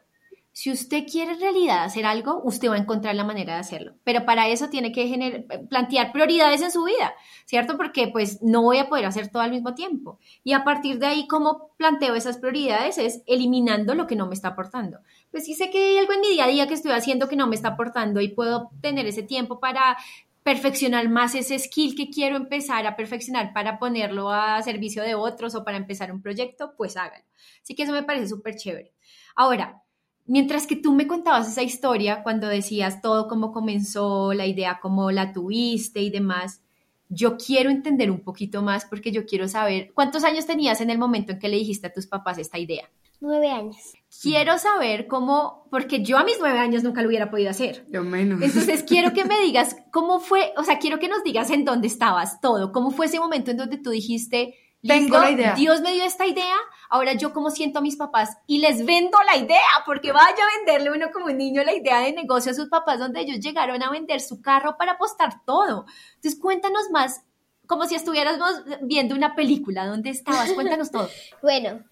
Si 0.55 0.71
usted 0.71 1.05
quiere 1.11 1.33
en 1.33 1.39
realidad 1.39 1.83
hacer 1.83 2.05
algo, 2.05 2.39
usted 2.43 2.69
va 2.69 2.75
a 2.75 2.77
encontrar 2.77 3.15
la 3.15 3.23
manera 3.23 3.55
de 3.55 3.59
hacerlo. 3.59 3.95
Pero 4.03 4.23
para 4.23 4.47
eso 4.49 4.69
tiene 4.69 4.91
que 4.91 5.47
plantear 5.67 6.11
prioridades 6.11 6.61
en 6.61 6.71
su 6.71 6.83
vida, 6.83 7.15
¿cierto? 7.45 7.75
Porque 7.75 8.07
pues 8.07 8.39
no 8.43 8.61
voy 8.61 8.77
a 8.77 8.87
poder 8.87 9.05
hacer 9.05 9.29
todo 9.29 9.41
al 9.41 9.49
mismo 9.49 9.73
tiempo. 9.73 10.19
Y 10.43 10.53
a 10.53 10.63
partir 10.63 10.99
de 10.99 11.07
ahí, 11.07 11.27
¿cómo 11.27 11.71
planteo 11.75 12.13
esas 12.13 12.37
prioridades? 12.37 12.99
Es 12.99 13.23
eliminando 13.25 13.95
lo 13.95 14.05
que 14.05 14.15
no 14.15 14.27
me 14.27 14.35
está 14.35 14.49
aportando. 14.49 14.99
Pues 15.31 15.43
sí 15.43 15.55
sé 15.55 15.71
que 15.71 15.83
hay 15.83 15.97
algo 15.97 16.13
en 16.13 16.21
mi 16.21 16.29
día 16.29 16.45
a 16.45 16.49
día 16.49 16.67
que 16.67 16.75
estoy 16.75 16.91
haciendo 16.91 17.27
que 17.27 17.35
no 17.35 17.47
me 17.47 17.55
está 17.55 17.69
aportando 17.69 18.21
y 18.21 18.27
puedo 18.27 18.69
tener 18.79 19.07
ese 19.07 19.23
tiempo 19.23 19.59
para 19.59 19.97
perfeccionar 20.43 21.09
más 21.09 21.33
ese 21.35 21.57
skill 21.57 21.95
que 21.95 22.09
quiero 22.09 22.35
empezar 22.35 22.85
a 22.85 22.95
perfeccionar 22.95 23.53
para 23.53 23.79
ponerlo 23.79 24.29
a 24.29 24.61
servicio 24.61 25.01
de 25.01 25.15
otros 25.15 25.55
o 25.55 25.63
para 25.63 25.77
empezar 25.77 26.11
un 26.11 26.21
proyecto, 26.21 26.73
pues 26.77 26.95
hágalo. 26.95 27.23
Así 27.63 27.73
que 27.73 27.83
eso 27.83 27.93
me 27.93 28.03
parece 28.03 28.27
súper 28.27 28.55
chévere. 28.55 28.93
Ahora, 29.35 29.82
mientras 30.25 30.67
que 30.67 30.75
tú 30.75 30.93
me 30.93 31.07
contabas 31.07 31.47
esa 31.47 31.63
historia, 31.63 32.23
cuando 32.23 32.47
decías 32.47 33.01
todo 33.01 33.27
cómo 33.27 33.51
comenzó, 33.51 34.33
la 34.33 34.45
idea 34.45 34.79
cómo 34.81 35.11
la 35.11 35.33
tuviste 35.33 36.01
y 36.01 36.09
demás, 36.09 36.61
yo 37.09 37.37
quiero 37.37 37.69
entender 37.69 38.09
un 38.09 38.21
poquito 38.21 38.61
más 38.61 38.85
porque 38.85 39.11
yo 39.11 39.25
quiero 39.25 39.47
saber 39.47 39.91
cuántos 39.93 40.23
años 40.23 40.45
tenías 40.45 40.81
en 40.81 40.89
el 40.89 40.97
momento 40.97 41.33
en 41.33 41.39
que 41.39 41.49
le 41.49 41.57
dijiste 41.57 41.87
a 41.87 41.93
tus 41.93 42.07
papás 42.07 42.37
esta 42.37 42.57
idea. 42.57 42.89
Nueve 43.19 43.49
años. 43.49 43.77
Quiero 44.21 44.57
saber 44.57 45.07
cómo, 45.07 45.67
porque 45.71 46.03
yo 46.03 46.17
a 46.17 46.25
mis 46.25 46.37
nueve 46.39 46.59
años 46.59 46.83
nunca 46.83 47.01
lo 47.01 47.07
hubiera 47.07 47.29
podido 47.29 47.51
hacer. 47.51 47.85
Yo 47.89 48.03
menos. 48.03 48.41
Entonces 48.41 48.83
quiero 48.87 49.13
que 49.13 49.25
me 49.25 49.39
digas 49.41 49.77
cómo 49.91 50.19
fue, 50.19 50.53
o 50.57 50.63
sea, 50.63 50.79
quiero 50.79 50.99
que 50.99 51.07
nos 51.07 51.23
digas 51.23 51.49
en 51.49 51.63
dónde 51.63 51.87
estabas 51.87 52.41
todo, 52.41 52.71
cómo 52.71 52.91
fue 52.91 53.05
ese 53.05 53.19
momento 53.19 53.51
en 53.51 53.57
donde 53.57 53.77
tú 53.77 53.91
dijiste, 53.91 54.55
Tengo 54.87 55.17
la 55.17 55.31
idea. 55.31 55.53
Dios 55.53 55.81
me 55.81 55.93
dio 55.93 56.03
esta 56.03 56.25
idea, 56.25 56.55
ahora 56.89 57.13
yo 57.13 57.33
cómo 57.33 57.49
siento 57.49 57.79
a 57.79 57.81
mis 57.81 57.95
papás 57.95 58.37
y 58.47 58.59
les 58.59 58.85
vendo 58.85 59.17
la 59.25 59.37
idea, 59.37 59.61
porque 59.85 60.11
vaya 60.11 60.27
a 60.29 60.57
venderle 60.57 60.91
uno 60.91 61.11
como 61.11 61.27
un 61.27 61.37
niño 61.37 61.63
la 61.63 61.73
idea 61.73 61.99
de 61.99 62.11
negocio 62.11 62.51
a 62.51 62.55
sus 62.55 62.67
papás, 62.67 62.99
donde 62.99 63.21
ellos 63.21 63.39
llegaron 63.39 63.81
a 63.81 63.89
vender 63.89 64.19
su 64.19 64.41
carro 64.41 64.77
para 64.77 64.93
apostar 64.93 65.43
todo. 65.45 65.85
Entonces 66.15 66.39
cuéntanos 66.39 66.89
más, 66.91 67.23
como 67.65 67.85
si 67.85 67.95
estuviéramos 67.95 68.63
viendo 68.81 69.15
una 69.15 69.35
película, 69.35 69.87
¿dónde 69.87 70.09
estabas? 70.09 70.51
Cuéntanos 70.53 70.91
todo. 70.91 71.09
Bueno, 71.41 71.83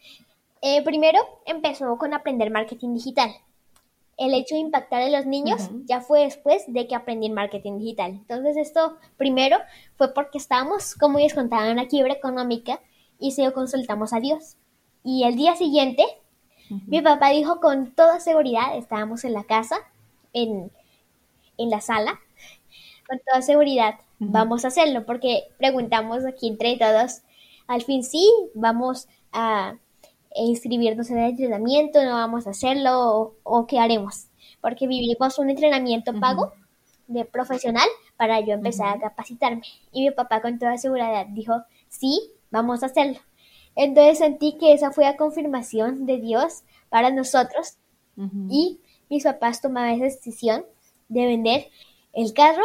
eh, 0.61 0.83
primero 0.83 1.19
empezó 1.45 1.97
con 1.97 2.13
aprender 2.13 2.51
marketing 2.51 2.93
digital. 2.93 3.31
El 4.17 4.33
hecho 4.33 4.55
de 4.55 4.61
impactar 4.61 5.01
a 5.01 5.09
los 5.09 5.25
niños 5.25 5.69
ya 5.85 6.01
fue 6.01 6.23
después 6.23 6.63
de 6.67 6.87
que 6.87 6.95
aprendí 6.95 7.27
el 7.27 7.33
marketing 7.33 7.79
digital. 7.79 8.11
Entonces 8.11 8.57
esto 8.57 8.97
primero 9.17 9.57
fue 9.95 10.13
porque 10.13 10.37
estábamos, 10.37 10.95
como 10.95 11.17
les 11.17 11.33
contaba, 11.33 11.65
en 11.65 11.73
una 11.73 11.87
quiebra 11.87 12.13
económica 12.13 12.79
y 13.19 13.31
se 13.31 13.43
lo 13.43 13.53
consultamos 13.53 14.13
a 14.13 14.19
Dios. 14.19 14.57
Y 15.03 15.23
el 15.23 15.35
día 15.35 15.55
siguiente, 15.55 16.03
mi 16.87 17.01
papá 17.01 17.29
dijo 17.29 17.59
con 17.59 17.91
toda 17.93 18.19
seguridad, 18.19 18.77
estábamos 18.77 19.23
en 19.23 19.33
la 19.33 19.43
casa, 19.43 19.77
en, 20.33 20.71
en 21.57 21.69
la 21.69 21.81
sala, 21.81 22.19
con 23.07 23.19
toda 23.27 23.41
seguridad, 23.41 23.95
vamos 24.19 24.63
a 24.63 24.69
hacerlo, 24.69 25.05
porque 25.05 25.43
preguntamos 25.57 26.25
aquí 26.25 26.47
entre 26.47 26.77
todos, 26.77 27.21
al 27.67 27.81
fin 27.81 28.03
sí, 28.03 28.29
vamos 28.53 29.07
a 29.31 29.75
inscribirnos 30.35 31.09
en 31.09 31.19
el 31.19 31.31
entrenamiento, 31.31 32.03
no 32.03 32.13
vamos 32.13 32.47
a 32.47 32.51
hacerlo, 32.51 33.15
o, 33.15 33.35
o 33.43 33.67
qué 33.67 33.79
haremos, 33.79 34.27
porque 34.61 34.87
vivimos 34.87 35.39
un 35.39 35.49
entrenamiento 35.49 36.13
pago 36.19 36.53
de 37.07 37.25
profesional 37.25 37.87
para 38.17 38.39
yo 38.39 38.53
empezar 38.53 38.97
a 38.97 38.99
capacitarme. 38.99 39.63
Y 39.91 40.05
mi 40.05 40.11
papá 40.11 40.41
con 40.41 40.59
toda 40.59 40.77
seguridad 40.77 41.25
dijo, 41.29 41.53
sí, 41.89 42.31
vamos 42.49 42.83
a 42.83 42.87
hacerlo. 42.87 43.19
Entonces 43.75 44.19
sentí 44.19 44.57
que 44.57 44.73
esa 44.73 44.91
fue 44.91 45.05
la 45.05 45.17
confirmación 45.17 46.05
de 46.05 46.17
Dios 46.17 46.63
para 46.89 47.11
nosotros. 47.11 47.77
Y 48.49 48.81
mis 49.09 49.23
papás 49.23 49.61
tomaban 49.61 49.93
esa 49.93 50.03
decisión 50.03 50.65
de 51.09 51.25
vender 51.25 51.69
el 52.13 52.33
carro 52.33 52.63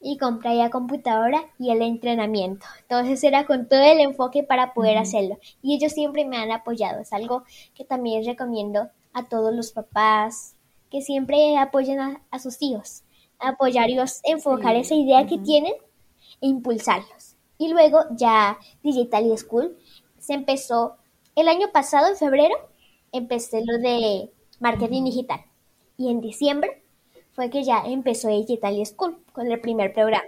y 0.00 0.16
comprar 0.18 0.54
la 0.54 0.70
computadora 0.70 1.42
y 1.58 1.70
el 1.70 1.82
entrenamiento. 1.82 2.66
Entonces 2.82 3.22
era 3.24 3.46
con 3.46 3.68
todo 3.68 3.80
el 3.82 4.00
enfoque 4.00 4.42
para 4.44 4.72
poder 4.74 4.96
hacerlo. 4.98 5.38
Y 5.62 5.74
ellos 5.74 5.92
siempre 5.92 6.24
me 6.24 6.36
han 6.36 6.52
apoyado. 6.52 7.00
Es 7.00 7.12
algo 7.12 7.44
que 7.74 7.84
también 7.84 8.24
recomiendo 8.24 8.88
a 9.12 9.24
todos 9.28 9.52
los 9.54 9.72
papás 9.72 10.54
que 10.90 11.02
siempre 11.02 11.56
apoyen 11.58 12.00
a, 12.00 12.22
a 12.30 12.38
sus 12.38 12.62
hijos. 12.62 13.02
Apoyarlos, 13.38 14.20
enfocar 14.24 14.74
Sí. 14.74 14.80
esa 14.80 14.94
idea 14.94 15.26
que 15.26 15.38
tienen 15.38 15.74
e 16.40 16.46
impulsarlos. 16.46 17.36
Y 17.58 17.68
luego 17.68 18.04
ya 18.12 18.58
Digital 18.82 19.36
School 19.36 19.76
se 20.18 20.34
empezó 20.34 20.96
el 21.34 21.48
año 21.48 21.68
pasado, 21.72 22.08
en 22.08 22.16
febrero, 22.16 22.54
empecé 23.12 23.62
lo 23.64 23.78
de 23.78 24.30
marketing 24.60 25.04
digital. 25.04 25.40
Y 25.96 26.10
en 26.10 26.20
diciembre 26.20 26.82
fue 27.38 27.50
que 27.50 27.62
ya 27.62 27.84
empezó 27.86 28.26
Digital 28.26 28.84
School 28.84 29.16
con 29.30 29.48
el 29.48 29.60
primer 29.60 29.94
programa. 29.94 30.26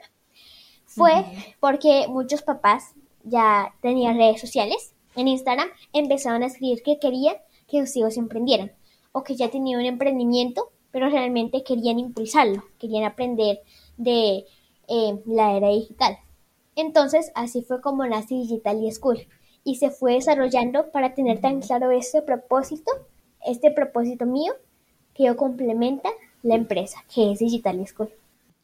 Fue 0.87 1.25
porque 1.59 2.07
muchos 2.07 2.42
papás 2.42 2.94
ya 3.25 3.75
tenían 3.83 4.16
redes 4.16 4.40
sociales. 4.40 4.94
En 5.16 5.27
Instagram 5.27 5.66
empezaron 5.92 6.44
a 6.44 6.46
escribir 6.46 6.85
que 6.85 7.01
querían 7.01 7.35
que 7.66 7.85
sus 7.85 7.96
hijos 7.96 8.16
emprendieran 8.16 8.70
o 9.11 9.25
que 9.25 9.35
ya 9.35 9.51
tenían 9.51 9.81
un 9.81 9.87
emprendimiento, 9.87 10.70
pero 10.92 11.09
realmente 11.09 11.64
querían 11.64 11.99
impulsarlo, 11.99 12.62
querían 12.79 13.03
aprender 13.03 13.61
de 13.96 14.46
eh, 14.87 15.20
la 15.27 15.57
era 15.57 15.70
digital. 15.70 16.16
Entonces, 16.77 17.33
así 17.35 17.62
fue 17.62 17.81
como 17.81 18.07
nace 18.07 18.37
Digital 18.37 18.81
School 18.92 19.27
y 19.64 19.75
se 19.79 19.90
fue 19.90 20.12
desarrollando 20.12 20.92
para 20.92 21.16
tener 21.16 21.40
tan 21.40 21.61
claro 21.61 21.90
este 21.90 22.23
propósito, 22.23 22.92
este 23.44 23.73
propósito 23.73 24.27
mío, 24.27 24.53
que 25.12 25.25
yo 25.25 25.37
complementa 25.37 26.09
la 26.42 26.55
empresa, 26.55 27.05
que 27.12 27.33
es 27.33 27.38
Digital 27.38 27.87
School. 27.87 28.11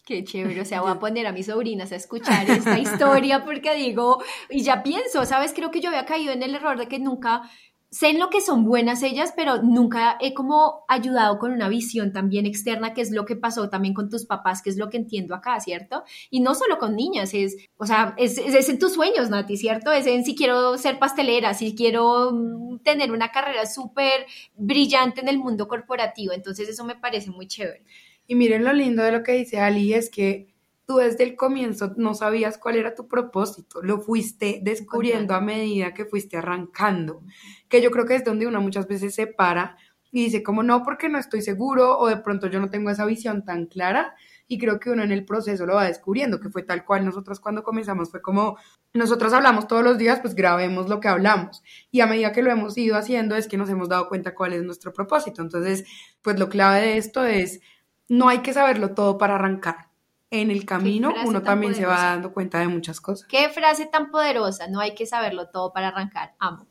Qué 0.04 0.22
chévere, 0.22 0.60
o 0.60 0.64
sea, 0.64 0.82
voy 0.82 0.92
a 0.92 1.00
poner 1.00 1.26
a 1.26 1.32
mis 1.32 1.46
sobrinas 1.46 1.90
a 1.90 1.96
escuchar 1.96 2.48
esta 2.48 2.78
historia 2.78 3.44
porque 3.44 3.74
digo, 3.74 4.22
y 4.48 4.62
ya 4.62 4.84
pienso, 4.84 5.24
¿sabes? 5.26 5.52
Creo 5.52 5.72
que 5.72 5.80
yo 5.80 5.88
había 5.88 6.06
caído 6.06 6.32
en 6.32 6.44
el 6.44 6.54
error 6.54 6.78
de 6.78 6.86
que 6.86 7.00
nunca 7.00 7.50
sé 7.90 8.08
en 8.08 8.18
lo 8.18 8.30
que 8.30 8.40
son 8.40 8.64
buenas 8.64 9.02
ellas, 9.02 9.32
pero 9.36 9.62
nunca 9.62 10.16
he 10.20 10.34
como 10.34 10.84
ayudado 10.88 11.38
con 11.38 11.52
una 11.52 11.68
visión 11.68 12.12
también 12.12 12.46
externa, 12.46 12.94
que 12.94 13.00
es 13.00 13.10
lo 13.10 13.24
que 13.24 13.36
pasó 13.36 13.68
también 13.70 13.94
con 13.94 14.10
tus 14.10 14.26
papás, 14.26 14.62
que 14.62 14.70
es 14.70 14.76
lo 14.76 14.90
que 14.90 14.96
entiendo 14.96 15.34
acá, 15.34 15.58
¿cierto? 15.60 16.04
Y 16.30 16.40
no 16.40 16.54
solo 16.54 16.78
con 16.78 16.96
niñas, 16.96 17.32
es, 17.34 17.56
o 17.76 17.86
sea, 17.86 18.14
es, 18.18 18.38
en 18.38 18.78
tus 18.78 18.94
sueños, 18.94 19.30
Nati, 19.30 19.56
¿cierto? 19.56 19.92
Es 19.92 20.06
en 20.06 20.24
si 20.24 20.34
quiero 20.34 20.76
ser 20.78 20.98
pastelera, 20.98 21.54
si 21.54 21.74
quiero 21.74 22.32
mm, 22.32 22.78
tener 22.80 23.12
una 23.12 23.30
carrera 23.30 23.66
súper 23.66 24.26
brillante 24.56 25.20
en 25.20 25.28
el 25.28 25.38
mundo 25.38 25.68
corporativo, 25.68 26.32
entonces 26.32 26.68
eso 26.68 26.84
me 26.84 26.96
parece 26.96 27.30
muy 27.30 27.46
chévere. 27.46 27.84
Y 28.26 28.34
miren 28.34 28.64
lo 28.64 28.72
lindo 28.72 29.02
de 29.02 29.12
lo 29.12 29.22
que 29.22 29.32
dice 29.32 29.60
Ali, 29.60 29.94
es 29.94 30.10
que 30.10 30.55
tú 30.86 30.98
desde 30.98 31.24
el 31.24 31.36
comienzo 31.36 31.92
no 31.96 32.14
sabías 32.14 32.58
cuál 32.58 32.76
era 32.76 32.94
tu 32.94 33.08
propósito, 33.08 33.82
lo 33.82 34.00
fuiste 34.00 34.60
descubriendo 34.62 35.34
a 35.34 35.40
medida 35.40 35.92
que 35.92 36.04
fuiste 36.04 36.36
arrancando, 36.36 37.22
que 37.68 37.82
yo 37.82 37.90
creo 37.90 38.06
que 38.06 38.14
es 38.14 38.24
donde 38.24 38.46
uno 38.46 38.60
muchas 38.60 38.86
veces 38.86 39.14
se 39.14 39.26
para 39.26 39.76
y 40.12 40.24
dice 40.24 40.42
como 40.42 40.62
no, 40.62 40.84
porque 40.84 41.08
no 41.08 41.18
estoy 41.18 41.42
seguro 41.42 41.98
o 41.98 42.06
de 42.06 42.16
pronto 42.18 42.46
yo 42.46 42.60
no 42.60 42.70
tengo 42.70 42.90
esa 42.90 43.04
visión 43.04 43.44
tan 43.44 43.66
clara 43.66 44.14
y 44.48 44.58
creo 44.58 44.78
que 44.78 44.90
uno 44.90 45.02
en 45.02 45.10
el 45.10 45.24
proceso 45.24 45.66
lo 45.66 45.74
va 45.74 45.86
descubriendo, 45.86 46.38
que 46.38 46.50
fue 46.50 46.62
tal 46.62 46.84
cual 46.84 47.04
nosotros 47.04 47.40
cuando 47.40 47.64
comenzamos 47.64 48.12
fue 48.12 48.22
como 48.22 48.56
nosotros 48.94 49.32
hablamos 49.32 49.66
todos 49.66 49.82
los 49.82 49.98
días, 49.98 50.20
pues 50.20 50.36
grabemos 50.36 50.88
lo 50.88 51.00
que 51.00 51.08
hablamos 51.08 51.64
y 51.90 52.00
a 52.00 52.06
medida 52.06 52.30
que 52.30 52.42
lo 52.42 52.52
hemos 52.52 52.78
ido 52.78 52.96
haciendo 52.96 53.34
es 53.34 53.48
que 53.48 53.56
nos 53.56 53.68
hemos 53.68 53.88
dado 53.88 54.08
cuenta 54.08 54.36
cuál 54.36 54.52
es 54.52 54.62
nuestro 54.62 54.92
propósito, 54.92 55.42
entonces 55.42 55.84
pues 56.22 56.38
lo 56.38 56.48
clave 56.48 56.80
de 56.80 56.96
esto 56.96 57.24
es 57.24 57.60
no 58.08 58.28
hay 58.28 58.38
que 58.38 58.52
saberlo 58.52 58.94
todo 58.94 59.18
para 59.18 59.34
arrancar. 59.34 59.85
En 60.30 60.50
el 60.50 60.64
camino 60.64 61.14
uno 61.24 61.42
también 61.42 61.74
se 61.74 61.86
va 61.86 62.02
dando 62.02 62.32
cuenta 62.32 62.58
de 62.58 62.68
muchas 62.68 63.00
cosas. 63.00 63.28
Qué 63.28 63.48
frase 63.48 63.86
tan 63.86 64.10
poderosa, 64.10 64.66
no 64.68 64.80
hay 64.80 64.94
que 64.94 65.06
saberlo 65.06 65.48
todo 65.48 65.72
para 65.72 65.88
arrancar, 65.88 66.34
amo. 66.38 66.66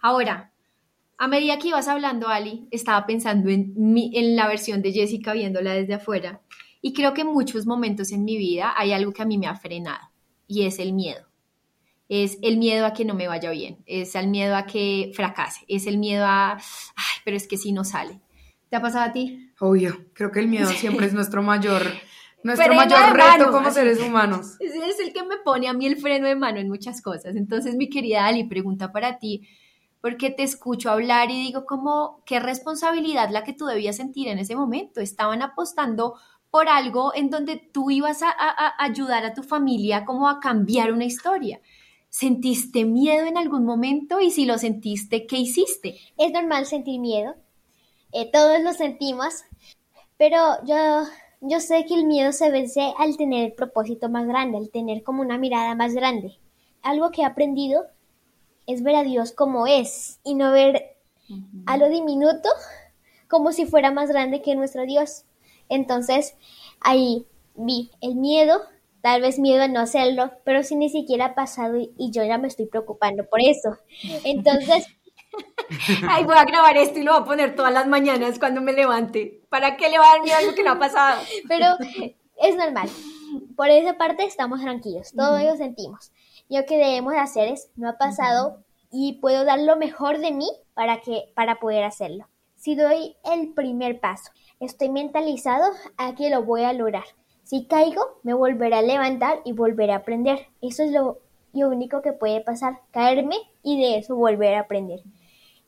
Ahora, 0.00 0.52
a 1.18 1.28
medida 1.28 1.58
que 1.58 1.68
ibas 1.68 1.88
hablando, 1.88 2.28
Ali, 2.28 2.68
estaba 2.70 3.06
pensando 3.06 3.48
en, 3.50 3.72
mi, 3.76 4.10
en 4.14 4.36
la 4.36 4.48
versión 4.48 4.82
de 4.82 4.92
Jessica 4.92 5.32
viéndola 5.32 5.72
desde 5.72 5.94
afuera 5.94 6.42
y 6.82 6.92
creo 6.92 7.14
que 7.14 7.22
en 7.22 7.28
muchos 7.28 7.66
momentos 7.66 8.12
en 8.12 8.24
mi 8.24 8.36
vida 8.36 8.72
hay 8.76 8.92
algo 8.92 9.12
que 9.12 9.22
a 9.22 9.26
mí 9.26 9.38
me 9.38 9.46
ha 9.46 9.56
frenado 9.56 10.10
y 10.46 10.66
es 10.66 10.78
el 10.78 10.92
miedo. 10.92 11.26
Es 12.08 12.38
el 12.42 12.58
miedo 12.58 12.86
a 12.86 12.92
que 12.92 13.04
no 13.04 13.14
me 13.14 13.26
vaya 13.26 13.50
bien, 13.50 13.78
es 13.84 14.14
el 14.14 14.28
miedo 14.28 14.54
a 14.54 14.66
que 14.66 15.10
fracase, 15.14 15.64
es 15.66 15.86
el 15.86 15.98
miedo 15.98 16.24
a, 16.24 16.52
ay, 16.52 17.20
pero 17.24 17.36
es 17.36 17.48
que 17.48 17.56
si 17.56 17.72
no 17.72 17.82
sale. 17.82 18.20
¿Te 18.68 18.76
ha 18.76 18.82
pasado 18.82 19.04
a 19.06 19.12
ti? 19.12 19.50
Obvio, 19.58 20.06
creo 20.12 20.30
que 20.30 20.40
el 20.40 20.48
miedo 20.48 20.68
siempre 20.70 21.06
es 21.06 21.14
nuestro 21.14 21.42
mayor, 21.42 21.82
nuestro 22.46 22.64
Freno 22.66 22.80
mayor 22.80 23.00
de 23.00 23.12
reto 23.12 23.28
mano, 23.38 23.52
como 23.52 23.70
seres 23.70 24.00
humanos. 24.00 24.56
Ese 24.60 24.78
es 24.88 25.00
el 25.00 25.12
que 25.12 25.22
me 25.24 25.36
pone 25.44 25.68
a 25.68 25.72
mí 25.74 25.84
el 25.86 25.96
freno 25.98 26.26
de 26.26 26.36
mano 26.36 26.58
en 26.60 26.68
muchas 26.68 27.02
cosas. 27.02 27.36
Entonces, 27.36 27.74
mi 27.76 27.88
querida 27.90 28.26
Ali, 28.26 28.44
pregunta 28.44 28.92
para 28.92 29.18
ti, 29.18 29.46
porque 30.00 30.30
te 30.30 30.42
escucho 30.44 30.90
hablar 30.90 31.30
y 31.30 31.34
digo 31.34 31.66
como, 31.66 32.22
qué 32.24 32.40
responsabilidad 32.40 33.28
la 33.30 33.44
que 33.44 33.52
tú 33.52 33.66
debías 33.66 33.96
sentir 33.96 34.28
en 34.28 34.38
ese 34.38 34.56
momento. 34.56 35.00
Estaban 35.00 35.42
apostando 35.42 36.14
por 36.50 36.68
algo 36.68 37.12
en 37.14 37.28
donde 37.28 37.56
tú 37.56 37.90
ibas 37.90 38.22
a, 38.22 38.30
a- 38.30 38.68
a 38.68 38.84
ayudar 38.84 39.24
a 39.26 39.34
tu 39.34 39.42
familia 39.42 40.04
como 40.04 40.28
a 40.28 40.40
cambiar 40.40 40.92
una 40.92 41.04
historia. 41.04 41.60
¿Sentiste 42.08 42.84
miedo 42.84 43.26
en 43.26 43.36
algún 43.36 43.64
momento? 43.64 44.20
Y 44.20 44.30
si 44.30 44.46
lo 44.46 44.56
sentiste, 44.56 45.26
¿qué 45.26 45.36
hiciste? 45.38 45.98
Es 46.16 46.32
normal 46.32 46.64
sentir 46.64 46.98
miedo, 47.00 47.34
eh, 48.12 48.30
todos 48.32 48.60
lo 48.62 48.72
sentimos, 48.72 49.42
pero 50.16 50.38
yo, 50.64 51.02
yo 51.40 51.60
sé 51.60 51.84
que 51.86 51.94
el 51.94 52.06
miedo 52.06 52.32
se 52.32 52.50
vence 52.50 52.92
al 52.98 53.16
tener 53.16 53.44
el 53.44 53.52
propósito 53.52 54.08
más 54.08 54.26
grande, 54.26 54.58
al 54.58 54.70
tener 54.70 55.02
como 55.02 55.22
una 55.22 55.38
mirada 55.38 55.74
más 55.74 55.94
grande. 55.94 56.38
Algo 56.82 57.10
que 57.10 57.22
he 57.22 57.24
aprendido 57.24 57.86
es 58.66 58.82
ver 58.82 58.96
a 58.96 59.04
Dios 59.04 59.32
como 59.32 59.66
es 59.66 60.20
y 60.24 60.34
no 60.34 60.52
ver 60.52 60.96
a 61.66 61.76
lo 61.76 61.88
diminuto 61.88 62.48
como 63.28 63.52
si 63.52 63.66
fuera 63.66 63.90
más 63.90 64.08
grande 64.08 64.42
que 64.42 64.54
nuestro 64.54 64.84
Dios. 64.86 65.24
Entonces, 65.68 66.36
ahí 66.80 67.26
vi 67.54 67.90
el 68.00 68.16
miedo, 68.16 68.60
tal 69.00 69.22
vez 69.22 69.38
miedo 69.38 69.62
a 69.62 69.68
no 69.68 69.80
hacerlo, 69.80 70.32
pero 70.44 70.62
si 70.62 70.76
ni 70.76 70.88
siquiera 70.90 71.26
ha 71.26 71.34
pasado 71.34 71.76
y, 71.76 71.92
y 71.98 72.10
yo 72.12 72.24
ya 72.24 72.38
me 72.38 72.48
estoy 72.48 72.66
preocupando 72.66 73.28
por 73.28 73.40
eso. 73.42 73.76
Entonces, 74.24 74.86
Ay, 76.08 76.24
voy 76.24 76.36
a 76.36 76.44
grabar 76.44 76.76
esto 76.76 76.98
y 76.98 77.02
lo 77.02 77.12
voy 77.12 77.22
a 77.22 77.24
poner 77.24 77.56
todas 77.56 77.72
las 77.72 77.86
mañanas 77.86 78.38
cuando 78.38 78.60
me 78.60 78.72
levante. 78.72 79.42
¿Para 79.48 79.76
qué 79.76 79.88
le 79.88 79.98
va 79.98 80.06
a 80.06 80.12
dar 80.12 80.22
miedo 80.22 80.36
algo 80.38 80.54
que 80.54 80.62
no 80.62 80.72
ha 80.72 80.78
pasado? 80.78 81.20
pero 81.48 81.66
es 82.36 82.56
normal. 82.56 82.88
Por 83.56 83.68
esa 83.68 83.94
parte 83.94 84.24
estamos 84.24 84.60
tranquilos, 84.60 85.12
todo 85.16 85.38
lo 85.38 85.56
sentimos. 85.56 86.12
Y 86.48 86.58
lo 86.58 86.64
que 86.64 86.76
debemos 86.76 87.14
hacer 87.16 87.48
es, 87.48 87.70
no 87.76 87.88
ha 87.88 87.98
pasado, 87.98 88.62
y 88.90 89.14
puedo 89.14 89.44
dar 89.44 89.58
lo 89.60 89.76
mejor 89.76 90.18
de 90.18 90.30
mí 90.30 90.48
para 90.74 91.00
que 91.00 91.32
para 91.34 91.58
poder 91.58 91.84
hacerlo. 91.84 92.28
Si 92.56 92.74
doy 92.74 93.16
el 93.24 93.52
primer 93.52 94.00
paso, 94.00 94.30
estoy 94.60 94.88
mentalizado 94.88 95.64
a 95.96 96.14
que 96.14 96.30
lo 96.30 96.44
voy 96.44 96.62
a 96.62 96.72
lograr. 96.72 97.04
Si 97.42 97.66
caigo, 97.66 98.20
me 98.22 98.34
volveré 98.34 98.76
a 98.76 98.82
levantar 98.82 99.40
y 99.44 99.52
volveré 99.52 99.92
a 99.92 99.96
aprender. 99.96 100.48
Eso 100.62 100.82
es 100.82 100.92
lo, 100.92 101.18
lo 101.52 101.68
único 101.68 102.02
que 102.02 102.12
puede 102.12 102.40
pasar, 102.40 102.80
caerme 102.90 103.36
y 103.62 103.80
de 103.80 103.98
eso 103.98 104.16
volver 104.16 104.54
a 104.54 104.60
aprender. 104.60 105.00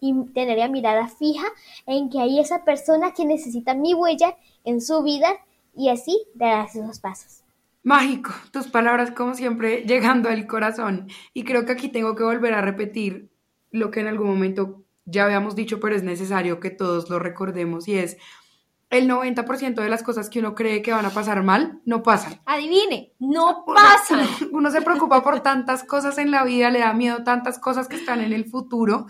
Y 0.00 0.14
tener 0.32 0.58
la 0.58 0.68
mirada 0.68 1.08
fija 1.08 1.46
en 1.86 2.10
que 2.10 2.20
hay 2.20 2.38
esa 2.38 2.64
persona 2.64 3.12
que 3.12 3.24
necesita 3.24 3.74
mi 3.74 3.94
huella 3.94 4.36
en 4.64 4.80
su 4.80 5.02
vida 5.02 5.28
y 5.76 5.88
así 5.88 6.26
darás 6.34 6.76
esos 6.76 7.00
pasos. 7.00 7.42
Mágico, 7.82 8.32
tus 8.52 8.66
palabras 8.68 9.12
como 9.12 9.34
siempre 9.34 9.84
llegando 9.86 10.28
al 10.28 10.46
corazón. 10.46 11.08
Y 11.32 11.44
creo 11.44 11.64
que 11.64 11.72
aquí 11.72 11.88
tengo 11.88 12.14
que 12.14 12.24
volver 12.24 12.54
a 12.54 12.60
repetir 12.60 13.30
lo 13.70 13.90
que 13.90 14.00
en 14.00 14.08
algún 14.08 14.28
momento 14.28 14.84
ya 15.04 15.24
habíamos 15.24 15.56
dicho, 15.56 15.80
pero 15.80 15.96
es 15.96 16.02
necesario 16.02 16.60
que 16.60 16.70
todos 16.70 17.08
lo 17.08 17.18
recordemos 17.18 17.88
y 17.88 17.96
es 17.98 18.18
el 18.90 19.08
90% 19.08 19.74
de 19.74 19.88
las 19.88 20.02
cosas 20.02 20.30
que 20.30 20.38
uno 20.38 20.54
cree 20.54 20.82
que 20.82 20.92
van 20.92 21.04
a 21.04 21.10
pasar 21.10 21.42
mal, 21.42 21.80
no 21.84 22.02
pasan. 22.02 22.40
Adivine, 22.46 23.12
no 23.18 23.64
pasan. 23.66 24.26
Uno 24.52 24.70
se 24.70 24.80
preocupa 24.80 25.22
por 25.22 25.40
tantas 25.40 25.84
cosas 25.84 26.16
en 26.18 26.30
la 26.30 26.44
vida, 26.44 26.70
le 26.70 26.80
da 26.80 26.94
miedo 26.94 27.22
tantas 27.22 27.58
cosas 27.58 27.88
que 27.88 27.96
están 27.96 28.20
en 28.20 28.32
el 28.32 28.46
futuro 28.46 29.06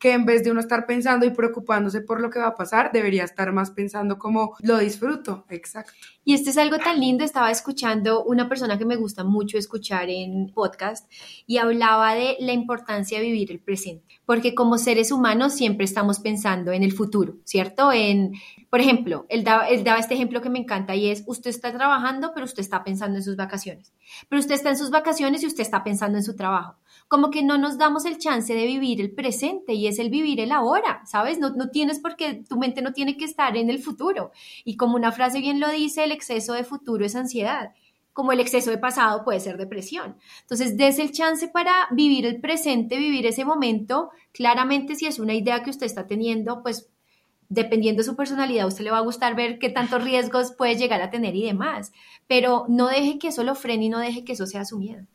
que 0.00 0.12
en 0.14 0.24
vez 0.24 0.42
de 0.42 0.50
uno 0.50 0.60
estar 0.60 0.86
pensando 0.86 1.26
y 1.26 1.30
preocupándose 1.30 2.00
por 2.00 2.22
lo 2.22 2.30
que 2.30 2.38
va 2.38 2.48
a 2.48 2.54
pasar, 2.54 2.90
debería 2.90 3.22
estar 3.22 3.52
más 3.52 3.70
pensando 3.70 4.18
como 4.18 4.56
lo 4.62 4.78
disfruto. 4.78 5.44
Exacto. 5.50 5.92
Y 6.24 6.32
esto 6.32 6.48
es 6.48 6.56
algo 6.56 6.78
tan 6.78 6.98
lindo. 6.98 7.22
Estaba 7.22 7.50
escuchando 7.50 8.24
una 8.24 8.48
persona 8.48 8.78
que 8.78 8.86
me 8.86 8.96
gusta 8.96 9.24
mucho 9.24 9.58
escuchar 9.58 10.08
en 10.08 10.52
podcast 10.54 11.12
y 11.46 11.58
hablaba 11.58 12.14
de 12.14 12.38
la 12.40 12.52
importancia 12.52 13.18
de 13.18 13.26
vivir 13.26 13.52
el 13.52 13.60
presente, 13.60 14.06
porque 14.24 14.54
como 14.54 14.78
seres 14.78 15.12
humanos 15.12 15.52
siempre 15.52 15.84
estamos 15.84 16.18
pensando 16.18 16.72
en 16.72 16.82
el 16.82 16.92
futuro, 16.92 17.36
¿cierto? 17.44 17.92
En, 17.92 18.32
por 18.70 18.80
ejemplo, 18.80 19.26
él 19.28 19.44
daba, 19.44 19.68
él 19.68 19.84
daba 19.84 19.98
este 19.98 20.14
ejemplo 20.14 20.40
que 20.40 20.48
me 20.48 20.60
encanta 20.60 20.94
y 20.94 21.10
es, 21.10 21.24
usted 21.26 21.50
está 21.50 21.72
trabajando, 21.76 22.32
pero 22.32 22.46
usted 22.46 22.60
está 22.60 22.82
pensando 22.84 23.18
en 23.18 23.22
sus 23.22 23.36
vacaciones. 23.36 23.92
Pero 24.30 24.40
usted 24.40 24.54
está 24.54 24.70
en 24.70 24.78
sus 24.78 24.90
vacaciones 24.90 25.42
y 25.42 25.46
usted 25.46 25.60
está 25.60 25.84
pensando 25.84 26.16
en 26.16 26.24
su 26.24 26.34
trabajo 26.36 26.76
como 27.10 27.32
que 27.32 27.42
no 27.42 27.58
nos 27.58 27.76
damos 27.76 28.04
el 28.04 28.18
chance 28.18 28.54
de 28.54 28.66
vivir 28.66 29.00
el 29.00 29.10
presente 29.10 29.74
y 29.74 29.88
es 29.88 29.98
el 29.98 30.10
vivir 30.10 30.38
el 30.38 30.52
ahora, 30.52 31.02
¿sabes? 31.06 31.40
No, 31.40 31.50
no 31.50 31.70
tienes 31.70 31.98
porque 31.98 32.44
tu 32.48 32.56
mente 32.56 32.82
no 32.82 32.92
tiene 32.92 33.16
que 33.16 33.24
estar 33.24 33.56
en 33.56 33.68
el 33.68 33.80
futuro. 33.80 34.30
Y 34.64 34.76
como 34.76 34.94
una 34.94 35.10
frase 35.10 35.40
bien 35.40 35.58
lo 35.58 35.68
dice, 35.70 36.04
el 36.04 36.12
exceso 36.12 36.52
de 36.52 36.62
futuro 36.62 37.04
es 37.04 37.16
ansiedad 37.16 37.72
como 38.12 38.30
el 38.32 38.40
exceso 38.40 38.70
de 38.70 38.78
pasado 38.78 39.24
puede 39.24 39.40
ser 39.40 39.56
depresión. 39.56 40.16
Entonces, 40.42 40.76
des 40.76 40.98
el 40.98 41.10
chance 41.10 41.48
para 41.48 41.72
vivir 41.90 42.26
el 42.26 42.40
presente, 42.40 42.98
vivir 42.98 43.26
ese 43.26 43.44
momento. 43.44 44.10
Claramente, 44.32 44.94
si 44.94 45.06
es 45.06 45.18
una 45.18 45.34
idea 45.34 45.62
que 45.62 45.70
usted 45.70 45.86
está 45.86 46.06
teniendo, 46.06 46.62
pues 46.62 46.90
dependiendo 47.48 48.00
de 48.02 48.08
su 48.08 48.16
personalidad, 48.16 48.64
a 48.64 48.68
usted 48.68 48.84
le 48.84 48.90
va 48.90 48.98
a 48.98 49.02
gustar 49.02 49.34
ver 49.34 49.58
qué 49.58 49.70
tantos 49.70 50.04
riesgos 50.04 50.52
puede 50.52 50.76
llegar 50.76 51.02
a 51.02 51.10
tener 51.10 51.34
y 51.34 51.44
demás. 51.44 51.92
Pero 52.28 52.66
no 52.68 52.88
deje 52.88 53.18
que 53.18 53.28
eso 53.28 53.42
lo 53.42 53.54
frene 53.54 53.86
y 53.86 53.88
no 53.88 53.98
deje 53.98 54.24
que 54.24 54.34
eso 54.34 54.46
sea 54.46 54.64
su 54.64 54.78
miedo. 54.78 55.06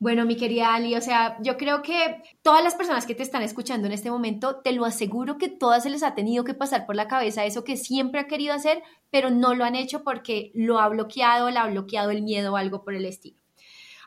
Bueno, 0.00 0.26
mi 0.26 0.36
querida 0.36 0.74
Ali, 0.74 0.96
o 0.96 1.00
sea, 1.00 1.38
yo 1.40 1.56
creo 1.56 1.80
que 1.80 2.22
todas 2.42 2.62
las 2.62 2.74
personas 2.74 3.06
que 3.06 3.14
te 3.14 3.22
están 3.22 3.42
escuchando 3.42 3.86
en 3.86 3.92
este 3.92 4.10
momento, 4.10 4.56
te 4.56 4.72
lo 4.72 4.84
aseguro 4.84 5.38
que 5.38 5.48
todas 5.48 5.84
se 5.84 5.90
les 5.90 6.02
ha 6.02 6.14
tenido 6.14 6.44
que 6.44 6.52
pasar 6.52 6.84
por 6.84 6.96
la 6.96 7.08
cabeza 7.08 7.44
eso 7.44 7.64
que 7.64 7.76
siempre 7.76 8.20
ha 8.20 8.26
querido 8.26 8.52
hacer, 8.54 8.82
pero 9.10 9.30
no 9.30 9.54
lo 9.54 9.64
han 9.64 9.76
hecho 9.76 10.02
porque 10.02 10.50
lo 10.54 10.78
ha 10.80 10.88
bloqueado, 10.88 11.48
le 11.50 11.58
ha 11.58 11.66
bloqueado 11.66 12.10
el 12.10 12.22
miedo 12.22 12.52
o 12.52 12.56
algo 12.56 12.84
por 12.84 12.94
el 12.94 13.06
estilo. 13.06 13.38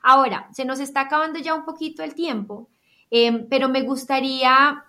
Ahora, 0.03 0.49
se 0.53 0.65
nos 0.65 0.79
está 0.79 1.01
acabando 1.01 1.39
ya 1.39 1.55
un 1.55 1.65
poquito 1.65 2.03
el 2.03 2.15
tiempo, 2.15 2.69
em, 3.09 3.47
pero 3.49 3.69
me 3.69 3.81
gustaría 3.81 4.83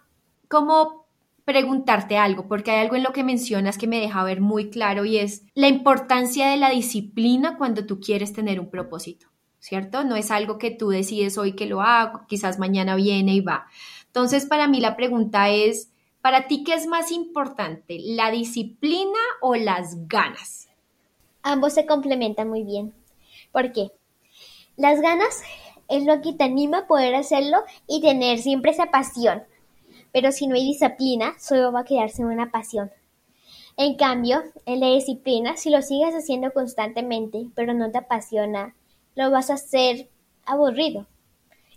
como 0.49 1.07
preguntarte 1.44 2.18
algo, 2.18 2.49
porque 2.49 2.70
hay 2.72 2.80
algo 2.80 2.96
en 2.96 3.03
lo 3.05 3.12
que 3.12 3.24
mencionas 3.24 3.78
que 3.78 3.86
me 3.86 4.01
deja 4.01 4.22
ver 4.24 4.40
muy 4.40 4.70
claro 4.70 5.05
y 5.05 5.18
es 5.18 5.44
la 5.55 5.68
importancia 5.68 6.49
de 6.49 6.59
la 6.59 6.70
disciplina 6.70 7.57
cuando 7.57 7.86
tú 7.86 8.01
quieres 8.01 8.32
tener 8.32 8.61
un 8.61 8.70
propósito. 8.70 9.28
¿Cierto? 9.61 10.04
No 10.04 10.16
es 10.16 10.30
algo 10.30 10.59
que 10.59 10.70
tú 10.70 10.88
decides 10.88 11.38
hoy 11.38 11.52
que 11.54 11.66
lo 11.66 11.80
hago, 11.80 12.22
quizás 12.26 12.59
mañana 12.59 12.96
viene 12.96 13.34
y 13.34 13.40
va. 13.40 13.66
Entonces, 14.06 14.46
para 14.46 14.68
mí 14.68 14.80
la 14.80 14.96
pregunta 14.96 15.50
es, 15.50 15.90
¿para 16.20 16.46
ti 16.46 16.64
qué 16.64 16.74
es 16.74 16.86
más 16.86 17.12
importante, 17.12 17.98
la 18.00 18.30
disciplina 18.30 19.18
o 19.40 19.54
las 19.54 20.09
ganas? 20.09 20.68
Ambos 21.42 21.74
se 21.74 21.86
complementan 21.86 22.48
muy 22.48 22.62
bien. 22.62 22.92
¿Por 23.52 23.72
qué? 23.72 23.90
Las 24.76 25.00
ganas 25.00 25.42
es 25.88 26.04
lo 26.04 26.20
que 26.20 26.32
te 26.32 26.44
anima 26.44 26.78
a 26.78 26.86
poder 26.86 27.14
hacerlo 27.14 27.59
y 27.86 28.00
tener 28.00 28.38
siempre 28.38 28.70
esa 28.70 28.86
pasión. 28.86 29.42
Pero 30.12 30.32
si 30.32 30.46
no 30.46 30.54
hay 30.54 30.64
disciplina, 30.64 31.34
solo 31.38 31.72
va 31.72 31.80
a 31.80 31.84
quedarse 31.84 32.24
una 32.24 32.50
pasión. 32.50 32.90
En 33.76 33.96
cambio, 33.96 34.42
en 34.66 34.80
la 34.80 34.88
disciplina, 34.88 35.56
si 35.56 35.70
lo 35.70 35.82
sigues 35.82 36.14
haciendo 36.14 36.52
constantemente, 36.52 37.46
pero 37.54 37.74
no 37.74 37.90
te 37.90 37.98
apasiona, 37.98 38.74
lo 39.18 39.32
vas 39.32 39.50
a 39.50 39.54
hacer 39.54 40.08
aburrido. 40.46 41.06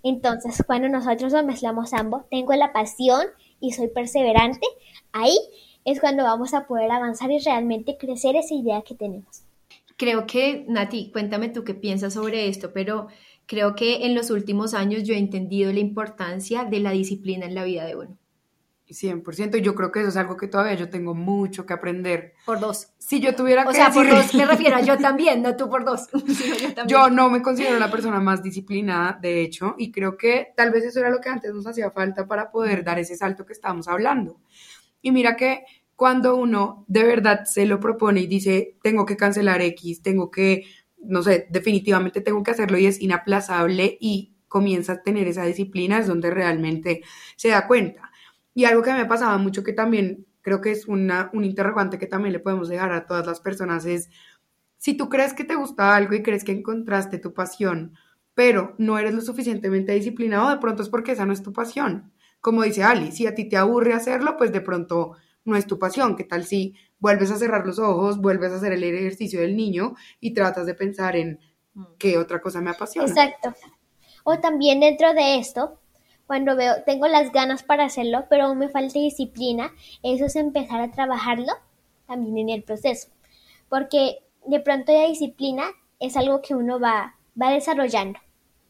Entonces, 0.04 0.64
cuando 0.66 0.88
nosotros 0.90 1.34
lo 1.34 1.44
mezclamos 1.44 1.92
ambos, 1.94 2.30
tengo 2.30 2.54
la 2.54 2.72
pasión 2.72 3.26
y 3.60 3.72
soy 3.72 3.88
perseverante, 3.88 4.66
ahí 5.12 5.36
es 5.84 6.00
cuando 6.00 6.24
vamos 6.24 6.54
a 6.54 6.68
poder 6.68 6.92
avanzar 6.92 7.32
y 7.32 7.40
realmente 7.40 7.98
crecer 7.98 8.36
esa 8.36 8.54
idea 8.54 8.84
que 8.84 8.94
tenemos. 8.94 9.44
Creo 9.98 10.28
que, 10.28 10.66
Nati, 10.68 11.12
cuéntame 11.12 11.50
tú 11.50 11.64
qué 11.64 11.74
piensas 11.74 12.14
sobre 12.14 12.48
esto, 12.48 12.74
pero 12.74 13.08
creo 13.48 13.76
que 13.76 14.06
en 14.06 14.14
los 14.14 14.30
últimos 14.30 14.76
años 14.76 15.04
yo 15.04 15.16
he 15.16 15.18
entendido 15.18 15.74
la 15.74 15.80
importancia 15.80 16.64
de 16.64 16.80
la 16.80 16.92
disciplina 16.92 17.48
en 17.48 17.56
la 17.56 17.64
vida 17.64 17.86
de 17.86 17.96
uno. 17.96 18.18
100%, 18.92 19.58
y 19.58 19.62
yo 19.62 19.76
creo 19.76 19.92
que 19.92 20.00
eso 20.00 20.10
es 20.10 20.18
algo 20.18 20.38
que 20.38 20.48
todavía 20.48 20.74
yo 20.76 20.90
tengo 20.90 21.14
mucho 21.14 21.66
que 21.66 21.74
aprender. 21.74 22.34
Por 22.46 22.60
dos. 22.60 22.90
Si 22.98 23.20
yo 23.20 23.36
tuviera 23.36 23.64
que 23.64 23.70
O 23.70 23.74
sea, 23.74 23.92
por 23.92 24.08
dos 24.10 24.34
me 24.34 24.46
refiero 24.46 24.78
a 24.78 24.82
yo 24.82 24.98
también, 24.98 25.42
no 25.42 25.56
tú 25.56 25.70
por 25.70 25.84
dos. 25.84 26.08
yo, 26.14 26.86
yo, 26.88 27.10
no 27.10 27.30
me 27.30 27.42
considero 27.42 27.80
la 27.80 27.92
persona 27.92 28.20
más 28.20 28.44
disciplinada, 28.44 29.18
de 29.22 29.42
hecho, 29.42 29.76
y 29.78 29.92
creo 29.92 30.18
que 30.18 30.54
tal 30.56 30.72
vez 30.72 30.84
eso 30.84 31.00
era 31.00 31.10
lo 31.10 31.20
que 31.20 31.30
antes 31.30 31.54
nos 31.54 31.66
hacía 31.68 31.92
falta 31.92 32.28
para 32.28 32.52
poder 32.52 32.84
dar 32.84 33.00
ese 33.00 33.16
salto 33.16 33.46
que 33.46 33.54
estábamos 33.54 33.88
hablando. 33.88 34.40
Y 35.02 35.12
mira 35.12 35.36
que 35.36 35.64
cuando 35.96 36.36
uno 36.36 36.84
de 36.88 37.04
verdad 37.04 37.46
se 37.46 37.66
lo 37.66 37.80
propone 37.80 38.22
y 38.22 38.28
dice, 38.28 38.78
tengo 38.82 39.06
que 39.06 39.18
cancelar 39.18 39.62
X, 39.62 40.02
tengo 40.02 40.32
que, 40.32 40.64
no 40.98 41.22
sé, 41.22 41.48
definitivamente 41.50 42.22
tengo 42.22 42.42
que 42.44 42.52
hacerlo 42.52 42.78
y 42.78 42.88
es 42.88 43.00
inaplazable 43.02 43.98
y 44.00 44.34
comienza 44.48 44.94
a 44.94 45.04
tener 45.04 45.28
esa 45.28 45.46
disciplina, 45.46 46.00
es 46.00 46.08
donde 46.08 46.32
realmente 46.32 47.04
se 47.36 47.50
da 47.50 47.68
cuenta 47.68 48.11
y 48.54 48.66
algo 48.66 48.82
que 48.82 48.94
me 48.94 49.06
pasaba 49.06 49.38
mucho 49.38 49.64
que 49.64 49.74
también 49.74 50.26
creo 50.42 50.62
que 50.62 50.72
es 50.72 50.88
una, 50.88 51.30
un 51.34 51.46
interrogante 51.46 52.00
que 52.00 52.08
también 52.08 52.34
le 52.34 52.40
podemos 52.40 52.68
dejar 52.70 52.92
a 52.92 53.06
todas 53.06 53.26
las 53.26 53.40
personas 53.40 53.86
es, 53.86 54.10
si 54.78 54.96
tú 54.96 55.10
crees 55.10 55.34
que 55.34 55.44
te 55.44 55.56
gusta 55.56 55.96
algo 55.96 56.16
y 56.16 56.24
crees 56.24 56.44
que 56.44 56.52
encontraste 56.52 57.20
tu 57.20 57.34
pasión, 57.34 57.96
pero 58.34 58.76
no 58.78 58.98
eres 58.98 59.14
lo 59.14 59.22
suficientemente 59.22 59.94
disciplinado, 59.94 60.50
de 60.50 60.58
pronto 60.58 60.82
es 60.82 60.90
porque 60.90 61.12
esa 61.12 61.26
no 61.26 61.34
es 61.34 61.44
tu 61.44 61.54
pasión. 61.54 62.12
Como 62.40 62.64
dice 62.64 62.84
Ali, 62.84 63.12
si 63.12 63.28
a 63.28 63.36
ti 63.36 63.48
te 63.48 63.58
aburre 63.58 63.94
hacerlo, 63.94 64.36
pues 64.38 64.52
de 64.52 64.62
pronto 64.62 65.16
no 65.46 65.56
es 65.56 65.68
tu 65.68 65.78
pasión. 65.78 66.16
¿Qué 66.16 66.24
tal 66.24 66.46
si 66.46 66.76
vuelves 67.00 67.30
a 67.32 67.38
cerrar 67.38 67.68
los 67.68 67.78
ojos, 67.78 68.20
vuelves 68.20 68.52
a 68.52 68.56
hacer 68.56 68.74
el 68.74 68.84
ejercicio 68.84 69.42
del 69.42 69.56
niño 69.56 69.96
y 70.20 70.34
tratas 70.34 70.66
de 70.66 70.74
pensar 70.74 71.16
en 71.16 71.40
mm. 71.74 71.84
qué 72.00 72.18
otra 72.18 72.42
cosa 72.42 72.62
me 72.62 72.72
apasiona? 72.72 73.08
Exacto. 73.08 73.54
O 74.24 74.40
también 74.40 74.80
dentro 74.80 75.14
de 75.14 75.38
esto, 75.38 75.81
cuando 76.32 76.56
veo, 76.56 76.82
tengo 76.86 77.10
las 77.10 77.34
ganas 77.34 77.62
para 77.62 77.84
hacerlo, 77.84 78.24
pero 78.30 78.46
aún 78.46 78.58
me 78.58 78.70
falta 78.70 78.98
disciplina, 78.98 79.74
eso 80.02 80.24
es 80.24 80.38
empezar 80.38 80.80
a 80.80 80.90
trabajarlo 80.90 81.52
también 82.08 82.38
en 82.38 82.48
el 82.48 82.64
proceso. 82.64 83.10
Porque 83.68 84.20
de 84.46 84.62
pronto 84.62 84.94
la 84.94 85.08
disciplina 85.08 85.66
es 86.00 86.16
algo 86.16 86.42
que 86.42 86.56
uno 86.56 86.80
va, 86.80 87.18
va 87.36 87.52
desarrollando 87.52 88.18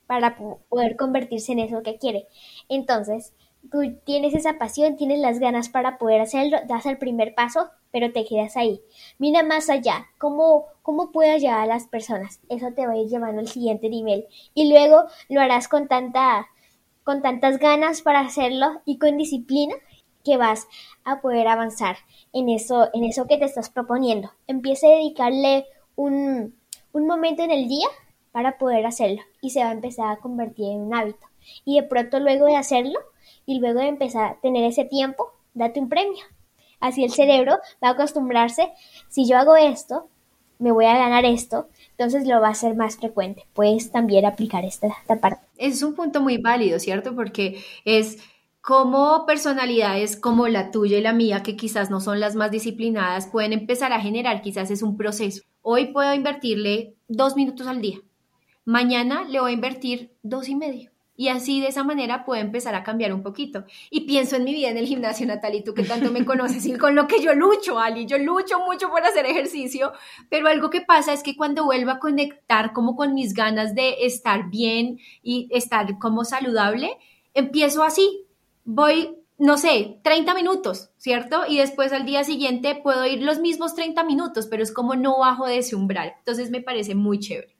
para 0.07 0.37
poder 0.69 0.95
convertirse 0.95 1.51
en 1.51 1.59
eso 1.59 1.83
que 1.83 1.99
quiere. 1.99 2.25
Entonces, 2.67 3.35
tú 3.71 3.95
tienes 4.05 4.33
esa 4.33 4.57
pasión, 4.57 4.95
tienes 4.95 5.19
las 5.19 5.37
ganas 5.37 5.69
para 5.69 5.99
poder 5.99 6.19
hacerlo, 6.19 6.57
das 6.67 6.87
el 6.87 6.97
primer 6.97 7.35
paso, 7.35 7.69
pero 7.91 8.11
te 8.11 8.25
quedas 8.25 8.57
ahí. 8.57 8.81
Mira 9.19 9.43
más 9.43 9.69
allá, 9.69 10.07
cómo, 10.17 10.65
cómo 10.81 11.11
puedes 11.11 11.43
llevar 11.43 11.59
a 11.59 11.67
las 11.67 11.85
personas. 11.85 12.39
Eso 12.49 12.71
te 12.75 12.87
va 12.87 12.93
a 12.93 12.97
ir 12.97 13.07
llevando 13.07 13.39
al 13.39 13.47
siguiente 13.47 13.87
nivel. 13.87 14.25
Y 14.55 14.73
luego 14.73 15.03
lo 15.29 15.41
harás 15.41 15.67
con 15.67 15.87
tanta 15.87 16.47
con 17.03 17.21
tantas 17.21 17.57
ganas 17.59 18.01
para 18.01 18.19
hacerlo 18.21 18.81
y 18.85 18.97
con 18.97 19.17
disciplina 19.17 19.75
que 20.23 20.37
vas 20.37 20.67
a 21.03 21.21
poder 21.21 21.47
avanzar 21.47 21.97
en 22.33 22.49
eso, 22.49 22.89
en 22.93 23.03
eso 23.03 23.27
que 23.27 23.37
te 23.37 23.45
estás 23.45 23.69
proponiendo. 23.69 24.31
Empieza 24.47 24.87
a 24.87 24.91
dedicarle 24.91 25.65
un, 25.95 26.55
un 26.91 27.07
momento 27.07 27.43
en 27.43 27.51
el 27.51 27.67
día 27.67 27.87
para 28.31 28.57
poder 28.57 28.85
hacerlo 28.85 29.21
y 29.41 29.49
se 29.49 29.63
va 29.63 29.69
a 29.69 29.73
empezar 29.73 30.11
a 30.11 30.17
convertir 30.17 30.65
en 30.65 30.81
un 30.81 30.93
hábito. 30.93 31.27
Y 31.65 31.79
de 31.79 31.87
pronto 31.87 32.19
luego 32.19 32.45
de 32.45 32.55
hacerlo 32.55 32.99
y 33.45 33.59
luego 33.59 33.79
de 33.79 33.87
empezar 33.87 34.31
a 34.31 34.39
tener 34.39 34.63
ese 34.63 34.85
tiempo, 34.85 35.31
date 35.53 35.79
un 35.79 35.89
premio. 35.89 36.23
Así 36.79 37.03
el 37.03 37.11
cerebro 37.11 37.59
va 37.83 37.89
a 37.89 37.91
acostumbrarse, 37.91 38.71
si 39.09 39.27
yo 39.27 39.37
hago 39.37 39.55
esto, 39.55 40.07
me 40.57 40.71
voy 40.71 40.85
a 40.85 40.97
ganar 40.97 41.25
esto, 41.25 41.67
entonces 42.01 42.27
lo 42.27 42.41
va 42.41 42.47
a 42.47 42.51
hacer 42.51 42.75
más 42.75 42.97
frecuente. 42.97 43.45
Puedes 43.53 43.91
también 43.91 44.25
aplicar 44.25 44.65
esta, 44.65 44.87
parte. 45.21 45.45
Es 45.57 45.83
un 45.83 45.93
punto 45.93 46.19
muy 46.19 46.37
válido, 46.37 46.79
¿cierto? 46.79 47.15
Porque 47.15 47.63
es 47.85 48.17
como 48.59 49.27
personalidades 49.27 50.15
como 50.15 50.47
la 50.47 50.71
tuya 50.71 50.97
y 50.97 51.01
la 51.01 51.13
mía, 51.13 51.43
que 51.43 51.55
quizás 51.55 51.91
no 51.91 51.99
son 52.01 52.19
las 52.19 52.35
más 52.35 52.49
disciplinadas, 52.49 53.27
pueden 53.27 53.53
empezar 53.53 53.93
a 53.93 54.01
generar, 54.01 54.41
quizás 54.41 54.71
es 54.71 54.81
un 54.81 54.97
proceso. 54.97 55.43
Hoy 55.61 55.93
puedo 55.93 56.11
invertirle 56.15 56.95
dos 57.07 57.35
minutos 57.35 57.67
al 57.67 57.81
día. 57.81 57.99
Mañana 58.65 59.23
le 59.25 59.39
voy 59.39 59.51
a 59.51 59.53
invertir 59.53 60.11
dos 60.23 60.49
y 60.49 60.55
medio. 60.55 60.90
Y 61.21 61.27
así 61.27 61.61
de 61.61 61.67
esa 61.67 61.83
manera 61.83 62.25
puedo 62.25 62.41
empezar 62.41 62.73
a 62.73 62.81
cambiar 62.81 63.13
un 63.13 63.21
poquito. 63.21 63.63
Y 63.91 64.07
pienso 64.07 64.37
en 64.37 64.43
mi 64.43 64.53
vida 64.53 64.69
en 64.69 64.77
el 64.77 64.87
gimnasio, 64.87 65.27
Natalie, 65.27 65.61
tú 65.61 65.75
que 65.75 65.83
tanto 65.83 66.11
me 66.11 66.25
conoces 66.25 66.65
y 66.65 66.75
con 66.79 66.95
lo 66.95 67.05
que 67.05 67.21
yo 67.21 67.35
lucho, 67.35 67.77
Ali, 67.77 68.07
yo 68.07 68.17
lucho 68.17 68.59
mucho 68.61 68.89
por 68.89 69.03
hacer 69.03 69.27
ejercicio, 69.27 69.93
pero 70.29 70.47
algo 70.47 70.71
que 70.71 70.81
pasa 70.81 71.13
es 71.13 71.21
que 71.21 71.37
cuando 71.37 71.63
vuelvo 71.63 71.91
a 71.91 71.99
conectar 71.99 72.73
como 72.73 72.95
con 72.95 73.13
mis 73.13 73.35
ganas 73.35 73.75
de 73.75 73.97
estar 74.03 74.49
bien 74.49 74.97
y 75.21 75.47
estar 75.51 75.99
como 75.99 76.25
saludable, 76.25 76.97
empiezo 77.35 77.83
así, 77.83 78.25
voy 78.63 79.15
no 79.37 79.59
sé, 79.59 79.99
30 80.03 80.33
minutos, 80.33 80.89
¿cierto? 80.97 81.43
Y 81.47 81.57
después 81.57 81.93
al 81.93 82.07
día 82.07 82.23
siguiente 82.23 82.73
puedo 82.81 83.05
ir 83.05 83.21
los 83.21 83.39
mismos 83.39 83.75
30 83.75 84.03
minutos, 84.05 84.47
pero 84.47 84.63
es 84.63 84.71
como 84.71 84.95
no 84.95 85.19
bajo 85.19 85.45
de 85.45 85.59
ese 85.59 85.75
umbral. 85.75 86.15
Entonces 86.17 86.49
me 86.49 86.61
parece 86.61 86.95
muy 86.95 87.19
chévere. 87.19 87.55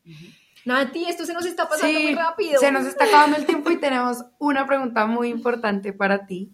Nati, 0.65 1.05
esto 1.05 1.25
se 1.25 1.33
nos 1.33 1.45
está 1.45 1.67
pasando 1.67 1.99
muy 1.99 2.15
rápido. 2.15 2.59
Se 2.59 2.71
nos 2.71 2.85
está 2.85 3.05
acabando 3.05 3.37
el 3.37 3.45
tiempo 3.45 3.71
y 3.71 3.77
tenemos 3.77 4.25
una 4.39 4.65
pregunta 4.65 5.05
muy 5.05 5.29
importante 5.29 5.93
para 5.93 6.25
ti 6.25 6.51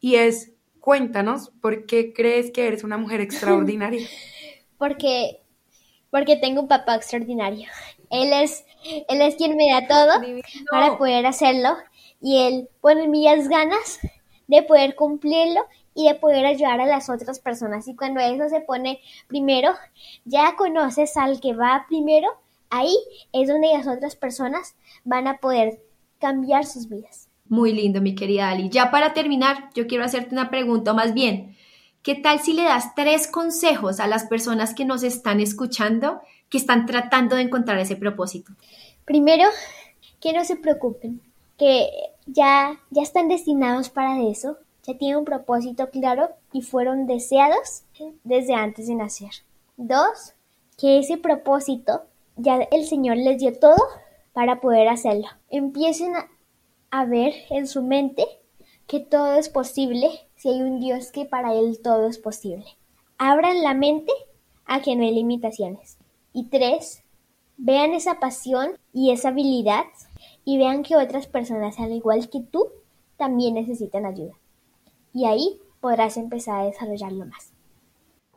y 0.00 0.14
es, 0.16 0.52
cuéntanos, 0.80 1.50
¿por 1.60 1.86
qué 1.86 2.12
crees 2.12 2.50
que 2.50 2.66
eres 2.66 2.84
una 2.84 2.98
mujer 2.98 3.20
extraordinaria? 3.20 4.06
porque, 4.78 5.42
porque 6.10 6.36
tengo 6.36 6.62
un 6.62 6.68
papá 6.68 6.94
extraordinario. 6.94 7.68
Él 8.10 8.32
es, 8.32 8.64
él 9.08 9.20
es 9.20 9.34
quien 9.34 9.56
me 9.56 9.70
da 9.70 9.86
todo 9.86 10.22
para 10.70 10.96
poder 10.96 11.26
hacerlo 11.26 11.76
y 12.20 12.46
él 12.46 12.68
pone 12.80 13.08
mías 13.08 13.48
ganas 13.48 13.98
de 14.46 14.62
poder 14.62 14.94
cumplirlo 14.94 15.66
y 15.94 16.06
de 16.08 16.14
poder 16.14 16.46
ayudar 16.46 16.80
a 16.80 16.86
las 16.86 17.10
otras 17.10 17.40
personas. 17.40 17.88
Y 17.88 17.96
cuando 17.96 18.20
eso 18.20 18.48
se 18.48 18.60
pone 18.60 19.00
primero, 19.26 19.74
ya 20.24 20.54
conoces 20.56 21.16
al 21.16 21.40
que 21.40 21.54
va 21.54 21.86
primero 21.88 22.28
Ahí 22.70 22.96
es 23.32 23.48
donde 23.48 23.72
las 23.72 23.86
otras 23.86 24.16
personas 24.16 24.74
van 25.04 25.26
a 25.26 25.38
poder 25.38 25.80
cambiar 26.18 26.66
sus 26.66 26.88
vidas. 26.88 27.28
Muy 27.48 27.72
lindo, 27.72 28.00
mi 28.00 28.14
querida 28.14 28.50
Ali. 28.50 28.68
Ya 28.68 28.90
para 28.90 29.14
terminar, 29.14 29.70
yo 29.74 29.86
quiero 29.86 30.04
hacerte 30.04 30.34
una 30.34 30.50
pregunta, 30.50 30.92
más 30.92 31.14
bien, 31.14 31.56
¿qué 32.02 32.14
tal 32.14 32.40
si 32.40 32.52
le 32.52 32.64
das 32.64 32.94
tres 32.94 33.26
consejos 33.26 34.00
a 34.00 34.06
las 34.06 34.24
personas 34.24 34.74
que 34.74 34.84
nos 34.84 35.02
están 35.02 35.40
escuchando, 35.40 36.20
que 36.50 36.58
están 36.58 36.84
tratando 36.84 37.36
de 37.36 37.42
encontrar 37.42 37.78
ese 37.78 37.96
propósito? 37.96 38.52
Primero, 39.04 39.48
que 40.20 40.32
no 40.32 40.44
se 40.44 40.56
preocupen, 40.56 41.22
que 41.56 41.88
ya, 42.26 42.78
ya 42.90 43.02
están 43.02 43.28
destinados 43.28 43.88
para 43.88 44.22
eso, 44.22 44.58
ya 44.82 44.96
tienen 44.98 45.18
un 45.18 45.24
propósito 45.24 45.88
claro 45.90 46.30
y 46.52 46.62
fueron 46.62 47.06
deseados 47.06 47.84
desde 48.24 48.54
antes 48.54 48.88
de 48.88 48.94
nacer. 48.94 49.30
Dos, 49.76 50.34
que 50.76 50.98
ese 50.98 51.16
propósito 51.16 52.02
ya 52.38 52.68
el 52.70 52.86
Señor 52.86 53.16
les 53.16 53.38
dio 53.38 53.52
todo 53.58 53.76
para 54.32 54.60
poder 54.60 54.88
hacerlo. 54.88 55.26
Empiecen 55.50 56.14
a, 56.90 57.04
ver 57.04 57.34
en 57.50 57.66
su 57.66 57.82
mente 57.82 58.24
que 58.86 59.00
todo 59.00 59.34
es 59.34 59.48
posible 59.48 60.08
si 60.36 60.48
hay 60.48 60.62
un 60.62 60.80
Dios 60.80 61.10
que 61.12 61.24
para 61.24 61.52
Él 61.52 61.80
todo 61.82 62.06
es 62.06 62.18
posible. 62.18 62.64
Abran 63.18 63.62
la 63.62 63.74
mente 63.74 64.12
a 64.64 64.80
que 64.80 64.94
no 64.94 65.02
hay 65.02 65.12
limitaciones. 65.12 65.98
Y 66.32 66.44
tres, 66.44 67.02
vean 67.56 67.92
esa 67.92 68.20
pasión 68.20 68.78
y 68.92 69.10
esa 69.10 69.28
habilidad 69.28 69.84
y 70.44 70.56
vean 70.56 70.82
que 70.82 70.96
otras 70.96 71.26
personas, 71.26 71.78
al 71.80 71.92
igual 71.92 72.30
que 72.30 72.40
tú, 72.40 72.68
también 73.16 73.54
necesitan 73.54 74.06
ayuda. 74.06 74.34
Y 75.12 75.24
ahí 75.24 75.60
podrás 75.80 76.16
empezar 76.16 76.60
a 76.60 76.66
desarrollarlo 76.66 77.26
más. 77.26 77.52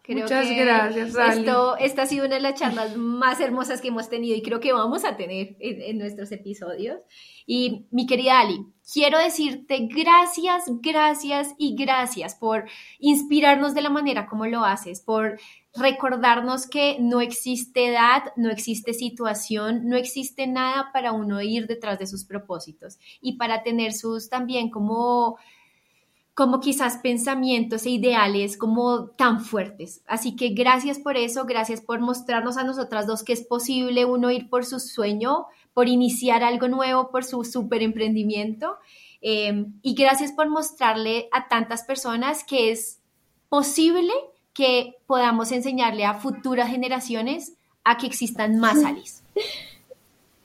Muchas 0.07 0.49
gracias, 0.49 1.15
Esto, 1.15 1.77
esta 1.77 2.01
ha 2.01 2.05
sido 2.07 2.25
una 2.25 2.35
de 2.35 2.41
las 2.41 2.59
charlas 2.59 2.97
más 2.97 3.39
hermosas 3.39 3.81
que 3.81 3.89
hemos 3.89 4.09
tenido 4.09 4.35
y 4.35 4.41
creo 4.41 4.59
que 4.59 4.73
vamos 4.73 5.05
a 5.05 5.15
tener 5.15 5.55
en, 5.59 5.99
nuestros 5.99 6.31
episodios. 6.31 6.97
Y 7.45 7.85
mi 7.91 8.07
querida 8.07 8.39
Ali, 8.39 8.65
quiero 8.91 9.19
decirte 9.19 9.87
gracias, 9.91 10.65
gracias 10.81 11.53
y 11.59 11.75
gracias 11.75 12.33
por 12.33 12.65
inspirarnos 12.99 13.75
de 13.75 13.81
la 13.83 13.89
manera 13.89 14.25
como 14.25 14.47
lo 14.47 14.65
haces, 14.65 15.01
por 15.01 15.39
recordarnos 15.75 16.67
que 16.67 16.97
no 16.99 17.21
existe 17.21 17.87
edad, 17.87 18.23
no 18.35 18.49
existe 18.49 18.93
situación, 18.93 19.87
no 19.87 19.97
existe 19.97 20.47
nada 20.47 20.89
para 20.91 21.11
uno 21.11 21.41
ir 21.41 21.67
detrás 21.67 21.99
de 21.99 22.07
sus 22.07 22.25
propósitos 22.25 22.97
y 23.21 23.37
para 23.37 23.61
tener 23.61 23.93
sus 23.93 24.29
también 24.29 24.71
como 24.71 25.37
como 26.33 26.59
quizás 26.59 26.97
pensamientos 26.97 27.85
e 27.85 27.91
ideales 27.91 28.57
como 28.57 29.09
tan 29.09 29.41
fuertes. 29.41 30.01
Así 30.07 30.35
que 30.35 30.49
gracias 30.49 30.99
por 30.99 31.17
eso, 31.17 31.45
gracias 31.45 31.81
por 31.81 31.99
mostrarnos 31.99 32.57
a 32.57 32.63
nosotras 32.63 33.05
dos 33.05 33.23
que 33.23 33.33
es 33.33 33.43
posible 33.43 34.05
uno 34.05 34.31
ir 34.31 34.49
por 34.49 34.65
su 34.65 34.79
sueño, 34.79 35.47
por 35.73 35.87
iniciar 35.87 36.43
algo 36.43 36.67
nuevo, 36.67 37.11
por 37.11 37.25
su 37.25 37.43
super 37.43 37.81
emprendimiento. 37.81 38.77
Em, 39.21 39.73
y 39.81 39.93
gracias 39.93 40.31
por 40.31 40.49
mostrarle 40.49 41.27
a 41.31 41.47
tantas 41.47 41.83
personas 41.83 42.43
que 42.43 42.71
es 42.71 42.99
posible 43.49 44.13
que 44.53 44.95
podamos 45.05 45.51
enseñarle 45.51 46.05
a 46.05 46.15
futuras 46.15 46.69
generaciones 46.69 47.53
a 47.83 47.97
que 47.97 48.07
existan 48.07 48.57
más 48.57 48.83
Alice. 48.85 49.21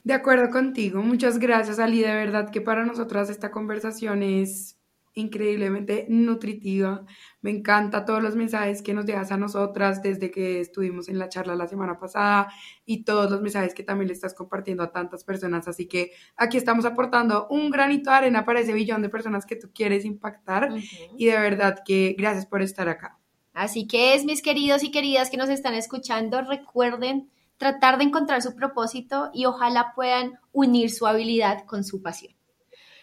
De 0.04 0.14
acuerdo 0.14 0.50
contigo, 0.50 1.02
muchas 1.02 1.38
gracias 1.38 1.78
Ali, 1.78 2.00
de 2.00 2.14
verdad 2.14 2.50
que 2.50 2.60
para 2.60 2.84
nosotras 2.84 3.30
esta 3.30 3.50
conversación 3.50 4.22
es 4.22 4.75
increíblemente 5.16 6.06
nutritiva. 6.08 7.04
Me 7.40 7.50
encanta 7.50 8.04
todos 8.04 8.22
los 8.22 8.36
mensajes 8.36 8.82
que 8.82 8.94
nos 8.94 9.06
dejas 9.06 9.32
a 9.32 9.38
nosotras 9.38 10.02
desde 10.02 10.30
que 10.30 10.60
estuvimos 10.60 11.08
en 11.08 11.18
la 11.18 11.28
charla 11.28 11.56
la 11.56 11.66
semana 11.66 11.98
pasada 11.98 12.52
y 12.84 13.02
todos 13.02 13.30
los 13.30 13.40
mensajes 13.40 13.74
que 13.74 13.82
también 13.82 14.08
le 14.08 14.14
estás 14.14 14.34
compartiendo 14.34 14.82
a 14.82 14.92
tantas 14.92 15.24
personas. 15.24 15.66
Así 15.68 15.86
que 15.88 16.12
aquí 16.36 16.58
estamos 16.58 16.84
aportando 16.84 17.48
un 17.48 17.70
granito 17.70 18.10
de 18.10 18.16
arena 18.16 18.44
para 18.44 18.60
ese 18.60 18.74
billón 18.74 19.00
de 19.02 19.08
personas 19.08 19.46
que 19.46 19.56
tú 19.56 19.70
quieres 19.74 20.04
impactar 20.04 20.68
y 21.16 21.26
de 21.26 21.38
verdad 21.38 21.82
que 21.84 22.14
gracias 22.16 22.44
por 22.44 22.60
estar 22.60 22.88
acá. 22.88 23.18
Así 23.54 23.86
que 23.86 24.14
es, 24.14 24.26
mis 24.26 24.42
queridos 24.42 24.84
y 24.84 24.90
queridas 24.90 25.30
que 25.30 25.38
nos 25.38 25.48
están 25.48 25.72
escuchando, 25.72 26.42
recuerden 26.42 27.30
tratar 27.56 27.96
de 27.96 28.04
encontrar 28.04 28.42
su 28.42 28.54
propósito 28.54 29.30
y 29.32 29.46
ojalá 29.46 29.92
puedan 29.94 30.38
unir 30.52 30.90
su 30.90 31.06
habilidad 31.06 31.64
con 31.64 31.84
su 31.84 32.02
pasión. 32.02 32.34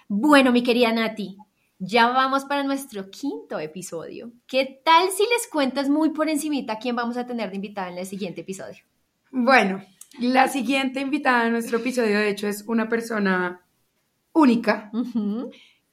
Bueno, 0.07 0.51
mi 0.51 0.61
querida 0.61 0.91
Nati, 0.91 1.38
ya 1.80 2.07
vamos 2.07 2.45
para 2.45 2.63
nuestro 2.63 3.09
quinto 3.09 3.59
episodio. 3.59 4.32
¿Qué 4.47 4.82
tal 4.84 5.09
si 5.09 5.24
les 5.24 5.47
cuentas 5.51 5.89
muy 5.89 6.11
por 6.11 6.30
encimita 6.30 6.80
quién 6.80 6.95
vamos 6.95 7.17
a 7.17 7.26
tener 7.26 7.49
de 7.49 7.55
invitada 7.55 7.89
en 7.89 7.97
el 7.97 8.05
siguiente 8.05 8.41
episodio? 8.41 8.84
Bueno, 9.32 9.84
la 10.19 10.47
siguiente 10.47 11.01
invitada 11.01 11.47
en 11.47 11.53
nuestro 11.53 11.80
episodio, 11.80 12.19
de 12.19 12.30
hecho, 12.30 12.47
es 12.47 12.63
una 12.67 12.88
persona 12.88 13.65
única 14.32 14.91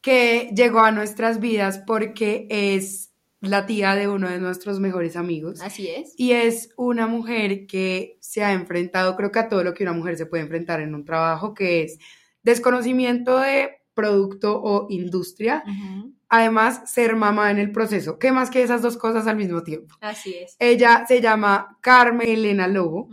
que 0.01 0.51
llegó 0.55 0.81
a 0.81 0.93
nuestras 0.93 1.41
vidas 1.41 1.83
porque 1.87 2.47
es 2.51 3.11
la 3.41 3.65
tía 3.65 3.95
de 3.95 4.09
uno 4.09 4.29
de 4.29 4.39
nuestros 4.39 4.81
mejores 4.81 5.17
amigos. 5.17 5.61
Así 5.63 5.89
es. 5.89 6.15
Y 6.17 6.33
es 6.33 6.71
una 6.77 7.07
mujer 7.07 7.67
que 7.67 8.19
se 8.21 8.45
ha 8.45 8.53
enfrentado, 8.53 9.17
creo 9.17 9.33
que 9.33 9.39
a 9.39 9.49
todo 9.49 9.65
lo 9.65 9.73
que 9.73 9.85
una 9.85 9.95
mujer 9.95 10.17
se 10.17 10.27
puede 10.27 10.43
enfrentar 10.43 10.81
en 10.81 10.95
un 10.95 11.05
trabajo, 11.05 11.55
que 11.55 11.83
es 11.85 11.99
desconocimiento 12.43 13.39
de 13.39 13.80
producto 13.95 14.61
o 14.63 14.87
industria. 14.91 15.63
Además, 16.29 16.83
ser 16.91 17.17
mamá 17.17 17.51
en 17.51 17.59
el 17.59 17.73
proceso. 17.73 18.19
¿Qué 18.19 18.31
más 18.31 18.51
que 18.51 18.63
esas 18.63 18.83
dos 18.83 18.97
cosas 18.97 19.27
al 19.27 19.37
mismo 19.37 19.63
tiempo? 19.63 19.97
Así 20.01 20.35
es. 20.35 20.57
Ella 20.59 21.05
se 21.07 21.21
llama 21.21 21.79
Carmen 21.81 22.29
Elena 22.29 22.69
Lobo. 22.69 23.09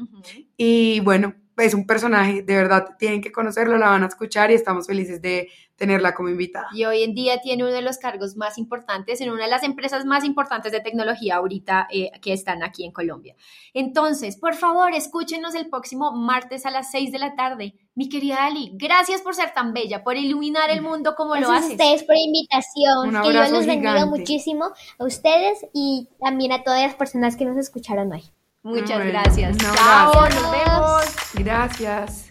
Y 0.55 0.99
bueno, 0.99 1.33
es 1.57 1.73
un 1.73 1.85
personaje, 1.85 2.43
de 2.43 2.55
verdad, 2.55 2.95
tienen 2.99 3.21
que 3.21 3.31
conocerlo, 3.31 3.77
la 3.77 3.89
van 3.89 4.03
a 4.03 4.07
escuchar 4.07 4.51
y 4.51 4.53
estamos 4.53 4.87
felices 4.87 5.21
de 5.21 5.49
tenerla 5.75 6.13
como 6.13 6.29
invitada. 6.29 6.67
Y 6.73 6.85
hoy 6.85 7.03
en 7.03 7.13
día 7.13 7.39
tiene 7.39 7.63
uno 7.63 7.71
de 7.71 7.81
los 7.81 7.97
cargos 7.97 8.35
más 8.35 8.57
importantes 8.57 9.21
en 9.21 9.29
una 9.29 9.43
de 9.43 9.49
las 9.49 9.63
empresas 9.63 10.05
más 10.05 10.23
importantes 10.23 10.71
de 10.71 10.81
tecnología 10.81 11.35
ahorita 11.35 11.87
eh, 11.91 12.11
que 12.21 12.33
están 12.33 12.63
aquí 12.63 12.83
en 12.83 12.91
Colombia. 12.91 13.35
Entonces, 13.73 14.37
por 14.37 14.55
favor, 14.55 14.93
escúchenos 14.93 15.55
el 15.55 15.69
próximo 15.69 16.11
martes 16.11 16.65
a 16.65 16.71
las 16.71 16.91
6 16.91 17.11
de 17.11 17.19
la 17.19 17.35
tarde. 17.35 17.75
Mi 17.93 18.09
querida 18.09 18.45
Ali, 18.45 18.71
gracias 18.73 19.21
por 19.21 19.35
ser 19.35 19.53
tan 19.53 19.73
bella, 19.73 20.03
por 20.03 20.17
iluminar 20.17 20.69
el 20.69 20.81
mundo 20.81 21.13
como 21.15 21.35
lo 21.35 21.51
haces. 21.51 21.77
Gracias 21.77 21.79
a 21.79 21.83
ustedes 21.83 22.03
por 22.03 22.15
la 22.15 22.21
invitación. 22.21 23.23
que 23.23 23.31
Dios 23.31 23.51
los 23.51 23.65
bendiga 23.65 24.05
muchísimo 24.05 24.65
a 24.99 25.05
ustedes 25.05 25.65
y 25.73 26.09
también 26.19 26.51
a 26.51 26.63
todas 26.63 26.81
las 26.81 26.95
personas 26.95 27.35
que 27.35 27.45
nos 27.45 27.57
escucharon 27.57 28.11
hoy. 28.11 28.23
Muchas 28.67 29.05
gracias. 29.05 29.57
Chao, 29.57 30.27
nos 30.27 30.51
vemos. 30.51 31.05
Gracias. 31.35 32.25